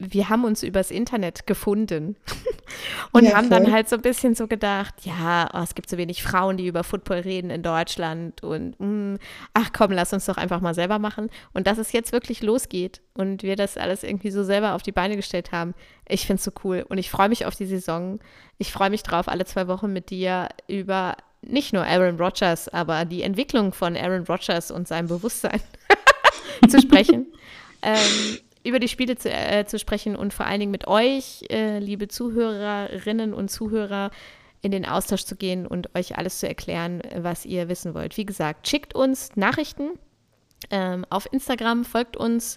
wir 0.00 0.28
haben 0.28 0.44
uns 0.44 0.62
übers 0.62 0.92
Internet 0.92 1.46
gefunden 1.46 2.16
und 3.12 3.24
ja, 3.24 3.34
haben 3.34 3.50
dann 3.50 3.72
halt 3.72 3.88
so 3.88 3.96
ein 3.96 4.02
bisschen 4.02 4.36
so 4.36 4.46
gedacht, 4.46 4.94
ja, 5.02 5.48
oh, 5.52 5.62
es 5.62 5.74
gibt 5.74 5.90
so 5.90 5.98
wenig 5.98 6.22
Frauen, 6.22 6.56
die 6.56 6.68
über 6.68 6.84
Football 6.84 7.20
reden 7.20 7.50
in 7.50 7.64
Deutschland 7.64 8.42
und 8.44 8.78
mh, 8.78 8.86
mm, 8.86 9.18
ach 9.54 9.70
komm, 9.72 9.90
lass 9.90 10.12
uns 10.12 10.26
doch 10.26 10.36
einfach 10.36 10.60
mal 10.60 10.74
selber 10.74 11.00
machen. 11.00 11.30
Und 11.52 11.66
dass 11.66 11.78
es 11.78 11.90
jetzt 11.90 12.12
wirklich 12.12 12.42
losgeht 12.42 13.00
und 13.14 13.42
wir 13.42 13.56
das 13.56 13.76
alles 13.76 14.04
irgendwie 14.04 14.30
so 14.30 14.44
selber 14.44 14.74
auf 14.74 14.82
die 14.82 14.92
Beine 14.92 15.16
gestellt 15.16 15.50
haben, 15.50 15.74
ich 16.08 16.26
finde 16.26 16.38
es 16.38 16.44
so 16.44 16.52
cool 16.62 16.86
und 16.88 16.98
ich 16.98 17.10
freue 17.10 17.28
mich 17.28 17.44
auf 17.44 17.56
die 17.56 17.66
Saison. 17.66 18.20
Ich 18.56 18.72
freue 18.72 18.90
mich 18.90 19.02
drauf, 19.02 19.26
alle 19.26 19.46
zwei 19.46 19.66
Wochen 19.66 19.92
mit 19.92 20.10
dir 20.10 20.48
über 20.68 21.16
nicht 21.42 21.72
nur 21.72 21.84
Aaron 21.84 22.16
Rodgers, 22.18 22.68
aber 22.68 23.04
die 23.04 23.22
Entwicklung 23.22 23.72
von 23.72 23.96
Aaron 23.96 24.24
Rodgers 24.24 24.70
und 24.70 24.86
seinem 24.86 25.08
Bewusstsein 25.08 25.60
zu 26.68 26.80
sprechen. 26.80 27.26
ähm, 27.82 28.38
über 28.68 28.78
die 28.78 28.88
Spiele 28.88 29.16
zu, 29.16 29.30
äh, 29.30 29.64
zu 29.66 29.78
sprechen 29.78 30.16
und 30.16 30.32
vor 30.32 30.46
allen 30.46 30.60
Dingen 30.60 30.72
mit 30.72 30.86
euch, 30.86 31.44
äh, 31.50 31.78
liebe 31.78 32.08
Zuhörerinnen 32.08 33.34
und 33.34 33.50
Zuhörer, 33.50 34.10
in 34.60 34.72
den 34.72 34.86
Austausch 34.86 35.24
zu 35.24 35.36
gehen 35.36 35.66
und 35.66 35.94
euch 35.94 36.18
alles 36.18 36.40
zu 36.40 36.48
erklären, 36.48 37.00
was 37.16 37.46
ihr 37.46 37.68
wissen 37.68 37.94
wollt. 37.94 38.16
Wie 38.16 38.26
gesagt, 38.26 38.68
schickt 38.68 38.94
uns 38.94 39.36
Nachrichten 39.36 39.90
ähm, 40.70 41.04
auf 41.10 41.28
Instagram, 41.32 41.84
folgt 41.84 42.16
uns. 42.16 42.56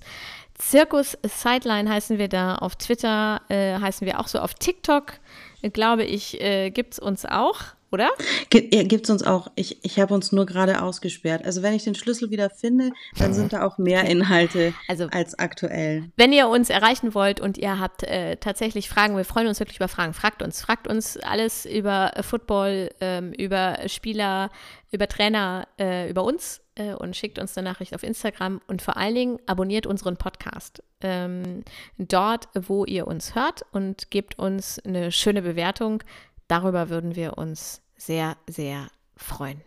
Zirkus 0.55 1.17
Sideline 1.23 1.89
heißen 1.89 2.17
wir 2.17 2.27
da. 2.27 2.55
Auf 2.55 2.75
Twitter 2.75 3.41
äh, 3.49 3.79
heißen 3.79 4.05
wir 4.05 4.19
auch 4.19 4.27
so. 4.27 4.39
Auf 4.39 4.53
TikTok, 4.53 5.13
äh, 5.61 5.69
glaube 5.69 6.03
ich, 6.03 6.41
äh, 6.41 6.71
gibt 6.71 6.93
es 6.93 6.99
uns 6.99 7.25
auch 7.25 7.59
oder? 7.91 8.09
Gibt 8.49 9.03
es 9.05 9.09
uns 9.09 9.23
auch. 9.23 9.51
Ich, 9.55 9.83
ich 9.83 9.99
habe 9.99 10.13
uns 10.13 10.31
nur 10.31 10.45
gerade 10.45 10.81
ausgesperrt. 10.81 11.45
Also 11.45 11.61
wenn 11.61 11.73
ich 11.73 11.83
den 11.83 11.95
Schlüssel 11.95 12.31
wieder 12.31 12.49
finde, 12.49 12.91
dann 13.17 13.33
sind 13.33 13.53
da 13.53 13.63
auch 13.63 13.77
mehr 13.77 14.05
Inhalte 14.05 14.73
also, 14.87 15.07
als 15.11 15.37
aktuell. 15.37 16.09
Wenn 16.15 16.33
ihr 16.33 16.47
uns 16.47 16.69
erreichen 16.69 17.13
wollt 17.13 17.39
und 17.39 17.57
ihr 17.57 17.79
habt 17.79 18.03
äh, 18.03 18.37
tatsächlich 18.37 18.89
Fragen, 18.89 19.17
wir 19.17 19.25
freuen 19.25 19.47
uns 19.47 19.59
wirklich 19.59 19.77
über 19.77 19.87
Fragen, 19.87 20.13
fragt 20.13 20.41
uns. 20.41 20.61
Fragt 20.61 20.87
uns 20.87 21.17
alles 21.17 21.65
über 21.65 22.11
äh, 22.15 22.23
Football, 22.23 22.89
ähm, 23.01 23.33
über 23.33 23.77
Spieler, 23.87 24.49
über 24.91 25.07
Trainer, 25.07 25.67
äh, 25.79 26.09
über 26.09 26.23
uns 26.23 26.61
äh, 26.75 26.93
und 26.93 27.15
schickt 27.15 27.39
uns 27.39 27.57
eine 27.57 27.69
Nachricht 27.69 27.95
auf 27.95 28.03
Instagram 28.03 28.61
und 28.67 28.81
vor 28.81 28.97
allen 28.97 29.15
Dingen 29.15 29.39
abonniert 29.45 29.85
unseren 29.85 30.17
Podcast. 30.17 30.83
Ähm, 31.01 31.63
dort, 31.97 32.47
wo 32.53 32.85
ihr 32.85 33.07
uns 33.07 33.35
hört 33.35 33.63
und 33.71 34.11
gebt 34.11 34.37
uns 34.37 34.79
eine 34.79 35.11
schöne 35.11 35.41
Bewertung. 35.41 36.03
Darüber 36.51 36.89
würden 36.89 37.15
wir 37.15 37.37
uns 37.37 37.81
sehr, 37.95 38.35
sehr 38.45 38.89
freuen. 39.15 39.61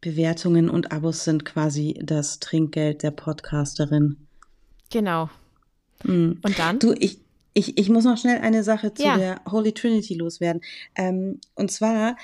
Bewertungen 0.00 0.70
und 0.70 0.90
Abos 0.90 1.24
sind 1.24 1.44
quasi 1.44 2.00
das 2.02 2.40
Trinkgeld 2.40 3.02
der 3.02 3.10
Podcasterin. 3.10 4.16
Genau. 4.90 5.28
Mhm. 6.04 6.38
Und 6.42 6.58
dann? 6.58 6.78
Du, 6.78 6.94
ich, 6.98 7.18
Ich, 7.52 7.76
ich 7.76 7.88
muss 7.88 8.04
noch 8.04 8.16
schnell 8.16 8.38
eine 8.40 8.62
Sache 8.62 8.94
zu 8.94 9.02
Ja. 9.02 9.16
der 9.18 9.40
Holy 9.50 9.72
Trinity 9.72 10.14
loswerden. 10.14 10.62
Ähm, 10.94 11.40
und 11.56 11.72
zwar 11.72 12.16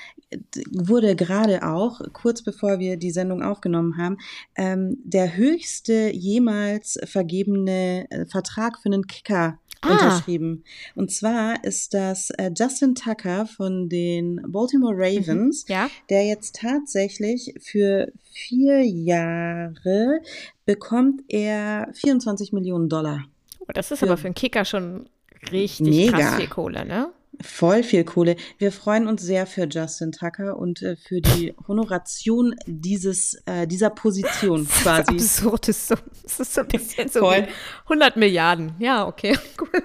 wurde 0.71 1.15
gerade 1.15 1.61
auch, 1.67 1.99
kurz 2.13 2.41
bevor 2.41 2.79
wir 2.79 2.95
die 2.95 3.11
Sendung 3.11 3.43
aufgenommen 3.43 3.97
haben, 3.97 4.17
ähm, 4.55 4.97
der 5.03 5.35
höchste 5.35 6.09
jemals 6.13 6.97
vergebene 7.03 8.07
äh, 8.09 8.25
Vertrag 8.25 8.79
für 8.81 8.87
einen 8.89 9.07
Kicker 9.07 9.59
Ah. 9.85 9.91
unterschrieben. 9.93 10.63
Und 10.95 11.11
zwar 11.11 11.63
ist 11.63 11.93
das 11.93 12.29
äh, 12.31 12.51
Justin 12.57 12.95
Tucker 12.95 13.45
von 13.45 13.89
den 13.89 14.41
Baltimore 14.47 14.93
Ravens, 14.95 15.65
Ja. 15.67 15.89
der 16.09 16.25
jetzt 16.25 16.55
tatsächlich 16.55 17.53
für 17.61 18.11
vier 18.31 18.83
Jahre 18.83 20.19
bekommt 20.65 21.21
er 21.29 21.89
24 21.93 22.51
Millionen 22.53 22.89
Dollar. 22.89 23.25
Oh, 23.59 23.65
das 23.73 23.91
ist 23.91 23.99
Für- 23.99 24.05
aber 24.07 24.17
für 24.17 24.25
einen 24.27 24.35
Kicker 24.35 24.65
schon 24.65 25.09
richtig 25.51 25.87
Mega. 25.87 26.17
krass 26.17 26.35
viel 26.35 26.47
Kohle, 26.47 26.85
ne? 26.85 27.09
Voll 27.41 27.83
viel 27.83 28.03
Kohle. 28.03 28.35
Wir 28.57 28.71
freuen 28.71 29.07
uns 29.07 29.21
sehr 29.21 29.45
für 29.47 29.67
Justin 29.67 30.11
Tucker 30.11 30.57
und 30.57 30.81
äh, 30.81 30.95
für 30.95 31.21
die 31.21 31.53
Honoration 31.67 32.55
dieses, 32.65 33.41
äh, 33.45 33.67
dieser 33.67 33.89
Position 33.89 34.65
Das 34.67 34.75
ist 34.77 34.83
quasi. 34.83 35.11
absurd. 35.13 35.67
Das 35.67 35.77
ist 35.77 35.87
so, 35.87 35.95
das 36.23 36.39
ist 36.39 36.53
so 36.53 36.61
ein 36.61 36.67
bisschen 36.67 37.09
so 37.09 37.19
Voll. 37.19 37.47
wie 37.47 37.83
100 37.83 38.17
Milliarden. 38.17 38.75
Ja, 38.79 39.07
okay, 39.07 39.37
cool. 39.61 39.83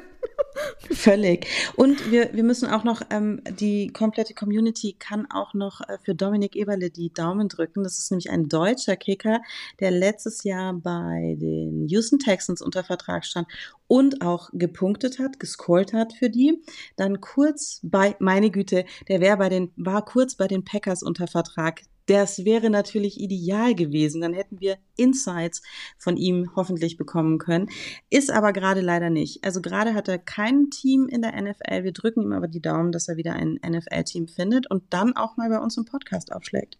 Völlig. 0.90 1.46
Und 1.76 2.10
wir, 2.10 2.32
wir 2.32 2.42
müssen 2.42 2.68
auch 2.68 2.84
noch, 2.84 3.02
ähm, 3.10 3.42
die 3.58 3.88
komplette 3.92 4.34
Community 4.34 4.96
kann 4.98 5.26
auch 5.30 5.54
noch 5.54 5.80
äh, 5.82 5.98
für 6.02 6.14
Dominik 6.14 6.56
Eberle 6.56 6.90
die 6.90 7.12
Daumen 7.12 7.48
drücken. 7.48 7.82
Das 7.82 7.98
ist 7.98 8.10
nämlich 8.10 8.30
ein 8.30 8.48
deutscher 8.48 8.96
Kicker, 8.96 9.40
der 9.78 9.90
letztes 9.90 10.44
Jahr 10.44 10.74
bei 10.74 11.36
den 11.38 11.86
Houston 11.88 12.18
Texans 12.18 12.62
unter 12.62 12.84
Vertrag 12.84 13.24
stand 13.24 13.46
und 13.86 14.22
auch 14.22 14.50
gepunktet 14.52 15.18
hat, 15.18 15.40
gescored 15.40 15.92
hat 15.92 16.12
für 16.12 16.30
die. 16.30 16.62
Dann 16.96 17.20
kurz 17.20 17.80
bei, 17.82 18.16
meine 18.18 18.50
Güte, 18.50 18.84
der 19.08 19.20
wäre 19.20 19.36
bei 19.36 19.48
den, 19.48 19.72
war 19.76 20.04
kurz 20.04 20.34
bei 20.34 20.46
den 20.46 20.64
Packers 20.64 21.02
unter 21.02 21.26
Vertrag. 21.26 21.82
Das 22.10 22.44
wäre 22.44 22.70
natürlich 22.70 23.20
ideal 23.20 23.76
gewesen. 23.76 24.20
Dann 24.20 24.32
hätten 24.32 24.58
wir 24.58 24.78
Insights 24.96 25.62
von 25.96 26.16
ihm 26.16 26.50
hoffentlich 26.56 26.96
bekommen 26.96 27.38
können. 27.38 27.68
Ist 28.10 28.32
aber 28.32 28.52
gerade 28.52 28.80
leider 28.80 29.10
nicht. 29.10 29.44
Also 29.44 29.62
gerade 29.62 29.94
hat 29.94 30.08
er 30.08 30.18
kein 30.18 30.70
Team 30.70 31.06
in 31.06 31.22
der 31.22 31.40
NFL. 31.40 31.84
Wir 31.84 31.92
drücken 31.92 32.22
ihm 32.24 32.32
aber 32.32 32.48
die 32.48 32.60
Daumen, 32.60 32.90
dass 32.90 33.06
er 33.06 33.16
wieder 33.16 33.34
ein 33.34 33.60
NFL-Team 33.64 34.26
findet 34.26 34.68
und 34.68 34.82
dann 34.90 35.14
auch 35.14 35.36
mal 35.36 35.50
bei 35.50 35.60
uns 35.60 35.76
im 35.76 35.84
Podcast 35.84 36.32
aufschlägt. 36.32 36.78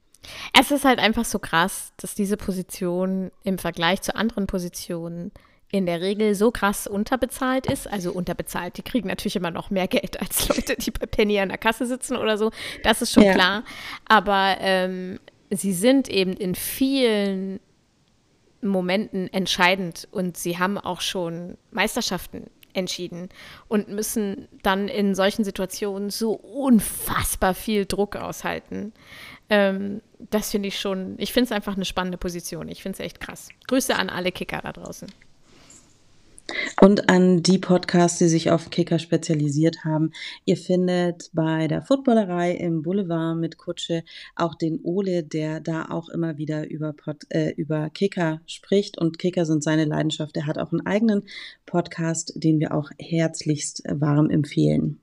Es 0.59 0.73
ist 0.73 0.85
halt 0.85 0.99
einfach 0.99 1.25
so 1.25 1.39
krass, 1.39 1.93
dass 1.97 2.17
diese 2.17 2.37
Position 2.37 3.31
im 3.45 3.59
Vergleich 3.59 4.03
zu 4.03 4.17
anderen 4.17 4.49
Positionen 4.49 5.31
in 5.73 5.87
der 5.87 6.01
Regel 6.01 6.35
so 6.35 6.51
krass 6.51 6.87
unterbezahlt 6.87 7.67
ist. 7.67 7.87
Also 7.91 8.13
unterbezahlt, 8.13 8.77
die 8.77 8.83
kriegen 8.83 9.09
natürlich 9.09 9.37
immer 9.37 9.51
noch 9.51 9.71
mehr 9.71 9.87
Geld 9.89 10.21
als 10.21 10.49
Leute, 10.49 10.77
die 10.77 10.91
bei 10.91 11.07
Penny 11.07 11.39
an 11.39 11.49
der 11.51 11.59
Kasse 11.59 11.87
sitzen 11.87 12.17
oder 12.17 12.37
so. 12.39 12.51
Das 12.83 13.03
ist 13.03 13.13
schon 13.13 13.23
Ja. 13.25 13.35
klar. 13.35 13.65
Aber 14.09 14.57
ähm, 14.61 15.21
sie 15.51 15.73
sind 15.73 16.09
eben 16.09 16.33
in 16.33 16.55
vielen 16.55 17.61
Momenten 18.63 19.33
entscheidend 19.33 20.07
und 20.11 20.37
sie 20.37 20.59
haben 20.59 20.77
auch 20.77 21.01
schon 21.01 21.57
Meisterschaften 21.71 22.51
entschieden 22.73 23.31
und 23.69 23.89
müssen 23.89 24.49
dann 24.63 24.87
in 24.89 25.15
solchen 25.15 25.45
Situationen 25.45 26.11
so 26.11 26.33
unfassbar 26.33 27.55
viel 27.55 27.87
Druck 27.87 28.17
aushalten. 28.17 28.93
Ähm, 29.49 30.03
das 30.19 30.51
finde 30.51 30.69
ich 30.69 30.79
schon, 30.79 31.15
ich 31.19 31.33
finde 31.33 31.47
es 31.47 31.53
einfach 31.53 31.75
eine 31.75 31.85
spannende 31.85 32.19
Position. 32.19 32.69
Ich 32.69 32.83
finde 32.83 32.95
es 32.99 33.05
echt 33.05 33.19
krass. 33.21 33.49
Grüße 33.67 33.97
an 33.97 34.09
alle 34.11 34.31
Kicker 34.31 34.61
da 34.63 34.73
draußen. 34.73 35.11
Und 36.81 37.09
an 37.09 37.43
die 37.43 37.59
Podcasts, 37.59 38.19
die 38.19 38.29
sich 38.29 38.51
auf 38.51 38.71
Kicker 38.71 38.99
spezialisiert 38.99 39.85
haben. 39.85 40.13
Ihr 40.45 40.57
findet 40.57 41.31
bei 41.33 41.69
der 41.69 41.83
Footballerei 41.83 42.53
im 42.53 42.83
Boulevard 42.83 43.37
mit 43.37 43.59
Kutsche 43.59 44.05
auch 44.37 44.55
den 44.55 44.81
Ole, 44.83 45.23
der 45.23 45.61
da 45.61 45.87
auch 45.91 46.09
immer 46.09 46.39
wieder 46.39 46.69
über, 46.69 46.93
Pod, 46.93 47.25
äh, 47.31 47.51
über 47.51 47.91
Kicker 47.91 48.41
spricht. 48.47 48.99
Und 48.99 49.19
Kicker 49.19 49.45
sind 49.45 49.63
seine 49.63 49.85
Leidenschaft. 49.85 50.37
Er 50.37 50.47
hat 50.47 50.59
auch 50.59 50.73
einen 50.73 50.87
eigenen 50.87 51.25
Podcast, 51.67 52.33
den 52.37 52.61
wir 52.61 52.75
auch 52.75 52.91
herzlichst 52.99 53.83
warm 53.89 54.31
empfehlen. 54.31 55.01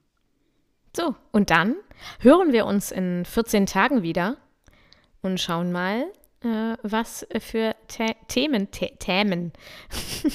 So, 0.96 1.16
und 1.32 1.52
dann 1.52 1.76
hören 2.22 2.54
wir 2.54 2.66
uns 2.66 2.92
in 2.92 3.24
14 3.24 3.68
Tagen 3.68 4.02
wieder 4.02 4.38
und 5.22 5.40
schauen 5.40 5.72
mal, 5.72 6.06
was 6.42 7.26
für 7.40 7.76
Tä 7.88 8.16
Themen, 8.28 8.70
Tä 8.72 8.92
Themen, 9.00 9.52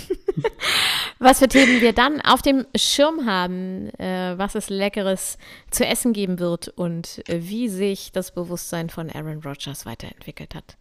was 1.18 1.38
für 1.38 1.48
Themen 1.48 1.80
wir 1.80 1.92
dann 1.92 2.20
auf 2.20 2.42
dem 2.42 2.66
Schirm 2.76 3.26
haben, 3.26 3.88
äh, 3.98 4.36
was 4.36 4.54
es 4.54 4.68
Leckeres 4.68 5.38
zu 5.70 5.86
essen 5.86 6.12
geben 6.12 6.38
wird 6.38 6.68
und 6.68 7.22
äh, 7.28 7.40
wie 7.42 7.68
sich 7.68 8.12
das 8.12 8.32
Bewusstsein 8.34 8.90
von 8.90 9.10
Aaron 9.10 9.40
Rodgers 9.42 9.86
weiterentwickelt 9.86 10.54
hat. 10.54 10.76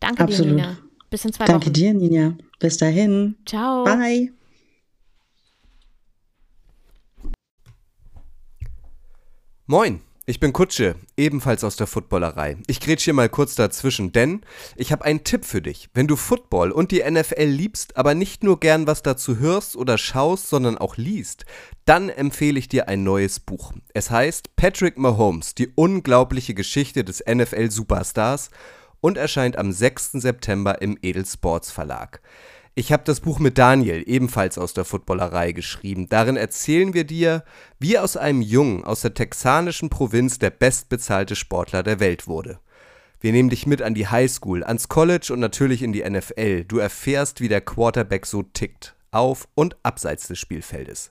Danke 0.00 0.24
Absolut. 0.24 0.52
dir, 0.52 0.56
Nina. 0.56 0.78
Bis 1.10 1.24
in 1.24 1.32
zwei 1.32 1.46
Danke 1.46 1.66
Wochen. 1.66 1.72
dir, 1.72 1.94
Ninja. 1.94 2.36
Bis 2.58 2.76
dahin. 2.76 3.36
Ciao. 3.46 3.84
Bye. 3.84 4.32
Moin, 9.66 10.00
ich 10.28 10.40
bin 10.40 10.52
Kutsche, 10.52 10.94
ebenfalls 11.16 11.64
aus 11.64 11.76
der 11.76 11.86
Footballerei. 11.86 12.58
Ich 12.66 12.80
grätsch 12.80 13.04
hier 13.04 13.14
mal 13.14 13.30
kurz 13.30 13.54
dazwischen, 13.54 14.12
denn 14.12 14.42
ich 14.76 14.92
habe 14.92 15.06
einen 15.06 15.24
Tipp 15.24 15.46
für 15.46 15.62
dich. 15.62 15.88
Wenn 15.94 16.06
du 16.06 16.16
Football 16.16 16.70
und 16.70 16.90
die 16.90 17.02
NFL 17.02 17.44
liebst, 17.44 17.96
aber 17.96 18.14
nicht 18.14 18.44
nur 18.44 18.60
gern 18.60 18.86
was 18.86 19.02
dazu 19.02 19.38
hörst 19.38 19.74
oder 19.74 19.96
schaust, 19.96 20.50
sondern 20.50 20.76
auch 20.76 20.98
liest, 20.98 21.46
dann 21.86 22.10
empfehle 22.10 22.58
ich 22.58 22.68
dir 22.68 22.88
ein 22.90 23.04
neues 23.04 23.40
Buch. 23.40 23.72
Es 23.94 24.10
heißt 24.10 24.54
Patrick 24.54 24.98
Mahomes, 24.98 25.54
die 25.54 25.72
unglaubliche 25.74 26.52
Geschichte 26.52 27.04
des 27.04 27.24
NFL-Superstars 27.26 28.50
und 29.00 29.16
erscheint 29.16 29.56
am 29.56 29.72
6. 29.72 30.12
September 30.12 30.82
im 30.82 30.98
Edel 31.00 31.24
Sports 31.24 31.70
Verlag. 31.70 32.20
Ich 32.78 32.92
habe 32.92 33.02
das 33.04 33.18
Buch 33.18 33.40
mit 33.40 33.58
Daniel, 33.58 34.04
ebenfalls 34.06 34.56
aus 34.56 34.72
der 34.72 34.84
Footballerei, 34.84 35.50
geschrieben. 35.50 36.08
Darin 36.08 36.36
erzählen 36.36 36.94
wir 36.94 37.02
dir, 37.02 37.42
wie 37.80 37.98
aus 37.98 38.16
einem 38.16 38.40
Jungen 38.40 38.84
aus 38.84 39.00
der 39.00 39.14
texanischen 39.14 39.90
Provinz 39.90 40.38
der 40.38 40.50
bestbezahlte 40.50 41.34
Sportler 41.34 41.82
der 41.82 41.98
Welt 41.98 42.28
wurde. 42.28 42.60
Wir 43.20 43.32
nehmen 43.32 43.50
dich 43.50 43.66
mit 43.66 43.82
an 43.82 43.94
die 43.94 44.06
Highschool, 44.06 44.62
ans 44.62 44.86
College 44.86 45.32
und 45.32 45.40
natürlich 45.40 45.82
in 45.82 45.92
die 45.92 46.08
NFL. 46.08 46.66
Du 46.66 46.78
erfährst, 46.78 47.40
wie 47.40 47.48
der 47.48 47.62
Quarterback 47.62 48.26
so 48.26 48.44
tickt, 48.44 48.94
auf 49.10 49.48
und 49.56 49.76
abseits 49.82 50.28
des 50.28 50.38
Spielfeldes. 50.38 51.10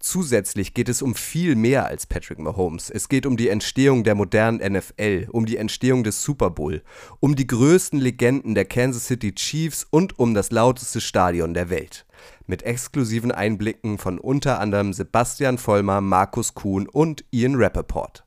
Zusätzlich 0.00 0.74
geht 0.74 0.88
es 0.88 1.02
um 1.02 1.16
viel 1.16 1.56
mehr 1.56 1.86
als 1.86 2.06
Patrick 2.06 2.38
Mahomes. 2.38 2.88
Es 2.88 3.08
geht 3.08 3.26
um 3.26 3.36
die 3.36 3.48
Entstehung 3.48 4.04
der 4.04 4.14
modernen 4.14 4.60
NFL, 4.72 5.26
um 5.32 5.44
die 5.44 5.56
Entstehung 5.56 6.04
des 6.04 6.22
Super 6.22 6.50
Bowl, 6.50 6.82
um 7.18 7.34
die 7.34 7.48
größten 7.48 7.98
Legenden 7.98 8.54
der 8.54 8.64
Kansas 8.64 9.06
City 9.06 9.34
Chiefs 9.34 9.86
und 9.90 10.18
um 10.18 10.34
das 10.34 10.52
lauteste 10.52 11.00
Stadion 11.00 11.52
der 11.52 11.68
Welt. 11.68 12.06
Mit 12.46 12.62
exklusiven 12.62 13.32
Einblicken 13.32 13.98
von 13.98 14.20
unter 14.20 14.60
anderem 14.60 14.92
Sebastian 14.92 15.58
Vollmer, 15.58 16.00
Markus 16.00 16.54
Kuhn 16.54 16.88
und 16.88 17.24
Ian 17.32 17.56
Rappaport. 17.56 18.24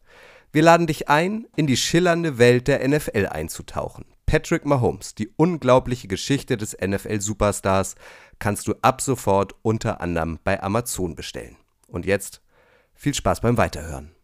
Wir 0.51 0.63
laden 0.63 0.88
dich 0.88 1.07
ein, 1.07 1.47
in 1.55 1.67
die 1.67 1.78
schillernde 1.78 2.38
Welt 2.38 2.67
der 2.67 2.86
NFL 2.86 3.28
einzutauchen. 3.28 4.03
Patrick 4.26 4.65
Mahomes, 4.65 5.15
die 5.15 5.30
unglaubliche 5.38 6.09
Geschichte 6.09 6.57
des 6.57 6.78
NFL-Superstars, 6.78 7.95
kannst 8.39 8.67
du 8.67 8.76
ab 8.82 9.01
sofort 9.01 9.55
unter 9.61 10.01
anderem 10.01 10.39
bei 10.43 10.61
Amazon 10.61 11.15
bestellen. 11.15 11.55
Und 11.92 12.06
jetzt 12.06 12.42
viel 12.94 13.14
Spaß 13.14 13.42
beim 13.42 13.58
Weiterhören. 13.58 14.16